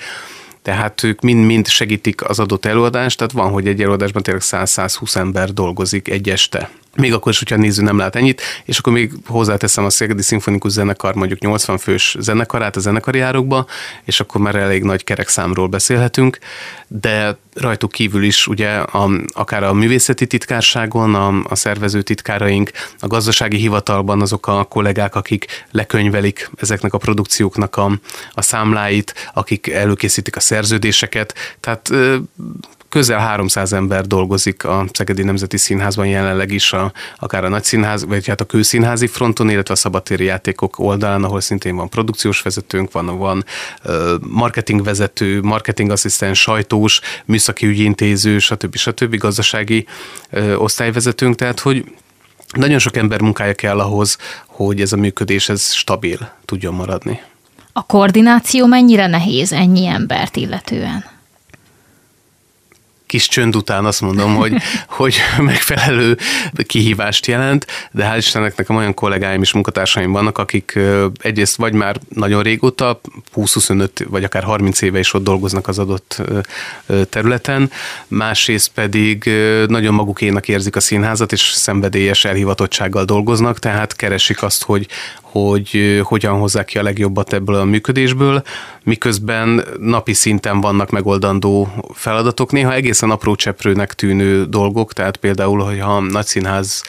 tehát 0.62 1.02
ők 1.02 1.20
mind-mind 1.20 1.68
segítik 1.68 2.28
az 2.28 2.38
adott 2.38 2.64
előadást, 2.64 3.16
tehát 3.16 3.32
van, 3.32 3.50
hogy 3.50 3.68
egy 3.68 3.82
előadásban 3.82 4.22
tényleg 4.22 4.42
100-120 4.46 5.16
ember 5.16 5.52
dolgozik 5.52 6.08
egy 6.08 6.28
este 6.30 6.70
még 6.96 7.12
akkor 7.12 7.32
is, 7.32 7.38
hogyha 7.38 7.54
a 7.54 7.58
néző 7.58 7.82
nem 7.82 7.98
lát 7.98 8.16
ennyit, 8.16 8.42
és 8.64 8.78
akkor 8.78 8.92
még 8.92 9.12
hozzáteszem 9.26 9.84
a 9.84 9.90
Szegedi 9.90 10.22
Szimfonikus 10.22 10.72
Zenekar 10.72 11.14
mondjuk 11.14 11.40
80 11.40 11.78
fős 11.78 12.16
zenekarát 12.18 12.76
a 12.76 12.80
zenekari 12.80 13.20
árokba, 13.20 13.66
és 14.04 14.20
akkor 14.20 14.40
már 14.40 14.54
elég 14.54 14.82
nagy 14.82 15.04
kerekszámról 15.04 15.66
beszélhetünk, 15.66 16.38
de 16.88 17.36
rajtuk 17.54 17.90
kívül 17.90 18.22
is 18.22 18.46
ugye 18.46 18.68
a, 18.76 19.10
akár 19.32 19.62
a 19.62 19.72
művészeti 19.72 20.26
titkárságon, 20.26 21.14
a, 21.14 21.42
a 21.48 21.54
szervező 21.54 22.02
titkáraink, 22.02 22.70
a 23.00 23.06
gazdasági 23.06 23.56
hivatalban 23.56 24.20
azok 24.20 24.46
a 24.46 24.64
kollégák, 24.64 25.14
akik 25.14 25.66
lekönyvelik 25.70 26.50
ezeknek 26.56 26.92
a 26.92 26.98
produkcióknak 26.98 27.76
a, 27.76 27.90
a 28.32 28.42
számláit, 28.42 29.30
akik 29.34 29.68
előkészítik 29.68 30.36
a 30.36 30.40
szerződéseket, 30.40 31.34
tehát 31.60 31.90
közel 32.88 33.18
300 33.18 33.72
ember 33.72 34.06
dolgozik 34.06 34.64
a 34.64 34.86
Szegedi 34.92 35.22
Nemzeti 35.22 35.56
Színházban 35.56 36.06
jelenleg 36.06 36.52
is, 36.52 36.72
a, 36.72 36.92
akár 37.18 37.44
a 37.44 37.48
nagyszínház, 37.48 38.04
vagy 38.04 38.26
hát 38.26 38.40
a 38.40 38.44
kőszínházi 38.44 39.06
fronton, 39.06 39.50
illetve 39.50 39.74
a 39.74 39.76
szabadtéri 39.76 40.24
játékok 40.24 40.78
oldalán, 40.78 41.24
ahol 41.24 41.40
szintén 41.40 41.76
van 41.76 41.88
produkciós 41.88 42.42
vezetőnk, 42.42 42.92
van, 42.92 43.18
van 43.18 43.44
marketingvezető, 44.20 45.40
marketingasszisztens, 45.40 46.40
sajtós, 46.40 47.00
műszaki 47.24 47.66
ügyintéző, 47.66 48.38
stb. 48.38 48.76
stb. 48.76 49.16
gazdasági 49.16 49.86
osztályvezetőnk, 50.56 51.34
tehát 51.34 51.60
hogy 51.60 51.84
nagyon 52.56 52.78
sok 52.78 52.96
ember 52.96 53.20
munkája 53.20 53.54
kell 53.54 53.80
ahhoz, 53.80 54.18
hogy 54.46 54.80
ez 54.80 54.92
a 54.92 54.96
működés 54.96 55.48
ez 55.48 55.72
stabil 55.72 56.30
tudjon 56.44 56.74
maradni. 56.74 57.20
A 57.72 57.86
koordináció 57.86 58.66
mennyire 58.66 59.06
nehéz 59.06 59.52
ennyi 59.52 59.86
embert 59.86 60.36
illetően? 60.36 61.17
Kis 63.08 63.28
csönd 63.28 63.56
után 63.56 63.84
azt 63.84 64.00
mondom, 64.00 64.34
hogy, 64.34 64.54
hogy 64.98 65.16
megfelelő 65.38 66.16
kihívást 66.66 67.26
jelent, 67.26 67.66
de 67.90 68.10
hál' 68.12 68.16
Istennek 68.16 68.56
nekem 68.56 68.76
olyan 68.76 68.94
kollégáim 68.94 69.42
és 69.42 69.52
munkatársaim 69.52 70.12
vannak, 70.12 70.38
akik 70.38 70.78
egyrészt 71.18 71.56
vagy 71.56 71.72
már 71.72 71.96
nagyon 72.08 72.42
régóta, 72.42 73.00
20-25 73.36 73.88
vagy 74.08 74.24
akár 74.24 74.42
30 74.42 74.80
éve 74.82 74.98
is 74.98 75.14
ott 75.14 75.24
dolgoznak 75.24 75.68
az 75.68 75.78
adott 75.78 76.22
területen, 77.10 77.70
másrészt 78.08 78.70
pedig 78.74 79.30
nagyon 79.66 79.94
magukénak 79.94 80.48
érzik 80.48 80.76
a 80.76 80.80
színházat, 80.80 81.32
és 81.32 81.40
szenvedélyes 81.40 82.24
elhivatottsággal 82.24 83.04
dolgoznak, 83.04 83.58
tehát 83.58 83.96
keresik 83.96 84.42
azt, 84.42 84.62
hogy, 84.62 84.86
hogy 85.30 86.00
hogyan 86.02 86.38
hozzák 86.38 86.64
ki 86.64 86.78
a 86.78 86.82
legjobbat 86.82 87.32
ebből 87.32 87.54
a 87.54 87.64
működésből, 87.64 88.42
miközben 88.82 89.64
napi 89.78 90.12
szinten 90.12 90.60
vannak 90.60 90.90
megoldandó 90.90 91.68
feladatok, 91.94 92.52
néha 92.52 92.72
egészen 92.72 93.10
apró 93.10 93.34
cseprőnek 93.34 93.94
tűnő 93.94 94.44
dolgok, 94.44 94.92
tehát 94.92 95.16
például, 95.16 95.64
hogyha 95.64 95.96
a 95.96 96.00
nagyszínház 96.00 96.82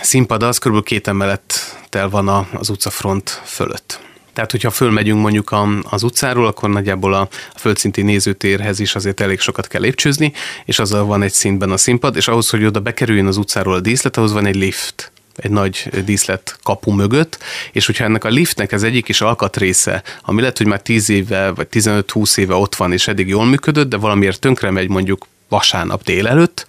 színpad 0.00 0.42
az 0.42 0.58
kb. 0.58 0.82
két 0.82 1.08
emelettel 1.08 2.08
van 2.08 2.28
az 2.52 2.68
utcafront 2.68 3.40
fölött. 3.44 4.00
Tehát, 4.32 4.50
hogyha 4.50 4.70
fölmegyünk 4.70 5.20
mondjuk 5.20 5.54
az 5.90 6.02
utcáról, 6.02 6.46
akkor 6.46 6.70
nagyjából 6.70 7.14
a 7.14 7.28
földszinti 7.56 8.02
nézőtérhez 8.02 8.78
is 8.78 8.94
azért 8.94 9.20
elég 9.20 9.40
sokat 9.40 9.66
kell 9.66 9.80
lépcsőzni, 9.80 10.32
és 10.64 10.78
azzal 10.78 11.04
van 11.04 11.22
egy 11.22 11.32
szintben 11.32 11.70
a 11.70 11.76
színpad, 11.76 12.16
és 12.16 12.28
ahhoz, 12.28 12.50
hogy 12.50 12.64
oda 12.64 12.80
bekerüljön 12.80 13.26
az 13.26 13.36
utcáról 13.36 13.74
a 13.74 13.80
díszlet, 13.80 14.16
ahhoz 14.16 14.32
van 14.32 14.46
egy 14.46 14.56
lift 14.56 15.09
egy 15.36 15.50
nagy 15.50 15.88
díszlet 16.04 16.58
kapu 16.62 16.90
mögött, 16.90 17.38
és 17.72 17.86
hogyha 17.86 18.04
ennek 18.04 18.24
a 18.24 18.28
liftnek 18.28 18.72
ez 18.72 18.82
egyik 18.82 19.08
is 19.08 19.20
alkatrésze, 19.20 20.02
ami 20.22 20.40
lehet, 20.40 20.58
hogy 20.58 20.66
már 20.66 20.82
10 20.82 21.08
éve 21.08 21.50
vagy 21.50 21.66
15-20 21.72 22.38
éve 22.38 22.54
ott 22.54 22.74
van, 22.74 22.92
és 22.92 23.08
eddig 23.08 23.28
jól 23.28 23.44
működött, 23.44 23.88
de 23.88 23.96
valamiért 23.96 24.40
tönkre 24.40 24.70
megy 24.70 24.88
mondjuk 24.88 25.26
vasárnap 25.48 26.02
délelőtt, 26.04 26.66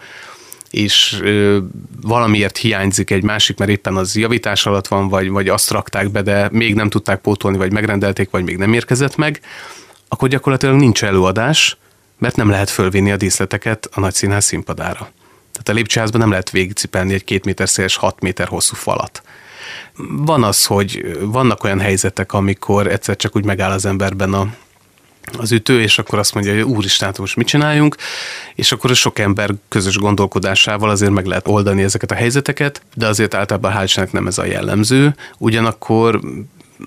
és 0.72 1.20
ö, 1.22 1.58
valamiért 2.02 2.58
hiányzik 2.58 3.12
egy 3.12 3.24
másik, 3.24 3.58
mert 3.58 3.72
éppen 3.72 3.96
az 3.96 4.16
javítás 4.16 4.66
alatt 4.66 4.88
van, 4.88 5.08
vagy, 5.08 5.30
vagy 5.30 5.48
azt 5.48 5.72
rakták 5.72 6.12
be, 6.12 6.22
de 6.22 6.50
még 6.52 6.76
nem 6.76 6.90
tudták 6.90 7.22
pótolni, 7.22 7.58
vagy 7.58 7.72
megrendelték, 7.72 8.30
vagy 8.30 8.44
még 8.44 8.58
nem 8.58 8.74
érkezett 8.74 9.16
meg, 9.16 9.42
akkor 10.08 10.30
gyakorlatilag 10.30 10.76
nincs 10.76 11.04
előadás, 11.04 11.78
mert 12.18 12.36
nem 12.36 12.50
lehet 12.50 12.70
fölvinni 12.70 13.12
a 13.12 13.18
díszleteket 13.18 13.90
a 13.92 14.00
nagyszínház 14.00 14.46
színpadára. 14.46 15.12
Tehát 15.64 15.70
a 15.70 15.74
lépcsőházban 15.82 16.22
nem 16.22 16.30
lehet 16.30 16.50
végigcipelni 16.50 17.14
egy 17.14 17.24
két 17.24 17.46
méter 17.46 17.70
széles, 17.70 17.96
hat 17.96 18.22
méter 18.22 18.48
hosszú 18.48 18.76
falat. 18.76 19.22
Van 20.10 20.44
az, 20.44 20.66
hogy 20.66 21.18
vannak 21.22 21.64
olyan 21.64 21.80
helyzetek, 21.80 22.34
amikor 22.34 22.88
egyszer 22.88 23.16
csak 23.16 23.36
úgy 23.36 23.46
megáll 23.46 23.72
az 23.72 23.86
emberben 23.86 24.34
a, 24.34 24.54
az 25.38 25.52
ütő, 25.52 25.82
és 25.82 26.00
akkor 26.00 26.20
azt 26.20 26.34
mondja, 26.34 26.54
hogy 26.54 26.62
úristen, 26.62 27.08
hát 27.08 27.18
most 27.18 27.36
mit 27.36 27.48
csináljunk, 27.48 27.96
és 28.56 28.72
akkor 28.72 28.92
a 28.92 28.94
sok 28.94 29.20
ember 29.20 29.50
közös 29.68 29.98
gondolkodásával 29.98 30.90
azért 30.90 31.12
meg 31.12 31.26
lehet 31.26 31.48
oldani 31.48 31.84
ezeket 31.84 32.12
a 32.12 32.16
helyzeteket, 32.16 32.82
de 32.96 33.08
azért 33.08 33.34
általában 33.34 33.74
hál' 33.76 34.12
nem 34.12 34.28
ez 34.28 34.38
a 34.38 34.46
jellemző. 34.46 35.16
Ugyanakkor 35.38 36.20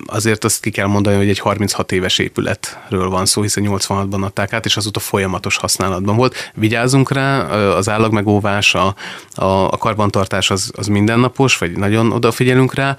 azért 0.05 0.43
azt 0.43 0.61
ki 0.61 0.69
kell 0.69 0.87
mondani, 0.87 1.15
hogy 1.15 1.29
egy 1.29 1.39
36 1.39 1.91
éves 1.91 2.19
épületről 2.19 3.09
van 3.09 3.25
szó, 3.25 3.41
hiszen 3.41 3.63
86-ban 3.67 4.23
adták 4.23 4.53
át, 4.53 4.65
és 4.65 4.77
azóta 4.77 4.99
folyamatos 4.99 5.57
használatban 5.57 6.15
volt. 6.15 6.51
Vigyázzunk 6.53 7.11
rá, 7.11 7.41
az 7.75 7.89
állagmegóvás, 7.89 8.75
a, 8.75 8.95
a, 9.33 9.45
a 9.45 9.77
karbantartás 9.77 10.51
az, 10.51 10.71
az 10.75 10.87
mindennapos, 10.87 11.57
vagy 11.57 11.71
nagyon 11.71 12.11
odafigyelünk 12.11 12.73
rá, 12.73 12.97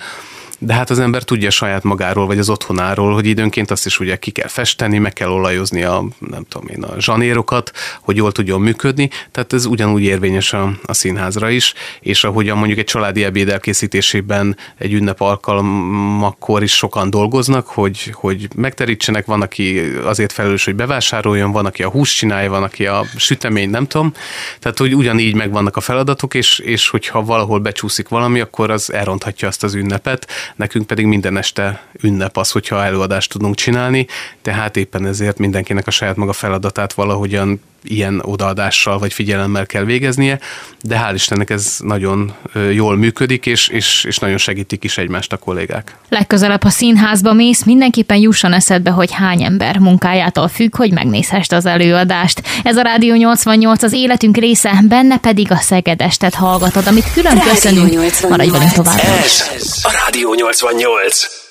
de 0.59 0.75
hát 0.75 0.91
az 0.91 0.99
ember 0.99 1.23
tudja 1.23 1.51
saját 1.51 1.83
magáról, 1.83 2.27
vagy 2.27 2.39
az 2.39 2.49
otthonáról, 2.49 3.15
hogy 3.15 3.27
időnként 3.27 3.71
azt 3.71 3.87
is 3.87 4.01
ugye 4.01 4.17
ki 4.17 4.31
kell 4.31 4.49
festeni, 4.49 4.99
meg 4.99 5.13
kell 5.13 5.29
olajozni 5.29 5.83
a, 5.83 6.05
nem 6.19 6.45
tudom 6.49 6.69
én, 6.69 6.83
a 6.83 7.01
zsanérokat, 7.01 7.71
hogy 8.01 8.17
jól 8.17 8.33
tudjon 8.33 8.61
működni, 8.61 9.11
tehát 9.31 9.53
ez 9.53 9.65
ugyanúgy 9.65 10.03
érvényes 10.03 10.53
a, 10.53 10.73
a 10.85 10.95
színházra 10.95 11.51
is, 11.51 11.75
és 12.01 12.25
ahogyan 12.25 12.57
mondjuk 12.57 12.79
egy 12.79 12.85
családi 12.85 13.25
ebéd 13.25 13.49
elkészítésében 13.49 14.57
egy 14.79 14.93
ünnep 14.93 15.21
alkalmakkor 15.21 16.63
is 16.63 16.73
sokan 16.77 17.11
dolgoznak, 17.11 17.67
hogy, 17.67 18.11
hogy 18.13 18.49
megterítsenek, 18.55 19.27
van, 19.27 19.43
aki 19.43 19.79
azért 20.05 20.33
felelős, 20.33 20.65
hogy 20.65 20.75
bevásároljon, 20.75 21.53
van, 21.53 21.67
aki 21.67 21.83
a 21.83 21.89
hús 21.89 22.15
csinálja, 22.15 22.51
van, 22.51 22.63
aki 22.63 22.87
a 22.87 23.05
sütemény, 23.17 23.71
nem 23.71 23.87
tudom, 23.87 24.13
tehát 24.59 24.79
hogy 24.79 24.95
ugyanígy 24.95 25.35
megvannak 25.35 25.77
a 25.77 25.81
feladatok, 25.81 26.35
és, 26.35 26.59
és 26.59 26.89
hogyha 26.89 27.25
valahol 27.25 27.59
becsúszik 27.59 28.09
valami, 28.09 28.41
akkor 28.41 28.71
az 28.71 28.93
elronthatja 28.93 29.49
azt 29.49 29.65
az 29.65 29.75
ünnepet, 29.75 30.27
nekünk 30.55 30.87
pedig 30.87 31.07
minden 31.07 31.37
este 31.37 31.83
ünnep 32.01 32.37
az, 32.37 32.51
hogyha 32.51 32.85
előadást 32.85 33.31
tudunk 33.31 33.55
csinálni, 33.55 34.07
tehát 34.43 34.77
éppen 34.77 35.07
ezért 35.07 35.39
mindenkinek 35.39 35.87
a 35.87 35.91
saját 35.91 36.17
maga 36.17 36.33
feladatát 36.33 36.93
valahogyan 36.93 37.61
ilyen 37.91 38.23
odaadással 38.25 38.99
vagy 38.99 39.13
figyelemmel 39.13 39.67
kell 39.67 39.85
végeznie, 39.85 40.39
de 40.83 41.01
hál' 41.05 41.15
Istennek 41.15 41.51
ez 41.51 41.77
nagyon 41.79 42.35
jól 42.73 42.97
működik, 42.97 43.47
és, 43.47 43.69
és, 43.69 44.05
és 44.05 44.19
nagyon 44.19 44.39
segítik 44.39 44.85
is 44.85 44.99
egymást 44.99 45.33
a 45.33 45.37
kollégák. 45.37 45.97
Legközelebb, 46.09 46.63
ha 46.63 46.71
színházba 46.71 47.33
mész, 47.33 47.65
mindenképpen 47.65 48.19
jusson 48.19 48.53
eszedbe, 48.53 48.91
hogy 48.91 49.13
hány 49.13 49.43
ember 49.43 49.79
munkájától 49.79 50.49
függ, 50.49 50.77
hogy 50.77 50.93
megnézhest 50.93 51.53
az 51.53 51.67
előadást. 51.67 52.43
Ez 52.63 52.77
a 52.77 52.83
Rádió 52.83 53.15
88 53.15 53.83
az 53.83 53.93
életünk 53.93 54.37
része, 54.37 54.83
benne 54.89 55.19
pedig 55.19 55.51
a 55.51 55.57
Szegedestet 55.57 56.35
hallgatod, 56.35 56.87
amit 56.87 57.13
külön 57.13 57.39
köszönünk. 57.39 57.93
Maradj 58.29 58.51
velünk 58.51 58.73
tovább. 58.73 58.99
Ez 58.99 59.81
a 59.83 59.91
Rádió 60.05 60.35
88. 60.35 61.46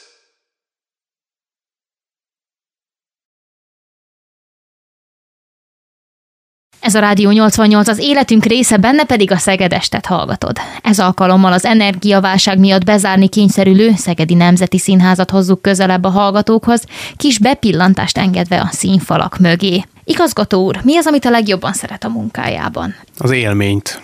Ez 6.85 6.95
a 6.95 6.99
Rádió 6.99 7.31
88 7.31 7.87
az 7.87 7.99
életünk 7.99 8.45
része, 8.45 8.77
benne 8.77 9.03
pedig 9.03 9.31
a 9.31 9.37
Szegedestet 9.37 10.05
hallgatod. 10.05 10.57
Ez 10.81 10.99
alkalommal 10.99 11.53
az 11.53 11.65
energiaválság 11.65 12.59
miatt 12.59 12.83
bezárni 12.83 13.27
kényszerülő 13.27 13.91
Szegedi 13.95 14.33
Nemzeti 14.33 14.77
Színházat 14.77 15.31
hozzuk 15.31 15.61
közelebb 15.61 16.03
a 16.03 16.09
hallgatókhoz, 16.09 16.83
kis 17.15 17.39
bepillantást 17.39 18.17
engedve 18.17 18.61
a 18.61 18.69
színfalak 18.71 19.37
mögé. 19.37 19.83
Igazgató 20.03 20.63
úr, 20.65 20.79
mi 20.83 20.97
az, 20.97 21.05
amit 21.05 21.25
a 21.25 21.29
legjobban 21.29 21.73
szeret 21.73 22.03
a 22.03 22.09
munkájában? 22.09 22.95
Az 23.17 23.31
élményt. 23.31 24.01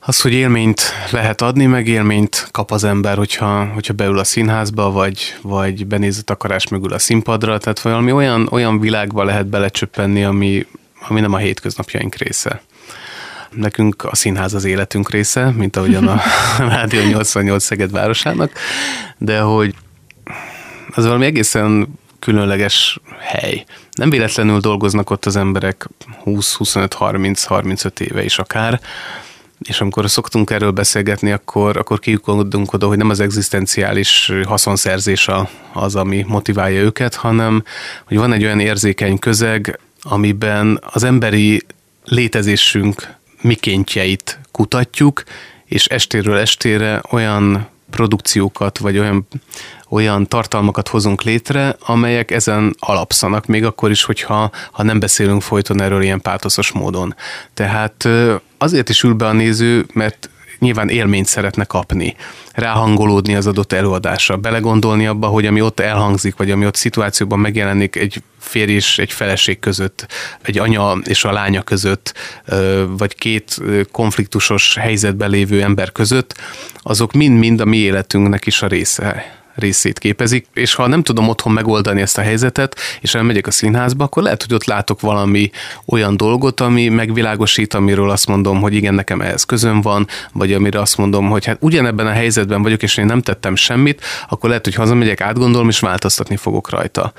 Az, 0.00 0.20
hogy 0.20 0.32
élményt 0.32 0.82
lehet 1.10 1.42
adni, 1.42 1.66
meg 1.66 1.86
élményt 1.86 2.48
kap 2.50 2.70
az 2.70 2.84
ember, 2.84 3.16
hogyha, 3.16 3.64
hogyha 3.74 3.92
beül 3.92 4.18
a 4.18 4.24
színházba, 4.24 4.90
vagy, 4.90 5.36
vagy 5.42 5.86
benéz 5.86 6.18
a 6.18 6.22
takarás 6.22 6.68
mögül 6.68 6.92
a 6.92 6.98
színpadra, 6.98 7.58
tehát 7.58 7.80
valami 7.80 8.12
olyan, 8.12 8.48
olyan 8.50 8.80
világba 8.80 9.24
lehet 9.24 9.46
belecsöppenni, 9.46 10.24
ami, 10.24 10.66
ami 11.08 11.20
nem 11.20 11.32
a 11.32 11.36
hétköznapjaink 11.36 12.14
része. 12.14 12.60
Nekünk 13.50 14.04
a 14.04 14.14
színház 14.14 14.54
az 14.54 14.64
életünk 14.64 15.10
része, 15.10 15.50
mint 15.50 15.76
ahogyan 15.76 16.06
a 16.08 16.20
Rádió 16.58 17.02
88 17.02 17.64
Szeged 17.64 17.90
városának, 17.90 18.52
de 19.18 19.40
hogy 19.40 19.74
az 20.90 21.04
valami 21.04 21.24
egészen 21.24 21.98
különleges 22.18 23.00
hely. 23.18 23.64
Nem 23.92 24.10
véletlenül 24.10 24.60
dolgoznak 24.60 25.10
ott 25.10 25.24
az 25.24 25.36
emberek 25.36 25.88
20, 26.22 26.54
25, 26.54 26.94
30, 26.94 27.44
35 27.44 28.00
éve 28.00 28.24
is 28.24 28.38
akár, 28.38 28.80
és 29.58 29.80
amikor 29.80 30.10
szoktunk 30.10 30.50
erről 30.50 30.70
beszélgetni, 30.70 31.32
akkor, 31.32 31.76
akkor 31.76 31.98
kiukodunk 31.98 32.72
oda, 32.72 32.86
hogy 32.86 32.96
nem 32.96 33.10
az 33.10 33.20
egzisztenciális 33.20 34.32
haszonszerzés 34.46 35.28
az, 35.72 35.96
ami 35.96 36.24
motiválja 36.28 36.80
őket, 36.80 37.14
hanem 37.14 37.62
hogy 38.06 38.16
van 38.16 38.32
egy 38.32 38.44
olyan 38.44 38.60
érzékeny 38.60 39.18
közeg, 39.18 39.78
amiben 40.00 40.80
az 40.92 41.02
emberi 41.02 41.62
létezésünk 42.04 43.14
mikéntjeit 43.40 44.40
kutatjuk, 44.52 45.22
és 45.64 45.86
estéről 45.86 46.36
estére 46.36 47.02
olyan 47.10 47.68
produkciókat, 47.90 48.78
vagy 48.78 48.98
olyan, 48.98 49.26
olyan 49.88 50.28
tartalmakat 50.28 50.88
hozunk 50.88 51.22
létre, 51.22 51.76
amelyek 51.80 52.30
ezen 52.30 52.74
alapszanak, 52.78 53.46
még 53.46 53.64
akkor 53.64 53.90
is, 53.90 54.04
hogyha 54.04 54.50
ha 54.72 54.82
nem 54.82 54.98
beszélünk 54.98 55.42
folyton 55.42 55.80
erről 55.80 56.02
ilyen 56.02 56.20
pátoszos 56.20 56.72
módon. 56.72 57.14
Tehát 57.54 58.08
azért 58.58 58.88
is 58.88 59.02
ül 59.02 59.14
be 59.14 59.26
a 59.26 59.32
néző, 59.32 59.86
mert 59.92 60.30
nyilván 60.58 60.88
élményt 60.88 61.26
szeretne 61.26 61.64
kapni, 61.64 62.16
ráhangolódni 62.52 63.34
az 63.34 63.46
adott 63.46 63.72
előadásra, 63.72 64.36
belegondolni 64.36 65.06
abba, 65.06 65.26
hogy 65.26 65.46
ami 65.46 65.60
ott 65.60 65.80
elhangzik, 65.80 66.36
vagy 66.36 66.50
ami 66.50 66.66
ott 66.66 66.74
szituációban 66.74 67.38
megjelenik 67.38 67.96
egy 67.96 68.22
férj 68.38 68.72
és 68.72 68.98
egy 68.98 69.12
feleség 69.12 69.58
között, 69.58 70.06
egy 70.42 70.58
anya 70.58 70.96
és 71.04 71.24
a 71.24 71.32
lánya 71.32 71.62
között, 71.62 72.14
vagy 72.88 73.14
két 73.14 73.60
konfliktusos 73.92 74.76
helyzetben 74.76 75.30
lévő 75.30 75.62
ember 75.62 75.92
között, 75.92 76.34
azok 76.78 77.12
mind-mind 77.12 77.60
a 77.60 77.64
mi 77.64 77.76
életünknek 77.76 78.46
is 78.46 78.62
a 78.62 78.66
része 78.66 79.34
részét 79.56 79.98
képezik, 79.98 80.46
és 80.54 80.74
ha 80.74 80.86
nem 80.86 81.02
tudom 81.02 81.28
otthon 81.28 81.52
megoldani 81.52 82.00
ezt 82.00 82.18
a 82.18 82.22
helyzetet, 82.22 82.76
és 83.00 83.14
elmegyek 83.14 83.46
a 83.46 83.50
színházba, 83.50 84.04
akkor 84.04 84.22
lehet, 84.22 84.42
hogy 84.42 84.54
ott 84.54 84.64
látok 84.64 85.00
valami 85.00 85.50
olyan 85.86 86.16
dolgot, 86.16 86.60
ami 86.60 86.88
megvilágosít, 86.88 87.74
amiről 87.74 88.10
azt 88.10 88.26
mondom, 88.26 88.60
hogy 88.60 88.74
igen, 88.74 88.94
nekem 88.94 89.20
ehhez 89.20 89.44
közön 89.44 89.80
van, 89.80 90.06
vagy 90.32 90.52
amire 90.52 90.80
azt 90.80 90.96
mondom, 90.96 91.28
hogy 91.28 91.44
hát 91.44 91.56
ugyanebben 91.60 92.06
a 92.06 92.10
helyzetben 92.10 92.62
vagyok, 92.62 92.82
és 92.82 92.96
én 92.96 93.06
nem 93.06 93.22
tettem 93.22 93.56
semmit, 93.56 94.04
akkor 94.28 94.48
lehet, 94.48 94.64
hogy 94.64 94.74
hazamegyek, 94.74 95.20
átgondolom, 95.20 95.68
és 95.68 95.80
változtatni 95.80 96.36
fogok 96.36 96.70
rajta. 96.70 97.12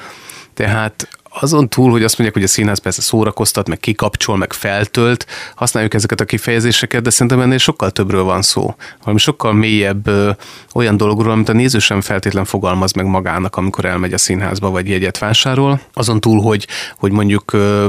Tehát 0.53 1.07
azon 1.39 1.69
túl, 1.69 1.91
hogy 1.91 2.03
azt 2.03 2.17
mondják, 2.17 2.33
hogy 2.33 2.49
a 2.49 2.53
színház 2.53 2.79
persze 2.79 3.01
szórakoztat, 3.01 3.67
meg 3.67 3.79
kikapcsol, 3.79 4.37
meg 4.37 4.53
feltölt, 4.53 5.25
használjuk 5.55 5.93
ezeket 5.93 6.21
a 6.21 6.25
kifejezéseket, 6.25 7.01
de 7.01 7.09
szerintem 7.09 7.39
ennél 7.41 7.57
sokkal 7.57 7.91
többről 7.91 8.23
van 8.23 8.41
szó. 8.41 8.75
Valami 8.99 9.19
sokkal 9.19 9.53
mélyebb 9.53 10.07
ö, 10.07 10.31
olyan 10.73 10.97
dologról, 10.97 11.31
amit 11.31 11.49
a 11.49 11.53
néző 11.53 11.79
sem 11.79 12.01
feltétlen 12.01 12.45
fogalmaz 12.45 12.93
meg 12.93 13.05
magának, 13.05 13.55
amikor 13.55 13.85
elmegy 13.85 14.13
a 14.13 14.17
színházba, 14.17 14.69
vagy 14.69 14.89
jegyet 14.89 15.17
vásárol. 15.17 15.81
Azon 15.93 16.19
túl, 16.19 16.41
hogy, 16.41 16.67
hogy 16.97 17.11
mondjuk 17.11 17.53
ö, 17.53 17.87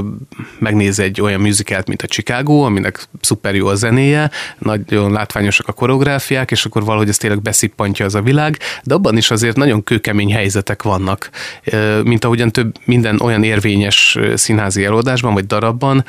megnéz 0.59 0.99
egy 0.99 1.21
olyan 1.21 1.41
musicalt, 1.41 1.87
mint 1.87 2.01
a 2.01 2.07
Chicago, 2.07 2.61
aminek 2.61 3.07
szuper 3.21 3.55
jó 3.55 3.67
a 3.67 3.75
zenéje, 3.75 4.31
nagyon 4.57 5.11
látványosak 5.11 5.67
a 5.67 5.71
koreográfiák, 5.71 6.51
és 6.51 6.65
akkor 6.65 6.83
valahogy 6.83 7.09
ez 7.09 7.17
tényleg 7.17 7.41
beszippantja 7.41 8.05
az 8.05 8.15
a 8.15 8.21
világ, 8.21 8.59
de 8.83 8.93
abban 8.93 9.17
is 9.17 9.31
azért 9.31 9.55
nagyon 9.55 9.83
kőkemény 9.83 10.33
helyzetek 10.33 10.83
vannak, 10.83 11.29
mint 12.03 12.25
ahogyan 12.25 12.51
több 12.51 12.75
minden 12.85 13.19
olyan 13.19 13.38
olyan 13.39 13.51
érvényes 13.51 14.17
színházi 14.35 14.85
előadásban 14.85 15.33
vagy 15.33 15.45
darabban, 15.45 16.05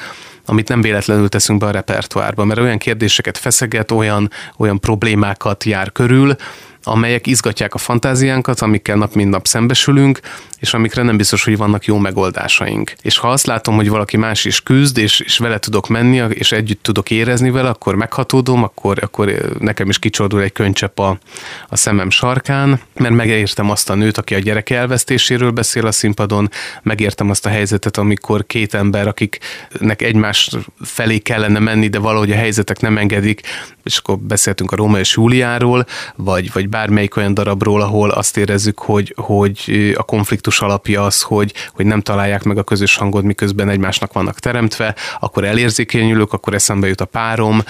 amit 0.47 0.69
nem 0.69 0.81
véletlenül 0.81 1.29
teszünk 1.29 1.61
be 1.61 1.67
a 1.67 1.71
repertoárba, 1.71 2.45
mert 2.45 2.61
olyan 2.61 2.79
kérdéseket 2.79 3.39
feszeget, 3.39 3.91
olyan, 3.91 4.31
olyan 4.57 4.81
problémákat 4.81 5.65
jár 5.65 5.93
körül, 5.93 6.37
amelyek 6.83 7.27
izgatják 7.27 7.75
a 7.75 7.79
fantáziánkat, 7.79 8.61
amikkel 8.61 8.97
nap 8.97 9.15
mint 9.15 9.31
nap 9.31 9.47
szembesülünk, 9.47 10.21
és 10.61 10.75
amikre 10.75 11.03
nem 11.03 11.17
biztos, 11.17 11.45
hogy 11.45 11.57
vannak 11.57 11.85
jó 11.85 11.99
megoldásaink. 11.99 12.93
És 13.03 13.19
ha 13.19 13.29
azt 13.29 13.47
látom, 13.47 13.75
hogy 13.75 13.89
valaki 13.89 14.17
más 14.17 14.45
is 14.45 14.63
küzd, 14.63 14.99
és, 14.99 15.21
és 15.21 15.39
vele 15.39 15.59
tudok 15.59 15.89
menni, 15.89 16.23
és 16.29 16.53
együtt 16.53 16.83
tudok 16.83 17.11
érezni 17.11 17.51
vele, 17.51 17.69
akkor 17.69 17.95
meghatódom, 17.95 18.63
akkor, 18.63 18.99
akkor 19.01 19.57
nekem 19.59 19.89
is 19.89 19.99
kicsordul 19.99 20.43
egy 20.43 20.53
könycsepp 20.53 20.99
a, 20.99 21.19
a 21.69 21.77
szemem 21.77 22.11
sarkán, 22.11 22.81
mert 22.95 23.15
megértem 23.15 23.71
azt 23.71 23.91
a 23.91 23.95
nőt, 23.95 24.19
aki 24.19 24.35
a 24.35 24.39
gyerek 24.39 24.71
elvesztéséről 24.71 25.51
beszél 25.51 25.87
a 25.87 25.93
színpadon, 25.93 26.51
megértem 26.83 27.31
azt 27.31 27.47
a 27.47 27.49
helyzetet, 27.49 27.97
amikor 27.97 28.47
két 28.47 28.75
ember, 28.75 29.07
akiknek 29.07 30.03
egymás 30.03 30.51
felé 30.81 31.19
kellene 31.19 31.59
menni, 31.59 31.89
de 31.89 31.99
valahogy 31.99 32.31
a 32.31 32.37
helyzetek 32.37 32.81
nem 32.81 32.99
engedik, 32.99 33.41
és 33.85 33.97
akkor 33.97 34.19
beszéltünk 34.19 34.73
a 34.73 34.77
Róma 34.77 34.99
és 34.99 35.17
Júliáról, 35.17 35.87
vagy, 36.17 36.53
vagy 36.53 36.69
bármelyik 36.69 37.17
olyan 37.17 37.35
darabról, 37.35 37.81
ahol 37.81 38.11
azt 38.11 38.37
érezzük, 38.37 38.79
hogy, 38.79 39.15
hogy 39.17 39.93
a 39.97 40.03
konfliktus 40.03 40.50
konfliktus 40.51 40.61
alapja 40.61 41.05
az, 41.05 41.23
hogy, 41.23 41.53
hogy 41.73 41.87
nem 41.87 42.01
találják 42.01 42.43
meg 42.43 42.59
a 42.59 42.63
közös 42.63 42.97
hangot, 42.97 43.23
miközben 43.23 43.69
egymásnak 43.69 44.13
vannak 44.13 44.39
teremtve, 44.39 44.95
akkor 45.21 45.45
elérzékenyülök, 45.45 46.33
akkor 46.33 46.55
eszembe 46.55 46.89
jut 46.89 47.01
a 47.01 47.05
párom, 47.05 47.63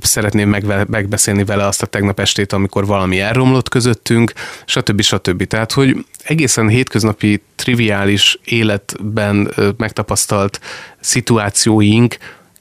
szeretném 0.00 0.48
megbeszélni 0.88 1.44
vele 1.44 1.66
azt 1.66 1.82
a 1.82 1.86
tegnap 1.86 2.20
estét, 2.20 2.52
amikor 2.52 2.86
valami 2.86 3.20
elromlott 3.20 3.68
közöttünk, 3.68 4.32
stb. 4.64 5.00
stb. 5.00 5.44
Tehát, 5.46 5.72
hogy 5.72 6.06
egészen 6.22 6.68
hétköznapi, 6.68 7.42
triviális 7.56 8.38
életben 8.44 9.52
megtapasztalt 9.76 10.60
szituációink 11.00 12.16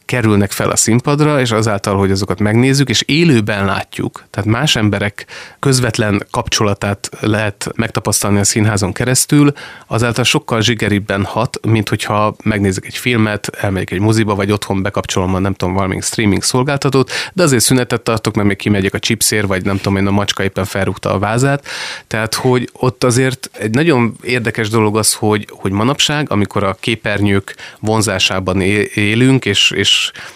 kerülnek 0.06 0.52
fel 0.52 0.70
a 0.70 0.76
színpadra, 0.76 1.40
és 1.40 1.52
azáltal, 1.52 1.98
hogy 1.98 2.12
azokat 2.12 2.40
megnézzük, 2.40 2.90
és 2.90 3.04
élőben 3.06 3.66
látjuk, 3.66 4.24
tehát 4.30 4.50
más 4.50 4.76
emberek 4.76 5.26
közvetlen 5.60 6.26
kapcsolatát 6.32 7.10
lehet 7.20 7.72
megtapasztalni 7.76 8.40
a 8.40 8.44
színházon 8.44 8.94
keresztül, 8.94 9.54
azáltal 9.88 10.24
sokkal 10.24 10.62
zsigeribben 10.62 11.24
hat, 11.24 11.60
mint 11.66 11.90
hogyha 11.90 12.36
megnézek 12.44 12.86
egy 12.86 12.98
filmet, 12.98 13.48
elmegyek 13.48 13.92
egy 13.92 14.00
moziba, 14.00 14.36
vagy 14.36 14.52
otthon 14.52 14.82
bekapcsolom 14.82 15.36
a 15.36 15.40
nem 15.40 15.54
tudom, 15.54 15.74
valami 15.74 16.02
streaming 16.02 16.44
szolgáltatót, 16.44 17.12
de 17.34 17.44
azért 17.44 17.64
szünetet 17.64 18.02
tartok, 18.02 18.36
mert 18.36 18.48
még 18.48 18.58
kimegyek 18.58 18.94
a 18.94 19.00
chipszér, 19.00 19.48
vagy 19.48 19.66
nem 19.66 19.78
tudom 19.78 19.98
én, 19.98 20.08
a 20.08 20.12
macska 20.12 20.44
éppen 20.44 20.66
felrúgta 20.66 21.14
a 21.14 21.20
vázát. 21.20 21.66
Tehát, 22.08 22.34
hogy 22.34 22.70
ott 22.74 23.04
azért 23.04 23.50
egy 23.54 23.74
nagyon 23.74 24.16
érdekes 24.22 24.70
dolog 24.70 24.98
az, 24.98 25.14
hogy, 25.14 25.48
hogy 25.50 25.72
manapság, 25.72 26.32
amikor 26.32 26.64
a 26.64 26.78
képernyők 26.80 27.56
vonzásában 27.80 28.62
élünk, 28.62 29.46
és, 29.46 29.72
és 29.72 29.93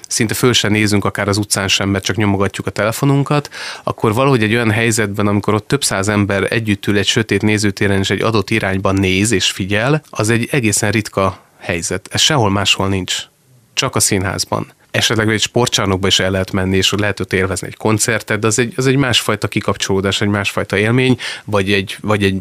szinte 0.07 0.33
föl 0.33 0.53
sem 0.53 0.71
nézünk 0.71 1.05
akár 1.05 1.27
az 1.27 1.37
utcán 1.37 1.67
sem, 1.67 1.89
mert 1.89 2.03
csak 2.03 2.15
nyomogatjuk 2.15 2.67
a 2.67 2.71
telefonunkat, 2.71 3.49
akkor 3.83 4.13
valahogy 4.13 4.43
egy 4.43 4.53
olyan 4.53 4.71
helyzetben, 4.71 5.27
amikor 5.27 5.53
ott 5.53 5.67
több 5.67 5.83
száz 5.83 6.07
ember 6.07 6.51
együtt 6.51 6.87
ül 6.87 6.97
egy 6.97 7.07
sötét 7.07 7.41
nézőtéren 7.41 7.99
és 7.99 8.09
egy 8.09 8.21
adott 8.21 8.49
irányban 8.49 8.95
néz 8.95 9.31
és 9.31 9.51
figyel, 9.51 10.01
az 10.09 10.29
egy 10.29 10.47
egészen 10.51 10.91
ritka 10.91 11.39
helyzet. 11.59 12.07
Ez 12.11 12.21
sehol 12.21 12.49
máshol 12.49 12.87
nincs. 12.87 13.17
Csak 13.73 13.95
a 13.95 13.99
színházban 13.99 14.75
esetleg 14.97 15.29
egy 15.29 15.41
sportcsarnokba 15.41 16.07
is 16.07 16.19
el 16.19 16.31
lehet 16.31 16.51
menni, 16.51 16.77
és 16.77 16.93
lehet 16.97 17.19
ott 17.19 17.33
élvezni 17.33 17.67
egy 17.67 17.77
koncertet, 17.77 18.39
de 18.39 18.47
az 18.47 18.59
egy, 18.59 18.73
az 18.75 18.87
egy 18.87 18.95
másfajta 18.95 19.47
kikapcsolódás, 19.47 20.21
egy 20.21 20.27
másfajta 20.27 20.77
élmény, 20.77 21.17
vagy 21.45 21.71
egy, 21.71 21.97
vagy 22.01 22.23
egy 22.23 22.37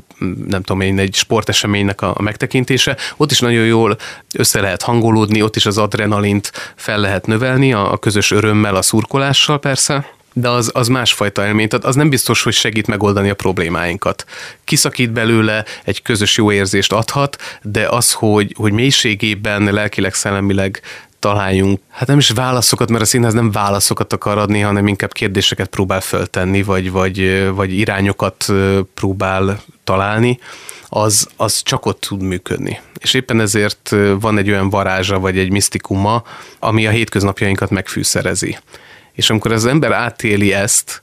nem 0.48 0.62
tudom 0.62 0.80
én, 0.80 0.98
egy 0.98 1.14
sporteseménynek 1.14 2.00
a, 2.00 2.14
a 2.16 2.22
megtekintése. 2.22 2.96
Ott 3.16 3.30
is 3.30 3.40
nagyon 3.40 3.64
jól 3.64 3.96
össze 4.34 4.60
lehet 4.60 4.82
hangolódni, 4.82 5.42
ott 5.42 5.56
is 5.56 5.66
az 5.66 5.78
adrenalint 5.78 6.52
fel 6.76 6.98
lehet 6.98 7.26
növelni, 7.26 7.72
a, 7.72 7.92
a 7.92 7.96
közös 7.96 8.30
örömmel, 8.30 8.74
a 8.74 8.82
szurkolással 8.82 9.58
persze 9.58 10.14
de 10.38 10.48
az, 10.48 10.70
az 10.74 10.88
másfajta 10.88 11.46
élmény, 11.46 11.68
tehát 11.68 11.84
az 11.84 11.94
nem 11.94 12.08
biztos, 12.08 12.42
hogy 12.42 12.52
segít 12.52 12.86
megoldani 12.86 13.30
a 13.30 13.34
problémáinkat. 13.34 14.24
Kiszakít 14.64 15.12
belőle, 15.12 15.64
egy 15.84 16.02
közös 16.02 16.36
jó 16.36 16.52
érzést 16.52 16.92
adhat, 16.92 17.36
de 17.62 17.88
az, 17.88 18.12
hogy, 18.12 18.54
hogy 18.56 18.72
mélységében, 18.72 19.62
lelkileg, 19.62 20.14
szellemileg 20.14 20.80
találjunk, 21.26 21.80
hát 21.90 22.08
nem 22.08 22.18
is 22.18 22.30
válaszokat, 22.30 22.90
mert 22.90 23.02
a 23.02 23.06
színház 23.06 23.32
nem 23.32 23.50
válaszokat 23.50 24.12
akar 24.12 24.38
adni, 24.38 24.60
hanem 24.60 24.86
inkább 24.86 25.12
kérdéseket 25.12 25.68
próbál 25.68 26.00
föltenni, 26.00 26.62
vagy, 26.62 26.90
vagy, 26.90 27.48
vagy 27.54 27.78
irányokat 27.78 28.52
próbál 28.94 29.60
találni, 29.84 30.38
az, 30.88 31.28
az 31.36 31.62
csak 31.62 31.86
ott 31.86 32.00
tud 32.00 32.22
működni. 32.22 32.80
És 32.98 33.14
éppen 33.14 33.40
ezért 33.40 33.94
van 34.20 34.38
egy 34.38 34.50
olyan 34.50 34.70
varázsa, 34.70 35.18
vagy 35.18 35.38
egy 35.38 35.50
misztikuma, 35.50 36.22
ami 36.58 36.86
a 36.86 36.90
hétköznapjainkat 36.90 37.70
megfűszerezi. 37.70 38.58
És 39.12 39.30
amikor 39.30 39.52
az 39.52 39.66
ember 39.66 39.92
átéli 39.92 40.52
ezt, 40.52 41.02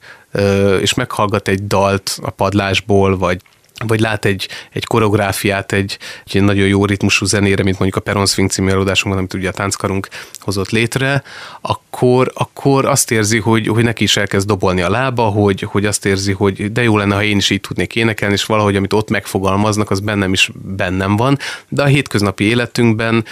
és 0.82 0.94
meghallgat 0.94 1.48
egy 1.48 1.68
dalt 1.68 2.20
a 2.22 2.30
padlásból, 2.30 3.18
vagy 3.18 3.42
vagy 3.88 4.00
lát 4.00 4.26
egy, 4.26 4.50
egy 4.72 4.86
koreográfiát, 4.86 5.72
egy, 5.72 5.98
egy 6.26 6.42
nagyon 6.42 6.68
jó 6.68 6.86
ritmusú 6.86 7.26
zenére, 7.26 7.64
mint 7.64 7.80
mondjuk 7.80 7.96
a 7.96 8.10
Peron 8.10 8.26
Swing 8.26 8.50
című 8.50 8.70
előadásunkban, 8.70 9.18
amit 9.18 9.34
ugye 9.34 9.50
a 9.50 9.52
tánckarunk 9.52 10.08
hozott 10.40 10.70
létre, 10.70 11.24
akkor, 11.62 12.32
akkor 12.36 12.86
azt 12.86 13.12
érzi, 13.12 13.40
hogy, 13.40 13.68
hogy 13.68 13.84
neki 13.84 14.04
is 14.04 14.18
elkezd 14.18 14.48
dobolni 14.48 14.82
a 14.82 14.90
lába, 14.90 15.24
hogy, 15.24 15.62
hogy 15.62 15.86
azt 15.86 16.06
érzi, 16.06 16.32
hogy 16.32 16.72
de 16.72 16.84
jó 16.84 16.98
lenne, 16.98 17.16
ha 17.16 17.24
én 17.24 17.38
is 17.38 17.50
így 17.50 17.62
tudnék 17.62 17.96
énekelni, 17.96 18.34
és 18.34 18.46
valahogy, 18.46 18.76
amit 18.76 18.94
ott 18.94 19.10
megfogalmaznak, 19.10 19.92
az 19.92 20.00
bennem 20.00 20.34
is 20.34 20.52
bennem 20.54 21.16
van, 21.16 21.38
de 21.70 21.82
a 21.82 21.86
hétköznapi 21.86 22.44
életünkben 22.44 23.26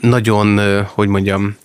nagyon, 0.00 0.60
hogy 0.84 1.08
mondjam, 1.08 1.56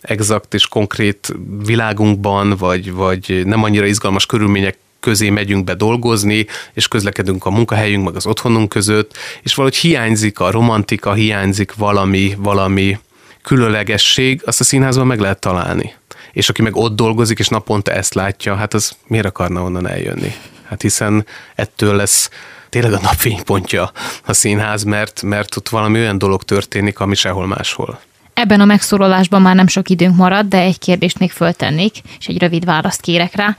exakt 0.00 0.54
és 0.54 0.66
konkrét 0.66 1.34
világunkban, 1.64 2.56
vagy, 2.56 2.92
vagy 2.92 3.42
nem 3.44 3.62
annyira 3.62 3.86
izgalmas 3.86 4.26
körülmények 4.26 4.78
közé 5.00 5.30
megyünk 5.30 5.64
be 5.64 5.74
dolgozni, 5.74 6.46
és 6.72 6.88
közlekedünk 6.88 7.44
a 7.44 7.50
munkahelyünk, 7.50 8.04
meg 8.04 8.16
az 8.16 8.26
otthonunk 8.26 8.68
között, 8.68 9.16
és 9.42 9.54
valahogy 9.54 9.78
hiányzik 9.78 10.40
a 10.40 10.50
romantika, 10.50 11.12
hiányzik 11.12 11.74
valami, 11.74 12.34
valami 12.38 12.98
különlegesség, 13.42 14.42
azt 14.44 14.60
a 14.60 14.64
színházban 14.64 15.06
meg 15.06 15.20
lehet 15.20 15.38
találni. 15.38 15.94
És 16.32 16.48
aki 16.48 16.62
meg 16.62 16.76
ott 16.76 16.96
dolgozik, 16.96 17.38
és 17.38 17.48
naponta 17.48 17.92
ezt 17.92 18.14
látja, 18.14 18.54
hát 18.54 18.74
az 18.74 18.96
miért 19.06 19.26
akarna 19.26 19.62
onnan 19.62 19.88
eljönni? 19.88 20.34
Hát 20.68 20.82
hiszen 20.82 21.26
ettől 21.54 21.96
lesz 21.96 22.30
tényleg 22.68 22.92
a 22.92 23.00
napfénypontja 23.02 23.92
a 24.24 24.32
színház, 24.32 24.82
mert, 24.82 25.22
mert 25.22 25.56
ott 25.56 25.68
valami 25.68 25.98
olyan 25.98 26.18
dolog 26.18 26.42
történik, 26.42 26.98
ami 26.98 27.14
sehol 27.14 27.46
máshol. 27.46 28.00
Ebben 28.34 28.60
a 28.60 28.64
megszólalásban 28.64 29.42
már 29.42 29.54
nem 29.54 29.66
sok 29.66 29.88
időnk 29.88 30.16
marad, 30.16 30.46
de 30.46 30.58
egy 30.58 30.78
kérdést 30.78 31.18
még 31.18 31.30
föltennék, 31.30 31.96
és 32.18 32.26
egy 32.26 32.38
rövid 32.38 32.64
választ 32.64 33.00
kérek 33.00 33.34
rá. 33.34 33.56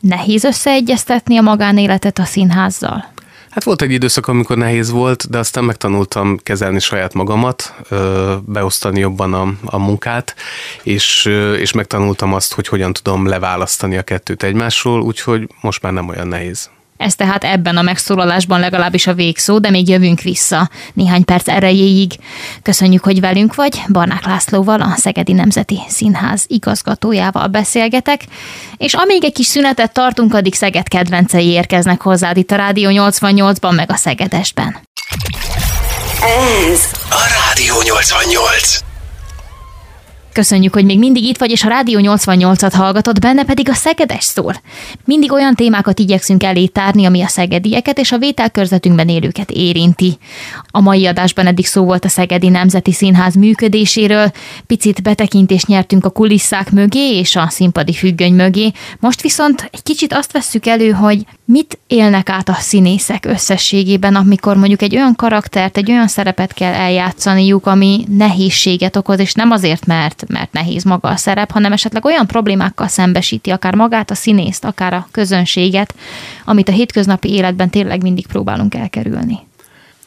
Nehéz 0.00 0.44
összeegyeztetni 0.44 1.36
a 1.36 1.42
magánéletet 1.42 2.18
a 2.18 2.24
színházzal? 2.24 3.12
Hát 3.50 3.64
volt 3.64 3.82
egy 3.82 3.92
időszak, 3.92 4.26
amikor 4.26 4.56
nehéz 4.56 4.90
volt, 4.90 5.30
de 5.30 5.38
aztán 5.38 5.64
megtanultam 5.64 6.38
kezelni 6.42 6.78
saját 6.78 7.14
magamat, 7.14 7.74
beosztani 8.44 9.00
jobban 9.00 9.34
a, 9.34 9.52
a 9.64 9.78
munkát, 9.78 10.34
és, 10.82 11.24
és 11.58 11.72
megtanultam 11.72 12.34
azt, 12.34 12.54
hogy 12.54 12.68
hogyan 12.68 12.92
tudom 12.92 13.26
leválasztani 13.26 13.96
a 13.96 14.02
kettőt 14.02 14.42
egymásról, 14.42 15.00
úgyhogy 15.00 15.48
most 15.60 15.82
már 15.82 15.92
nem 15.92 16.08
olyan 16.08 16.26
nehéz. 16.26 16.70
Ez 16.98 17.14
tehát 17.14 17.44
ebben 17.44 17.76
a 17.76 17.82
megszólalásban 17.82 18.60
legalábbis 18.60 19.06
a 19.06 19.14
végszó, 19.14 19.58
de 19.58 19.70
még 19.70 19.88
jövünk 19.88 20.20
vissza 20.20 20.70
néhány 20.94 21.24
perc 21.24 21.48
erejéig. 21.48 22.12
Köszönjük, 22.62 23.04
hogy 23.04 23.20
velünk 23.20 23.54
vagy. 23.54 23.82
Barnák 23.88 24.26
Lászlóval, 24.26 24.80
a 24.80 24.94
Szegedi 24.96 25.32
Nemzeti 25.32 25.78
Színház 25.88 26.44
igazgatójával 26.46 27.46
beszélgetek, 27.46 28.24
és 28.76 28.94
amíg 28.94 29.24
egy 29.24 29.32
kis 29.32 29.46
szünetet 29.46 29.92
tartunk, 29.92 30.34
addig 30.34 30.54
Szeged 30.54 30.88
kedvencei 30.88 31.46
érkeznek 31.46 32.00
hozzád 32.00 32.36
itt 32.36 32.50
a 32.50 32.56
Rádió 32.56 32.90
88-ban, 32.92 33.74
meg 33.74 33.90
a 33.90 33.96
Szegedesben. 33.96 34.76
Ez 36.72 36.80
a 37.10 37.22
Rádió 37.46 37.74
88. 37.82 38.87
Köszönjük, 40.38 40.74
hogy 40.74 40.84
még 40.84 40.98
mindig 40.98 41.24
itt 41.24 41.38
vagy, 41.38 41.50
és 41.50 41.64
a 41.64 41.68
Rádió 41.68 41.98
88-at 42.02 42.72
hallgatod, 42.74 43.18
benne 43.18 43.44
pedig 43.44 43.68
a 43.68 43.74
Szegedes 43.74 44.24
szól. 44.24 44.54
Mindig 45.04 45.32
olyan 45.32 45.54
témákat 45.54 45.98
igyekszünk 45.98 46.42
elé 46.42 46.66
tárni, 46.66 47.04
ami 47.04 47.22
a 47.22 47.26
szegedieket 47.26 47.98
és 47.98 48.12
a 48.12 48.18
vételkörzetünkben 48.18 49.08
élőket 49.08 49.50
érinti. 49.50 50.18
A 50.70 50.80
mai 50.80 51.06
adásban 51.06 51.46
eddig 51.46 51.66
szó 51.66 51.84
volt 51.84 52.04
a 52.04 52.08
Szegedi 52.08 52.48
Nemzeti 52.48 52.92
Színház 52.92 53.34
működéséről, 53.34 54.32
picit 54.66 55.02
betekintést 55.02 55.66
nyertünk 55.66 56.04
a 56.04 56.10
kulisszák 56.10 56.70
mögé 56.70 57.18
és 57.18 57.36
a 57.36 57.46
színpadi 57.48 57.92
függöny 57.92 58.34
mögé, 58.34 58.72
most 59.00 59.22
viszont 59.22 59.68
egy 59.72 59.82
kicsit 59.82 60.12
azt 60.12 60.32
vesszük 60.32 60.66
elő, 60.66 60.90
hogy 60.90 61.26
mit 61.44 61.78
élnek 61.86 62.28
át 62.28 62.48
a 62.48 62.54
színészek 62.54 63.24
összességében, 63.24 64.14
amikor 64.14 64.56
mondjuk 64.56 64.82
egy 64.82 64.96
olyan 64.96 65.14
karaktert, 65.14 65.76
egy 65.76 65.90
olyan 65.90 66.08
szerepet 66.08 66.52
kell 66.52 66.72
eljátszaniuk, 66.72 67.66
ami 67.66 68.04
nehézséget 68.08 68.96
okoz, 68.96 69.18
és 69.18 69.32
nem 69.32 69.50
azért, 69.50 69.86
mert 69.86 70.24
mert 70.28 70.52
nehéz 70.52 70.84
maga 70.84 71.08
a 71.08 71.16
szerep, 71.16 71.50
hanem 71.50 71.72
esetleg 71.72 72.04
olyan 72.04 72.26
problémákkal 72.26 72.88
szembesíti 72.88 73.50
akár 73.50 73.74
magát 73.74 74.10
a 74.10 74.14
színészt, 74.14 74.64
akár 74.64 74.92
a 74.92 75.08
közönséget, 75.10 75.94
amit 76.44 76.68
a 76.68 76.72
hétköznapi 76.72 77.32
életben 77.32 77.70
tényleg 77.70 78.02
mindig 78.02 78.26
próbálunk 78.26 78.74
elkerülni. 78.74 79.38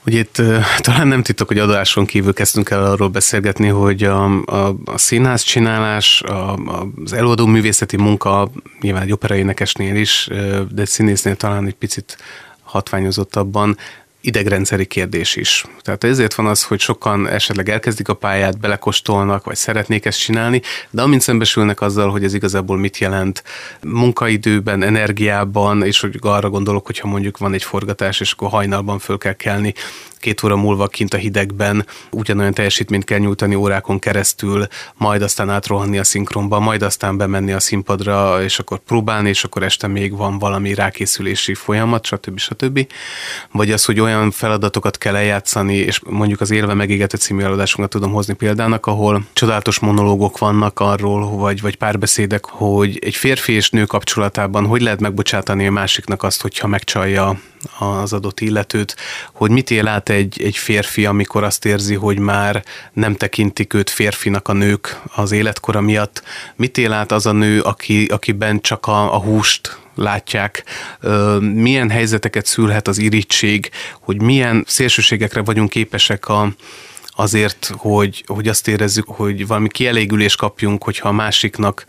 Ugye 0.06 0.20
itt 0.20 0.42
talán 0.86 1.08
nem 1.08 1.24
titok, 1.24 1.48
hogy 1.48 1.60
adáson 1.60 2.06
kívül 2.06 2.34
kezdtünk 2.34 2.70
el 2.70 2.86
arról 2.86 3.10
beszélgetni, 3.10 3.68
hogy 3.68 4.04
a, 4.04 4.42
a, 4.46 4.76
a 4.86 4.98
színház 4.98 5.42
csinálás, 5.42 6.22
a, 6.22 6.56
az 7.04 7.14
előadó 7.14 7.46
művészeti 7.46 7.98
munka, 7.98 8.52
nyilván 8.82 9.02
egy 9.02 9.12
operaénekesnél 9.12 9.96
is, 9.96 10.30
de 10.72 10.86
színésznél 10.86 11.36
talán 11.36 11.66
egy 11.66 11.76
picit 11.76 12.18
hatványozottabban 12.64 13.78
idegrendszeri 14.22 14.86
kérdés 14.86 15.36
is. 15.36 15.66
Tehát 15.82 16.04
ezért 16.04 16.34
van 16.34 16.46
az, 16.46 16.64
hogy 16.64 16.80
sokan 16.80 17.28
esetleg 17.28 17.70
elkezdik 17.70 18.08
a 18.08 18.14
pályát, 18.14 18.60
belekostolnak, 18.60 19.46
vagy 19.46 19.56
szeretnék 19.56 20.06
ezt 20.06 20.20
csinálni, 20.20 20.62
de 20.90 21.02
amint 21.02 21.22
szembesülnek 21.22 21.82
azzal, 21.82 22.10
hogy 22.10 22.24
ez 22.24 22.34
igazából 22.34 22.78
mit 22.78 22.98
jelent 22.98 23.44
munkaidőben, 23.82 24.84
energiában, 24.84 25.84
és 25.84 26.00
hogy 26.00 26.18
arra 26.22 26.50
gondolok, 26.50 26.86
hogyha 26.86 27.08
mondjuk 27.08 27.38
van 27.38 27.54
egy 27.54 27.64
forgatás, 27.64 28.20
és 28.20 28.32
akkor 28.32 28.50
hajnalban 28.50 29.00
föl 29.00 29.18
kell 29.18 29.34
kelni, 29.34 29.74
két 30.22 30.44
óra 30.44 30.56
múlva 30.56 30.88
kint 30.88 31.14
a 31.14 31.18
hidegben 31.18 31.86
ugyanolyan 32.12 32.54
teljesítményt 32.54 33.04
kell 33.04 33.20
nyújtani 33.20 33.56
órákon 33.56 34.00
keresztül, 34.00 34.68
majd 34.96 35.22
aztán 35.22 35.50
átrohanni 35.50 35.98
a 35.98 36.04
szinkronba, 36.04 36.60
majd 36.60 36.82
aztán 36.82 37.18
bemenni 37.18 37.52
a 37.52 37.60
színpadra, 37.60 38.44
és 38.44 38.60
akkor 38.60 38.80
próbálni, 38.80 39.30
és 39.30 39.44
akkor 39.44 39.64
este 39.64 39.88
még 39.88 40.16
van 40.16 40.40
valami 40.40 40.74
rákészülési 40.74 41.54
folyamat, 41.54 42.06
stb. 42.06 42.40
stb. 42.40 42.88
Vagy 43.52 43.72
az, 43.72 43.86
hogy 43.86 44.00
olyan 44.00 44.32
feladatokat 44.32 44.98
kell 44.98 45.16
eljátszani, 45.16 45.76
és 45.76 46.02
mondjuk 46.06 46.42
az 46.42 46.52
Élve 46.52 46.74
megégetett 46.74 47.22
című 47.22 47.44
eladásunkat 47.44 47.90
tudom 47.92 48.12
hozni 48.12 48.34
példának, 48.34 48.86
ahol 48.86 49.24
csodálatos 49.34 49.80
monológok 49.80 50.38
vannak 50.38 50.80
arról, 50.80 51.30
vagy, 51.30 51.62
vagy 51.62 51.76
párbeszédek, 51.76 52.46
hogy 52.46 53.00
egy 53.02 53.16
férfi 53.16 53.54
és 53.54 53.70
nő 53.70 53.86
kapcsolatában 53.86 54.66
hogy 54.66 54.82
lehet 54.82 55.00
megbocsátani 55.00 55.68
a 55.68 55.72
másiknak 55.72 56.24
azt, 56.24 56.42
hogyha 56.42 56.68
megcsalja 56.68 57.40
az 57.80 58.14
adott 58.14 58.40
illetőt, 58.40 58.96
hogy 59.34 59.52
mit 59.52 59.70
él 59.72 59.88
át 59.88 60.10
egy, 60.10 60.42
egy 60.42 60.58
férfi, 60.58 61.06
amikor 61.06 61.44
azt 61.44 61.66
érzi, 61.66 61.96
hogy 61.96 62.20
már 62.20 62.64
nem 62.94 63.16
tekintik 63.16 63.74
őt 63.74 63.90
férfinak 63.90 64.48
a 64.48 64.54
nők 64.54 65.02
az 65.16 65.32
életkora 65.32 65.82
miatt, 65.82 66.24
mit 66.56 66.78
él 66.78 66.94
át 66.94 67.12
az 67.12 67.26
a 67.26 67.32
nő, 67.32 67.62
aki, 67.62 68.06
akiben 68.06 68.62
csak 68.62 68.88
a, 68.88 69.14
a 69.14 69.18
húst 69.18 69.80
látják, 69.96 70.64
milyen 71.40 71.90
helyzeteket 71.90 72.46
szülhet 72.46 72.88
az 72.88 72.98
irítség, 72.98 73.70
hogy 74.00 74.22
milyen 74.22 74.64
szélsőségekre 74.68 75.42
vagyunk 75.42 75.70
képesek 75.70 76.28
a, 76.28 76.54
azért, 77.16 77.72
hogy, 77.78 78.24
hogy 78.28 78.48
azt 78.48 78.68
érezzük, 78.68 79.08
hogy 79.08 79.48
valami 79.48 79.68
kielégülést 79.68 80.38
kapjunk, 80.38 80.84
hogyha 80.84 81.08
a 81.08 81.12
másiknak 81.12 81.86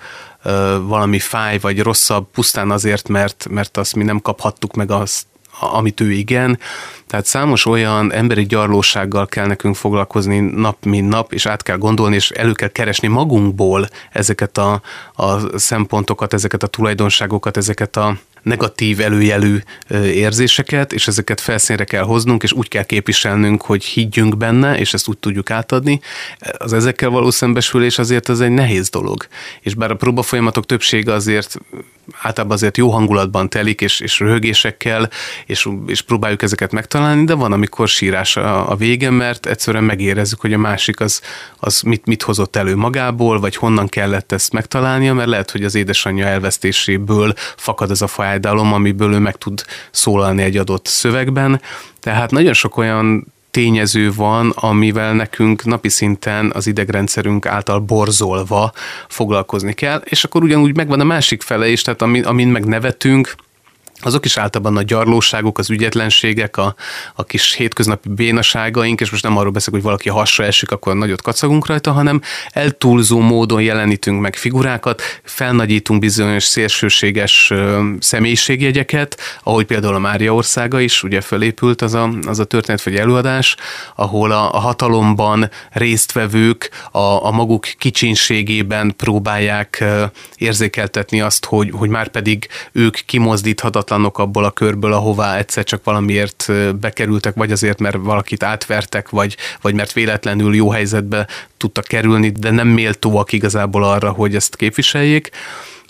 valami 0.82 1.18
fáj, 1.18 1.58
vagy 1.58 1.80
rosszabb, 1.80 2.30
pusztán 2.30 2.70
azért, 2.70 3.08
mert, 3.08 3.46
mert 3.50 3.76
azt 3.76 3.94
mi 3.94 4.04
nem 4.04 4.20
kaphattuk 4.20 4.74
meg 4.74 4.90
azt, 4.90 5.26
amit 5.60 6.00
ő 6.00 6.10
igen. 6.10 6.58
Tehát 7.06 7.26
számos 7.26 7.66
olyan 7.66 8.12
emberi 8.12 8.46
gyarlósággal 8.46 9.26
kell 9.26 9.46
nekünk 9.46 9.76
foglalkozni 9.76 10.38
nap, 10.38 10.84
mint 10.84 11.08
nap, 11.08 11.32
és 11.32 11.46
át 11.46 11.62
kell 11.62 11.76
gondolni, 11.76 12.14
és 12.14 12.30
elő 12.30 12.52
kell 12.52 12.68
keresni 12.68 13.08
magunkból 13.08 13.88
ezeket 14.10 14.58
a, 14.58 14.82
a 15.14 15.58
szempontokat, 15.58 16.32
ezeket 16.32 16.62
a 16.62 16.66
tulajdonságokat, 16.66 17.56
ezeket 17.56 17.96
a 17.96 18.16
negatív 18.42 19.00
előjelű 19.00 19.58
érzéseket, 20.04 20.92
és 20.92 21.08
ezeket 21.08 21.40
felszínre 21.40 21.84
kell 21.84 22.02
hoznunk, 22.02 22.42
és 22.42 22.52
úgy 22.52 22.68
kell 22.68 22.82
képviselnünk, 22.82 23.62
hogy 23.62 23.84
higgyünk 23.84 24.36
benne, 24.36 24.78
és 24.78 24.94
ezt 24.94 25.08
úgy 25.08 25.18
tudjuk 25.18 25.50
átadni. 25.50 26.00
Az 26.58 26.72
ezekkel 26.72 27.08
való 27.10 27.30
szembesülés 27.30 27.98
azért 27.98 28.28
az 28.28 28.40
egy 28.40 28.50
nehéz 28.50 28.88
dolog. 28.88 29.26
És 29.60 29.74
bár 29.74 29.90
a 29.90 29.96
próba 29.96 30.22
folyamatok 30.22 30.66
többsége 30.66 31.12
azért 31.12 31.58
általában 32.20 32.56
azért 32.56 32.76
jó 32.76 32.90
hangulatban 32.90 33.48
telik, 33.48 33.80
és, 33.80 34.00
és 34.00 34.20
röhögésekkel, 34.20 35.10
és, 35.46 35.68
és 35.86 36.00
próbáljuk 36.00 36.42
ezeket 36.42 36.72
megtalálni, 36.72 37.24
de 37.24 37.34
van, 37.34 37.52
amikor 37.52 37.88
sírás 37.88 38.36
a, 38.36 38.70
a 38.70 38.76
vége, 38.76 39.10
mert 39.10 39.46
egyszerűen 39.46 39.84
megérezzük, 39.84 40.40
hogy 40.40 40.52
a 40.52 40.58
másik 40.58 41.00
az, 41.00 41.20
az 41.58 41.80
mit, 41.80 42.06
mit 42.06 42.22
hozott 42.22 42.56
elő 42.56 42.76
magából, 42.76 43.40
vagy 43.40 43.56
honnan 43.56 43.88
kellett 43.88 44.32
ezt 44.32 44.52
megtalálnia, 44.52 45.14
mert 45.14 45.28
lehet, 45.28 45.50
hogy 45.50 45.64
az 45.64 45.74
édesanyja 45.74 46.26
elvesztéséből 46.26 47.34
fakad 47.56 47.90
ez 47.90 48.02
a 48.02 48.06
fájdalom, 48.06 48.72
amiből 48.72 49.12
ő 49.12 49.18
meg 49.18 49.36
tud 49.36 49.64
szólalni 49.90 50.42
egy 50.42 50.56
adott 50.56 50.86
szövegben. 50.86 51.60
Tehát 52.00 52.30
nagyon 52.30 52.52
sok 52.52 52.76
olyan 52.76 53.32
tényező 53.52 54.12
van, 54.12 54.50
amivel 54.50 55.14
nekünk 55.14 55.64
napi 55.64 55.88
szinten 55.88 56.50
az 56.54 56.66
idegrendszerünk 56.66 57.46
által 57.46 57.80
borzolva 57.80 58.72
foglalkozni 59.08 59.72
kell, 59.72 60.02
és 60.04 60.24
akkor 60.24 60.42
ugyanúgy 60.42 60.76
megvan 60.76 61.00
a 61.00 61.04
másik 61.04 61.42
fele 61.42 61.68
is, 61.68 61.82
tehát 61.82 62.02
amin, 62.02 62.24
amin 62.24 62.48
meg 62.48 62.64
nevetünk, 62.64 63.34
azok 64.02 64.24
is 64.24 64.36
általában 64.36 64.76
a 64.76 64.82
gyarlóságok, 64.82 65.58
az 65.58 65.70
ügyetlenségek, 65.70 66.56
a, 66.56 66.74
a 67.14 67.24
kis 67.24 67.54
hétköznapi 67.54 68.08
bénaságaink, 68.08 69.00
és 69.00 69.10
most 69.10 69.22
nem 69.22 69.36
arról 69.36 69.50
beszélek, 69.50 69.74
hogy 69.74 69.82
valaki 69.82 70.08
hasra 70.08 70.44
esik, 70.44 70.70
akkor 70.70 70.94
nagyot 70.94 71.22
kacagunk 71.22 71.66
rajta, 71.66 71.92
hanem 71.92 72.20
eltúlzó 72.50 73.20
módon 73.20 73.62
jelenítünk 73.62 74.20
meg 74.20 74.36
figurákat, 74.36 75.02
felnagyítunk 75.24 76.00
bizonyos 76.00 76.44
szélsőséges 76.44 77.52
személyiségjegyeket, 77.98 79.20
ahogy 79.42 79.64
például 79.64 79.94
a 79.94 79.98
Mária 79.98 80.34
országa 80.34 80.80
is, 80.80 81.02
ugye 81.02 81.20
fölépült 81.20 81.82
az 81.82 81.94
a, 81.94 82.10
az 82.26 82.38
a 82.38 82.44
történet 82.44 82.82
vagy 82.82 82.96
előadás, 82.96 83.56
ahol 83.94 84.30
a, 84.30 84.54
a 84.54 84.58
hatalomban 84.58 85.50
résztvevők 85.70 86.70
a, 86.90 86.98
a 86.98 87.30
maguk 87.30 87.64
kicsinségében 87.78 88.94
próbálják 88.96 89.84
érzékeltetni 90.36 91.20
azt, 91.20 91.44
hogy, 91.44 91.70
hogy 91.72 91.88
már 91.88 92.08
pedig 92.08 92.48
ők 92.72 92.96
kimozdíthatatlan 93.06 93.91
ártatlanok 93.92 94.18
abból 94.18 94.44
a 94.44 94.50
körből, 94.50 94.92
ahová 94.92 95.36
egyszer 95.36 95.64
csak 95.64 95.84
valamiért 95.84 96.52
bekerültek, 96.80 97.34
vagy 97.34 97.52
azért, 97.52 97.80
mert 97.80 97.96
valakit 98.00 98.42
átvertek, 98.42 99.10
vagy, 99.10 99.36
vagy 99.60 99.74
mert 99.74 99.92
véletlenül 99.92 100.54
jó 100.54 100.70
helyzetbe 100.70 101.26
tudtak 101.56 101.84
kerülni, 101.84 102.30
de 102.30 102.50
nem 102.50 102.68
méltóak 102.68 103.32
igazából 103.32 103.84
arra, 103.84 104.10
hogy 104.10 104.34
ezt 104.34 104.56
képviseljék 104.56 105.30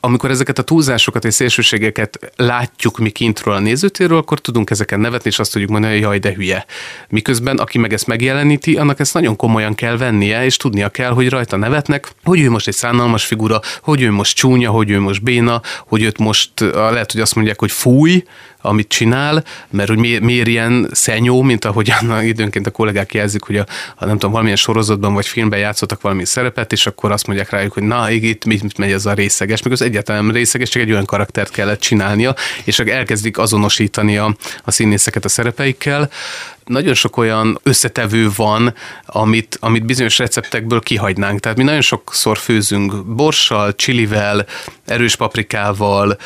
amikor 0.05 0.31
ezeket 0.31 0.59
a 0.59 0.63
túlzásokat 0.63 1.25
és 1.25 1.35
szélsőségeket 1.35 2.33
látjuk 2.37 2.99
mi 2.99 3.11
kintről 3.11 3.55
a 3.55 3.59
nézőtérről, 3.59 4.19
akkor 4.19 4.41
tudunk 4.41 4.71
ezeken 4.71 5.01
nevetni, 5.01 5.31
és 5.31 5.39
azt 5.39 5.53
tudjuk 5.53 5.71
mondani, 5.71 5.93
hogy 5.93 6.03
jaj, 6.03 6.19
de 6.19 6.33
hülye. 6.33 6.67
Miközben, 7.09 7.59
aki 7.59 7.79
meg 7.79 7.93
ezt 7.93 8.07
megjeleníti, 8.07 8.77
annak 8.77 9.01
ezt 9.01 9.15
nagyon 9.15 9.37
komolyan 9.37 9.75
kell 9.75 9.97
vennie, 9.97 10.45
és 10.45 10.57
tudnia 10.57 10.89
kell, 10.89 11.11
hogy 11.11 11.29
rajta 11.29 11.57
nevetnek, 11.57 12.09
hogy 12.25 12.41
ő 12.41 12.51
most 12.51 12.69
egy 12.69 12.75
szánalmas 12.75 13.25
figura, 13.25 13.61
hogy 13.83 14.03
ő 14.03 14.11
most 14.11 14.37
csúnya, 14.37 14.71
hogy 14.71 14.91
ő 14.91 15.01
most 15.01 15.23
béna, 15.23 15.61
hogy 15.87 16.03
őt 16.03 16.19
most 16.19 16.51
lehet, 16.61 17.13
hogy 17.13 17.21
azt 17.21 17.35
mondják, 17.35 17.59
hogy 17.59 17.73
fúj, 17.73 18.23
amit 18.63 18.89
csinál, 18.89 19.45
mert 19.71 19.89
hogy 19.89 19.99
miért, 19.99 20.23
miért 20.23 20.47
ilyen 20.47 20.89
szenyó, 20.93 21.43
mint 21.43 21.65
ahogy 21.65 21.93
időnként 22.23 22.67
a 22.67 22.71
kollégák 22.71 23.15
jelzik, 23.15 23.43
hogy 23.43 23.57
a, 23.57 23.67
a, 23.97 24.05
nem 24.05 24.15
tudom, 24.15 24.31
valamilyen 24.31 24.57
sorozatban 24.57 25.15
vagy 25.15 25.27
filmben 25.27 25.59
játszottak 25.59 26.01
valami 26.01 26.25
szerepet, 26.25 26.73
és 26.73 26.87
akkor 26.87 27.13
azt 27.13 27.27
mondják 27.27 27.51
rájuk, 27.51 27.73
hogy 27.73 27.83
na, 27.83 28.11
itt 28.11 28.45
mit, 28.45 28.63
mit 28.63 28.79
megy 28.79 28.93
ez 28.93 29.07
a 29.07 29.13
részeges, 29.13 29.63
meg 29.63 29.73
az 29.73 29.83
egyáltalán 29.83 30.31
részeges, 30.31 30.69
csak 30.69 30.83
egy 30.83 30.91
olyan 30.91 31.05
karaktert 31.05 31.51
kellett 31.51 31.81
csinálnia, 31.81 32.35
és 32.65 32.79
elkezdik 32.79 33.39
azonosítani 33.39 34.17
a, 34.17 34.37
a 34.65 34.71
színészeket 34.71 35.25
a 35.25 35.29
szerepeikkel, 35.29 36.11
nagyon 36.65 36.95
sok 36.95 37.17
olyan 37.17 37.59
összetevő 37.63 38.31
van, 38.37 38.75
amit, 39.07 39.57
amit 39.61 39.85
bizonyos 39.85 40.19
receptekből 40.19 40.81
kihagynánk. 40.81 41.41
Tehát 41.41 41.59
mi 41.59 41.65
nagyon 41.65 41.81
sokszor 41.81 42.39
főzünk 42.39 43.05
borssal, 43.05 43.75
csilivel, 43.75 44.47
erős 44.87 45.17
paprikával, 45.17 46.19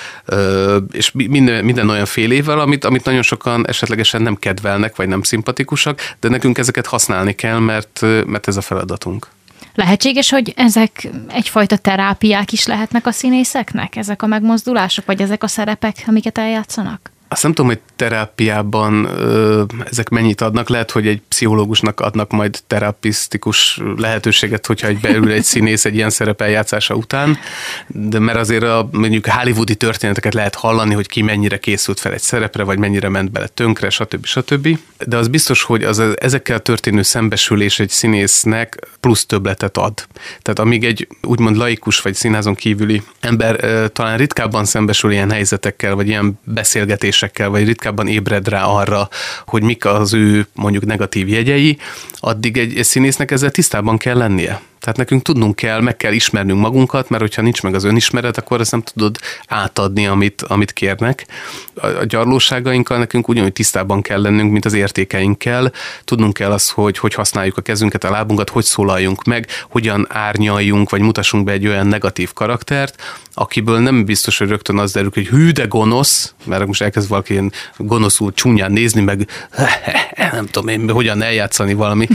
és 0.93 1.11
minden, 1.13 1.65
minden 1.65 1.89
olyan 1.89 2.07
félével, 2.07 2.61
amit, 2.61 2.85
amit 2.85 3.05
nagyon 3.05 3.23
sokan 3.23 3.69
esetlegesen 3.69 4.23
nem 4.23 4.37
kedvelnek, 4.37 4.97
vagy 4.97 5.09
nem 5.09 5.23
szimpatikusak, 5.23 6.15
de 6.21 6.29
nekünk 6.29 6.59
ezeket 6.59 6.87
használni 6.87 7.35
kell, 7.35 7.59
mert, 7.59 8.01
mert 8.27 8.49
ez 8.49 8.57
a 8.57 8.61
feladatunk. 8.61 9.29
Lehetséges, 9.75 10.31
hogy 10.31 10.53
ezek 10.57 11.09
egyfajta 11.29 11.77
terápiák 11.77 12.53
is 12.53 12.67
lehetnek 12.67 13.07
a 13.07 13.11
színészeknek, 13.11 13.97
ezek 13.97 14.23
a 14.23 14.27
megmozdulások, 14.27 15.07
vagy 15.07 15.23
ezek 15.23 15.43
a 15.43 15.47
szerepek, 15.47 16.05
amiket 16.07 16.39
eljátszanak? 16.39 17.11
Azt 17.29 17.43
nem 17.43 17.53
tudom, 17.53 17.71
hogy 17.71 17.81
terápiában 17.97 19.05
ö, 19.05 19.63
ezek 19.91 20.09
mennyit 20.09 20.41
adnak. 20.41 20.69
Lehet, 20.69 20.91
hogy 20.91 21.07
egy 21.07 21.21
pszichológusnak 21.29 22.01
adnak 22.01 22.31
majd 22.31 22.59
terapisztikus 22.67 23.81
lehetőséget, 23.97 24.67
hogyha 24.67 24.87
egy 24.87 25.01
beül 25.01 25.31
egy 25.31 25.43
színész 25.43 25.85
egy 25.85 25.95
ilyen 25.95 26.11
szerep 26.11 26.41
eljátszása 26.41 26.95
után, 26.95 27.39
de 27.87 28.19
mert 28.19 28.39
azért 28.39 28.63
a 28.63 28.89
mondjuk 28.93 29.27
hollywoodi 29.27 29.75
történeteket 29.75 30.35
lehet 30.35 30.55
hallani, 30.55 30.95
hogy 30.95 31.09
ki 31.09 31.23
mennyire 31.23 31.59
készült 31.59 32.01
fel 32.01 32.13
egy 32.13 32.21
szerepre, 32.21 32.63
vagy 32.63 32.79
mennyire 32.79 33.09
ment 33.09 33.31
bele 33.31 33.47
tönkre, 33.47 33.91
stb. 33.91 34.27
stb. 34.27 34.79
De 35.07 35.17
az 35.17 35.29
biztos, 35.29 35.63
hogy 35.63 35.85
az 35.85 36.03
ezekkel 36.21 36.61
történő 36.61 37.03
szembesülés 37.03 37.79
egy 37.79 37.91
színésznek 37.91 38.79
plusz 39.01 39.27
többletet 39.27 39.77
ad. 39.77 40.07
Tehát 40.43 40.59
amíg 40.59 40.85
egy 40.85 41.09
úgymond 41.23 41.57
laikus 41.57 42.01
vagy 42.01 42.15
színházon 42.15 42.55
kívüli 42.55 43.03
ember 43.21 43.65
ö, 43.65 43.89
talán 43.89 44.17
ritkábban 44.17 44.65
szembesül 44.65 45.11
ilyen 45.11 45.31
helyzetekkel, 45.31 45.95
vagy 45.95 46.09
ilyen 46.09 46.39
beszélgetés 46.45 47.16
érzésekkel, 47.17 47.49
vagy 47.49 47.65
ritkábban 47.67 48.07
ébred 48.07 48.49
rá 48.49 48.65
arra, 48.65 49.09
hogy 49.47 49.63
mik 49.63 49.85
az 49.85 50.15
ő 50.15 50.47
mondjuk 50.55 50.85
negatív 50.85 51.29
jegyei, 51.29 51.79
addig 52.19 52.57
egy, 52.57 52.79
egy 52.79 52.85
színésznek 52.85 53.31
ezzel 53.31 53.51
tisztában 53.51 53.97
kell 53.99 54.17
lennie. 54.17 54.61
Tehát 54.87 55.01
nekünk 55.01 55.23
tudnunk 55.23 55.57
kell, 55.57 55.81
meg 55.81 55.97
kell 55.97 56.13
ismernünk 56.13 56.61
magunkat, 56.61 57.09
mert 57.09 57.23
hogyha 57.23 57.43
nincs 57.43 57.63
meg 57.63 57.75
az 57.75 57.85
önismeret, 57.85 58.39
akkor 58.39 58.61
ezt 58.61 58.71
nem 58.71 58.83
tudod 58.83 59.19
átadni, 59.47 60.07
amit, 60.07 60.43
amit 60.43 60.73
kérnek. 60.73 61.27
A, 61.75 61.87
a 61.87 62.05
gyarlóságainkkal 62.05 62.99
nekünk 62.99 63.29
ugyanúgy 63.29 63.53
tisztában 63.53 64.03
kell 64.03 64.21
lennünk, 64.21 64.53
mint 64.53 64.65
az 64.65 64.73
értékeinkkel. 64.73 65.73
Tudnunk 66.05 66.33
kell 66.33 66.51
azt, 66.51 66.71
hogy 66.71 66.99
hogy 66.99 67.15
használjuk 67.15 67.57
a 67.57 67.63
kezünket, 67.63 68.05
a 68.05 68.11
lábunkat, 68.11 68.51
hogy 68.51 68.65
szólaljunk 68.65 69.25
meg, 69.25 69.47
hogyan 69.69 70.07
árnyaljunk, 70.09 70.91
vagy 70.91 71.01
mutassunk 71.01 71.45
be 71.45 71.53
egy 71.53 71.67
olyan 71.67 71.87
negatív 71.87 72.33
karaktert, 72.33 73.03
akiből 73.35 73.79
nem 73.79 74.05
biztos, 74.05 74.39
hogy 74.39 74.49
rögtön 74.49 74.79
az 74.79 74.93
derül, 74.93 75.11
hogy 75.15 75.27
hű, 75.27 75.51
de 75.51 75.65
gonosz, 75.65 76.35
mert 76.45 76.67
most 76.67 76.83
elkezd 76.83 77.09
valaki 77.09 77.33
ilyen 77.33 77.53
gonoszul 77.77 78.33
csúnyán 78.33 78.73
nézni, 78.73 79.03
meg 79.03 79.29
nem 80.33 80.47
tudom 80.47 80.69
én, 80.69 80.91
hogyan 80.91 81.23
eljátszani 81.23 81.75
valami 81.75 82.07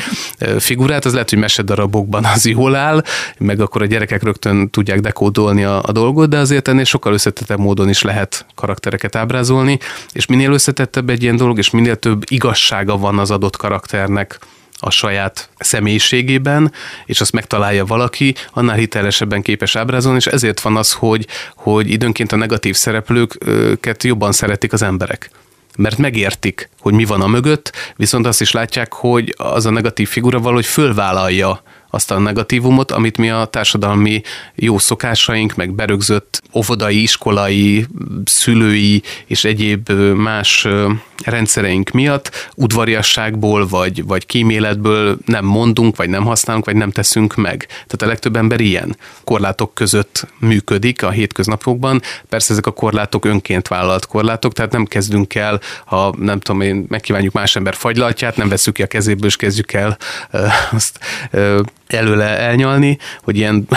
figurát, 0.57 1.05
az 1.05 1.13
lehet, 1.13 1.29
hogy 1.29 1.39
mesedarabokban 1.39 2.25
az 2.25 2.45
jól 2.61 2.75
áll, 2.75 3.03
meg 3.37 3.59
akkor 3.59 3.81
a 3.81 3.85
gyerekek 3.85 4.23
rögtön 4.23 4.69
tudják 4.69 4.99
dekódolni 4.99 5.63
a, 5.63 5.81
a 5.83 5.91
dolgot, 5.91 6.29
de 6.29 6.37
azért 6.37 6.67
ennél 6.67 6.83
sokkal 6.83 7.13
összetettebb 7.13 7.59
módon 7.59 7.89
is 7.89 8.01
lehet 8.01 8.45
karaktereket 8.55 9.15
ábrázolni, 9.15 9.79
és 10.11 10.25
minél 10.25 10.51
összetettebb 10.51 11.09
egy 11.09 11.23
ilyen 11.23 11.35
dolog, 11.35 11.57
és 11.57 11.69
minél 11.69 11.95
több 11.95 12.23
igazsága 12.27 12.97
van 12.97 13.19
az 13.19 13.31
adott 13.31 13.57
karakternek, 13.57 14.39
a 14.83 14.89
saját 14.89 15.49
személyiségében, 15.59 16.71
és 17.05 17.21
azt 17.21 17.31
megtalálja 17.31 17.85
valaki, 17.85 18.35
annál 18.53 18.75
hitelesebben 18.75 19.41
képes 19.41 19.75
ábrázolni, 19.75 20.17
és 20.17 20.27
ezért 20.27 20.59
van 20.59 20.77
az, 20.77 20.93
hogy, 20.93 21.27
hogy 21.55 21.89
időnként 21.89 22.31
a 22.31 22.35
negatív 22.35 22.75
szereplőket 22.75 24.03
jobban 24.03 24.31
szeretik 24.31 24.73
az 24.73 24.81
emberek. 24.81 25.29
mert 25.77 25.97
megértik, 25.97 26.69
hogy 26.79 26.93
mi 26.93 27.05
van 27.05 27.21
a 27.21 27.27
mögött, 27.27 27.71
viszont 27.95 28.25
azt 28.25 28.41
is 28.41 28.51
látják, 28.51 28.93
hogy 28.93 29.33
az 29.37 29.65
a 29.65 29.69
negatív 29.69 30.09
figura 30.09 30.39
valahogy 30.39 30.65
fölvállalja 30.65 31.61
azt 31.91 32.11
a 32.11 32.19
negatívumot, 32.19 32.91
amit 32.91 33.17
mi 33.17 33.29
a 33.29 33.45
társadalmi 33.45 34.21
jó 34.55 34.77
szokásaink, 34.77 35.55
meg 35.55 35.73
berögzött 35.73 36.41
óvodai, 36.53 37.01
iskolai, 37.01 37.85
szülői 38.25 39.01
és 39.25 39.43
egyéb 39.43 39.91
más 40.15 40.67
rendszereink 41.23 41.89
miatt 41.89 42.49
udvariasságból 42.55 43.67
vagy, 43.67 44.05
vagy 44.05 44.25
kíméletből 44.25 45.17
nem 45.25 45.45
mondunk, 45.45 45.95
vagy 45.95 46.09
nem 46.09 46.23
használunk, 46.23 46.65
vagy 46.65 46.75
nem 46.75 46.91
teszünk 46.91 47.35
meg. 47.35 47.65
Tehát 47.67 48.01
a 48.01 48.05
legtöbb 48.05 48.35
ember 48.35 48.59
ilyen 48.59 48.95
korlátok 49.23 49.73
között 49.73 50.27
működik 50.39 51.03
a 51.03 51.09
hétköznapokban. 51.09 52.01
Persze 52.29 52.51
ezek 52.51 52.65
a 52.65 52.71
korlátok 52.71 53.25
önként 53.25 53.67
vállalt 53.67 54.05
korlátok, 54.05 54.53
tehát 54.53 54.71
nem 54.71 54.85
kezdünk 54.85 55.35
el, 55.35 55.59
ha 55.85 56.13
nem 56.17 56.39
tudom 56.39 56.61
én, 56.61 56.85
megkívánjuk 56.87 57.33
más 57.33 57.55
ember 57.55 57.75
fagylaltját, 57.75 58.37
nem 58.37 58.49
veszük 58.49 58.73
ki 58.73 58.81
a 58.81 58.87
kezéből, 58.87 59.27
és 59.27 59.35
kezdjük 59.35 59.73
el 59.73 59.97
uh, 60.33 60.51
azt 60.71 60.99
uh, 61.31 61.59
előle 61.93 62.37
elnyalni, 62.37 62.97
hogy 63.23 63.37
ilyen 63.37 63.67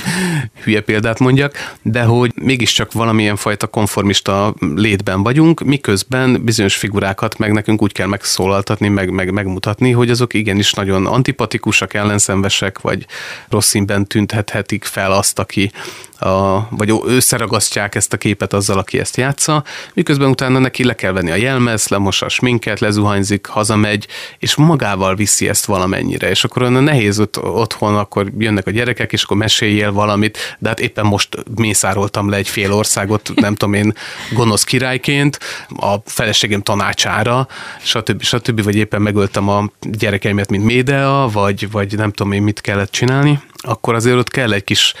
hülye 0.64 0.80
példát 0.80 1.18
mondjak, 1.18 1.74
de 1.82 2.02
hogy 2.02 2.32
mégiscsak 2.34 2.92
valamilyen 2.92 3.36
fajta 3.36 3.66
konformista 3.66 4.54
létben 4.74 5.22
vagyunk, 5.22 5.60
miközben 5.60 6.44
bizonyos 6.44 6.76
figurákat 6.76 7.38
meg 7.38 7.52
nekünk 7.52 7.82
úgy 7.82 7.92
kell 7.92 8.06
megszólaltatni, 8.06 8.88
meg, 8.88 9.10
meg 9.10 9.32
megmutatni, 9.32 9.90
hogy 9.90 10.10
azok 10.10 10.34
igenis 10.34 10.72
nagyon 10.72 11.06
antipatikusak, 11.06 11.94
ellenszenvesek, 11.94 12.80
vagy 12.80 13.06
rossz 13.48 13.68
színben 13.68 14.06
tüntethetik 14.06 14.84
fel 14.84 15.12
azt, 15.12 15.38
aki 15.38 15.70
a, 16.18 16.66
vagy 16.70 16.92
összeragasztják 17.04 17.94
ezt 17.94 18.12
a 18.12 18.16
képet 18.16 18.52
azzal, 18.52 18.78
aki 18.78 18.98
ezt 18.98 19.16
játsza, 19.16 19.64
miközben 19.94 20.28
utána 20.28 20.58
neki 20.58 20.84
le 20.84 20.94
kell 20.94 21.12
venni 21.12 21.30
a 21.30 21.34
jelmez, 21.34 21.88
lemossa 21.88 22.26
a 22.26 22.28
sminket, 22.28 22.80
lezuhanyzik, 22.80 23.46
hazamegy, 23.46 24.06
és 24.38 24.54
magával 24.54 25.14
viszi 25.14 25.48
ezt 25.48 25.64
valamennyire, 25.64 26.30
és 26.30 26.44
akkor 26.44 26.62
olyan 26.62 26.82
nehéz 26.82 27.20
ott, 27.20 27.42
otthon, 27.42 27.96
akkor 27.96 28.32
jönnek 28.38 28.66
a 28.66 28.70
gyerekek, 28.70 29.12
és 29.12 29.22
akkor 29.22 29.36
meséljél 29.36 29.92
valamit, 29.92 30.56
de 30.58 30.68
hát 30.68 30.80
éppen 30.80 31.06
most 31.06 31.28
mészároltam 31.54 32.30
le 32.30 32.36
egy 32.36 32.48
fél 32.48 32.72
országot, 32.72 33.30
nem 33.34 33.54
tudom 33.54 33.74
én, 33.74 33.92
gonosz 34.32 34.64
királyként, 34.64 35.38
a 35.76 35.94
feleségem 36.04 36.60
tanácsára, 36.60 37.48
stb. 37.82 38.22
stb. 38.22 38.62
vagy 38.62 38.76
éppen 38.76 39.02
megöltem 39.02 39.48
a 39.48 39.70
gyerekeimet, 39.80 40.50
mint 40.50 40.64
Médea, 40.64 41.28
vagy, 41.32 41.70
vagy 41.70 41.96
nem 41.96 42.12
tudom 42.12 42.32
én 42.32 42.42
mit 42.42 42.60
kellett 42.60 42.90
csinálni, 42.90 43.40
akkor 43.56 43.94
azért 43.94 44.16
ott 44.16 44.30
kell 44.30 44.52
egy 44.52 44.64
kis 44.64 44.94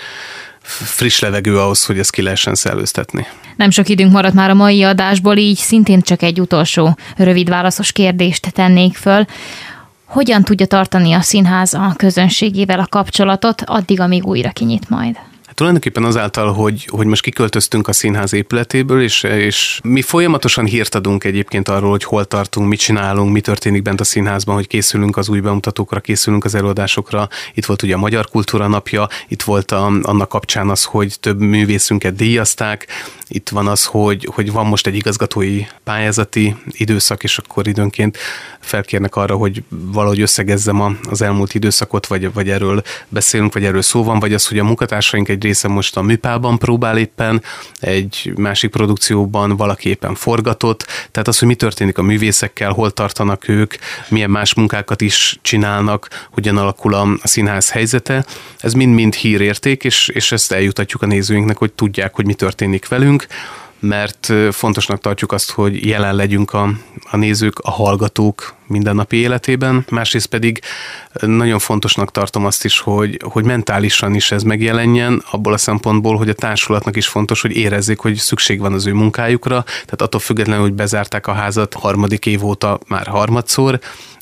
friss 0.68 1.20
levegő 1.20 1.58
ahhoz, 1.58 1.84
hogy 1.84 1.98
ezt 1.98 2.10
ki 2.10 2.22
lehessen 2.22 2.54
szellőztetni. 2.54 3.26
Nem 3.56 3.70
sok 3.70 3.88
időnk 3.88 4.12
maradt 4.12 4.34
már 4.34 4.50
a 4.50 4.54
mai 4.54 4.82
adásból, 4.82 5.36
így 5.36 5.56
szintén 5.56 6.00
csak 6.00 6.22
egy 6.22 6.40
utolsó 6.40 6.96
rövid 7.16 7.48
válaszos 7.48 7.92
kérdést 7.92 8.52
tennék 8.52 8.96
föl. 8.96 9.24
Hogyan 10.04 10.42
tudja 10.42 10.66
tartani 10.66 11.12
a 11.12 11.20
színház 11.20 11.74
a 11.74 11.94
közönségével 11.96 12.78
a 12.78 12.86
kapcsolatot 12.86 13.62
addig, 13.66 14.00
amíg 14.00 14.26
újra 14.26 14.50
kinyit 14.50 14.88
majd? 14.88 15.16
Tulajdonképpen 15.58 16.04
azáltal, 16.04 16.52
hogy, 16.52 16.86
hogy 16.90 17.06
most 17.06 17.22
kiköltöztünk 17.22 17.88
a 17.88 17.92
színház 17.92 18.32
épületéből, 18.32 19.02
és, 19.02 19.22
és 19.22 19.80
mi 19.82 20.02
folyamatosan 20.02 20.64
hírt 20.64 20.94
adunk 20.94 21.24
egyébként 21.24 21.68
arról, 21.68 21.90
hogy 21.90 22.04
hol 22.04 22.24
tartunk, 22.24 22.68
mit 22.68 22.78
csinálunk, 22.78 23.32
mi 23.32 23.40
történik 23.40 23.82
bent 23.82 24.00
a 24.00 24.04
színházban, 24.04 24.54
hogy 24.54 24.66
készülünk 24.66 25.16
az 25.16 25.28
új 25.28 25.40
bemutatókra, 25.40 26.00
készülünk 26.00 26.44
az 26.44 26.54
előadásokra. 26.54 27.28
Itt 27.54 27.66
volt 27.66 27.82
ugye 27.82 27.94
a 27.94 27.98
Magyar 27.98 28.26
Kultúra 28.26 28.66
Napja, 28.66 29.08
itt 29.28 29.42
volt 29.42 29.70
a, 29.70 29.86
annak 30.02 30.28
kapcsán 30.28 30.68
az, 30.68 30.84
hogy 30.84 31.20
több 31.20 31.40
művészünket 31.40 32.14
díjazták, 32.14 32.86
itt 33.28 33.48
van 33.48 33.66
az, 33.66 33.84
hogy, 33.84 34.28
hogy 34.34 34.52
van 34.52 34.66
most 34.66 34.86
egy 34.86 34.94
igazgatói 34.94 35.62
pályázati 35.84 36.56
időszak, 36.70 37.22
és 37.22 37.38
akkor 37.38 37.68
időnként 37.68 38.18
felkérnek 38.60 39.16
arra, 39.16 39.36
hogy 39.36 39.62
valahogy 39.68 40.20
összegezzem 40.20 40.98
az 41.10 41.22
elmúlt 41.22 41.54
időszakot, 41.54 42.06
vagy, 42.06 42.32
vagy 42.32 42.50
erről 42.50 42.82
beszélünk, 43.08 43.52
vagy 43.52 43.64
erről 43.64 43.82
szó 43.82 44.04
van, 44.04 44.18
vagy 44.18 44.34
az, 44.34 44.46
hogy 44.46 44.58
a 44.58 44.64
munkatársaink 44.64 45.28
egy 45.28 45.38
része 45.48 45.68
most 45.68 45.96
a 45.96 46.02
műpában 46.02 46.58
próbál 46.58 46.98
éppen, 46.98 47.42
egy 47.80 48.32
másik 48.36 48.70
produkcióban 48.70 49.56
valaki 49.56 49.88
éppen 49.88 50.14
forgatott, 50.14 50.86
tehát 51.10 51.28
az, 51.28 51.38
hogy 51.38 51.48
mi 51.48 51.54
történik 51.54 51.98
a 51.98 52.02
művészekkel, 52.02 52.72
hol 52.72 52.90
tartanak 52.90 53.48
ők, 53.48 53.74
milyen 54.08 54.30
más 54.30 54.54
munkákat 54.54 55.00
is 55.00 55.38
csinálnak, 55.42 56.28
hogyan 56.30 56.56
alakul 56.56 56.94
a, 56.94 57.06
színház 57.22 57.70
helyzete, 57.70 58.24
ez 58.58 58.72
mind-mind 58.72 59.14
hírérték, 59.14 59.84
és, 59.84 60.08
és 60.08 60.32
ezt 60.32 60.52
eljutatjuk 60.52 61.02
a 61.02 61.06
nézőinknek, 61.06 61.56
hogy 61.56 61.72
tudják, 61.72 62.14
hogy 62.14 62.26
mi 62.26 62.34
történik 62.34 62.88
velünk, 62.88 63.26
mert 63.80 64.32
fontosnak 64.50 65.00
tartjuk 65.00 65.32
azt, 65.32 65.50
hogy 65.50 65.86
jelen 65.86 66.14
legyünk 66.14 66.52
a, 66.52 66.70
a 67.10 67.16
nézők, 67.16 67.58
a 67.58 67.70
hallgatók 67.70 68.54
mindennapi 68.66 69.16
életében. 69.16 69.84
Másrészt 69.90 70.26
pedig 70.26 70.60
nagyon 71.20 71.58
fontosnak 71.58 72.10
tartom 72.10 72.46
azt 72.46 72.64
is, 72.64 72.78
hogy, 72.78 73.20
hogy 73.24 73.44
mentálisan 73.44 74.14
is 74.14 74.30
ez 74.30 74.42
megjelenjen, 74.42 75.22
abból 75.30 75.52
a 75.52 75.58
szempontból, 75.58 76.16
hogy 76.16 76.28
a 76.28 76.34
társulatnak 76.34 76.96
is 76.96 77.06
fontos, 77.06 77.40
hogy 77.40 77.56
érezzék, 77.56 77.98
hogy 77.98 78.14
szükség 78.14 78.60
van 78.60 78.72
az 78.72 78.86
ő 78.86 78.92
munkájukra, 78.92 79.62
tehát 79.62 80.02
attól 80.02 80.20
függetlenül, 80.20 80.62
hogy 80.62 80.72
bezárták 80.72 81.26
a 81.26 81.32
házat 81.32 81.74
harmadik 81.74 82.26
év 82.26 82.44
óta 82.44 82.78
már 82.86 83.06
harmadszor, 83.06 83.78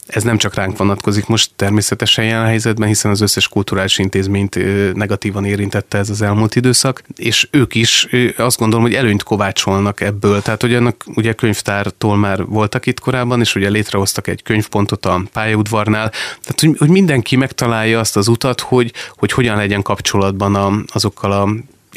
ez 0.06 0.22
nem 0.22 0.36
csak 0.36 0.54
ránk 0.54 0.78
vonatkozik 0.78 1.26
most 1.26 1.50
természetesen 1.56 2.24
jelen 2.24 2.46
helyzetben, 2.46 2.88
hiszen 2.88 3.10
az 3.10 3.20
összes 3.20 3.48
kulturális 3.48 3.98
intézményt 3.98 4.58
negatívan 4.94 5.44
érintette 5.44 5.98
ez 5.98 6.10
az 6.10 6.22
elmúlt 6.22 6.54
időszak, 6.54 7.02
és 7.16 7.48
ők 7.50 7.74
is 7.74 8.08
azt 8.36 8.58
gondolom, 8.58 8.84
hogy 8.84 8.94
előnyt 8.94 9.22
kovácsolnak 9.22 10.00
ebből. 10.00 10.42
Tehát, 10.42 10.60
hogy 10.60 10.74
annak 10.74 11.04
ugye 11.14 11.32
könyvtártól 11.32 12.16
már 12.16 12.44
voltak 12.44 12.86
itt 12.86 13.00
korábban, 13.00 13.40
és 13.40 13.54
ugye 13.54 13.68
létrehoztak 13.68 14.26
egy 14.26 14.42
könyvpontot 14.42 15.06
a 15.06 15.22
pályaudvarnál. 15.32 16.10
Tehát, 16.10 16.60
hogy, 16.60 16.74
hogy 16.78 16.88
mindenki 16.88 17.36
megtalálja 17.36 17.98
azt 17.98 18.16
az 18.16 18.28
utat, 18.28 18.60
hogy, 18.60 18.92
hogy 19.16 19.32
hogyan 19.32 19.56
legyen 19.56 19.82
kapcsolatban 19.82 20.54
a, 20.54 20.72
azokkal 20.92 21.32
a 21.32 21.48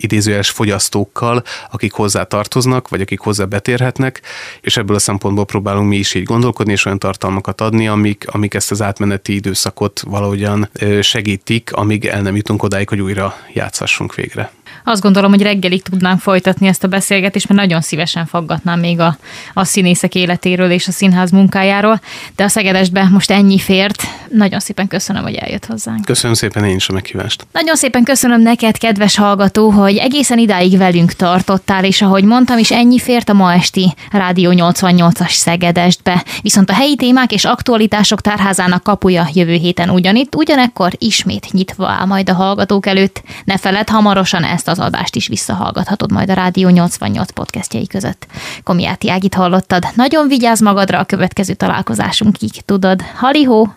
idézőjeles 0.04 0.50
fogyasztókkal, 0.50 1.44
akik 1.72 1.92
hozzá 1.92 2.24
tartoznak, 2.24 2.88
vagy 2.90 3.02
akik 3.02 3.20
hozzá 3.20 3.44
betérhetnek, 3.44 4.22
és 4.62 4.78
ebből 4.78 4.96
a 4.96 5.00
szempontból 5.00 5.46
próbálunk 5.46 5.90
mi 5.90 5.98
is 5.98 6.14
így 6.14 6.24
gondolkodni, 6.24 6.72
és 6.72 6.86
olyan 6.86 7.00
tartalmakat 7.00 7.62
adni, 7.62 7.88
amik, 7.88 8.26
amik 8.28 8.54
ezt 8.54 8.72
az 8.72 8.82
átmeneti 8.82 9.34
időszakot 9.34 10.02
valahogyan 10.08 10.70
segítik, 11.02 11.74
amíg 11.74 12.06
el 12.06 12.22
nem 12.22 12.36
jutunk 12.36 12.64
odáig, 12.64 12.90
hogy 12.90 13.02
újra 13.02 13.36
játszhassunk 13.54 14.16
végre. 14.16 14.52
Azt 14.84 15.02
gondolom, 15.02 15.32
hogy 15.32 15.42
reggelig 15.42 15.82
tudnánk 15.82 16.20
folytatni 16.20 16.68
ezt 16.68 16.84
a 16.84 16.88
beszélgetést, 16.88 17.48
mert 17.48 17.62
nagyon 17.62 17.82
szívesen 17.82 18.26
faggatnám 18.26 18.80
még 18.80 19.00
a, 19.00 19.18
a 19.54 19.64
színészek 19.64 20.16
életéről 20.16 20.72
és 20.72 20.88
a 20.88 20.92
színház 20.92 21.32
munkájáról, 21.32 22.02
de 22.36 22.44
a 22.44 22.48
Szegedesbe 22.48 23.04
most 23.04 23.32
ennyi 23.32 23.60
fért. 23.60 24.04
Nagyon 24.32 24.60
szépen 24.60 24.88
köszönöm, 24.88 25.24
hogy 25.24 25.36
eljött 25.36 25.66
hozzánk. 25.66 26.06
Köszönöm 26.06 26.36
szépen 26.36 26.64
én 26.64 26.76
is 26.76 26.90
a 26.90 26.94
meghívást. 26.94 27.48
Nagyon 27.52 27.76
szépen 27.76 28.04
köszönöm 28.04 28.42
neked, 28.42 28.78
kedves 28.78 29.16
hallgató, 29.18 29.70
hogy 29.70 29.98
egészen 29.98 30.38
idáig 30.38 30.78
velünk 30.78 31.14
tartottál, 31.14 31.84
és 31.84 32.02
ahogy 32.02 32.24
mondtam 32.24 32.58
is, 32.58 32.72
ennyi 32.72 33.00
fért 33.00 33.30
a 33.30 33.34
ma 33.34 33.54
esti 33.54 33.94
Rádió 34.12 34.52
88-as 34.56 35.32
Szegedestbe. 35.32 36.24
Viszont 36.42 36.70
a 36.70 36.74
helyi 36.74 36.96
témák 36.96 37.32
és 37.32 37.46
aktualitások 37.46 38.22
tárházának 38.22 38.84
kapuja 38.84 39.30
jövő 39.34 39.54
héten 39.54 39.90
ugyanitt, 39.90 40.36
ugyanekkor 40.36 40.92
ismét 40.98 41.48
nyitva 41.52 41.88
áll 41.88 42.06
majd 42.06 42.30
a 42.30 42.34
hallgatók 42.34 42.86
előtt. 42.86 43.22
Ne 43.44 43.58
feled, 43.58 43.90
hamarosan 43.90 44.44
ezt 44.60 44.68
az 44.68 44.80
adást 44.80 45.16
is 45.16 45.28
visszahallgathatod 45.28 46.12
majd 46.12 46.30
a 46.30 46.34
Rádió 46.34 46.70
88 46.70 47.32
podcastjai 47.32 47.88
között. 47.88 48.28
Komiáti 48.64 49.10
Ágit 49.10 49.34
hallottad. 49.34 49.84
Nagyon 49.96 50.28
vigyázz 50.28 50.62
magadra 50.62 51.00
a 51.00 51.04
következő 51.04 51.54
találkozásunkig, 51.54 52.52
tudod. 52.66 53.02
Halihó! 53.16 53.74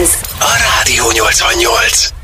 Ez 0.00 0.10
a 0.38 0.52
Rádió 0.76 1.04
88. 1.12 2.19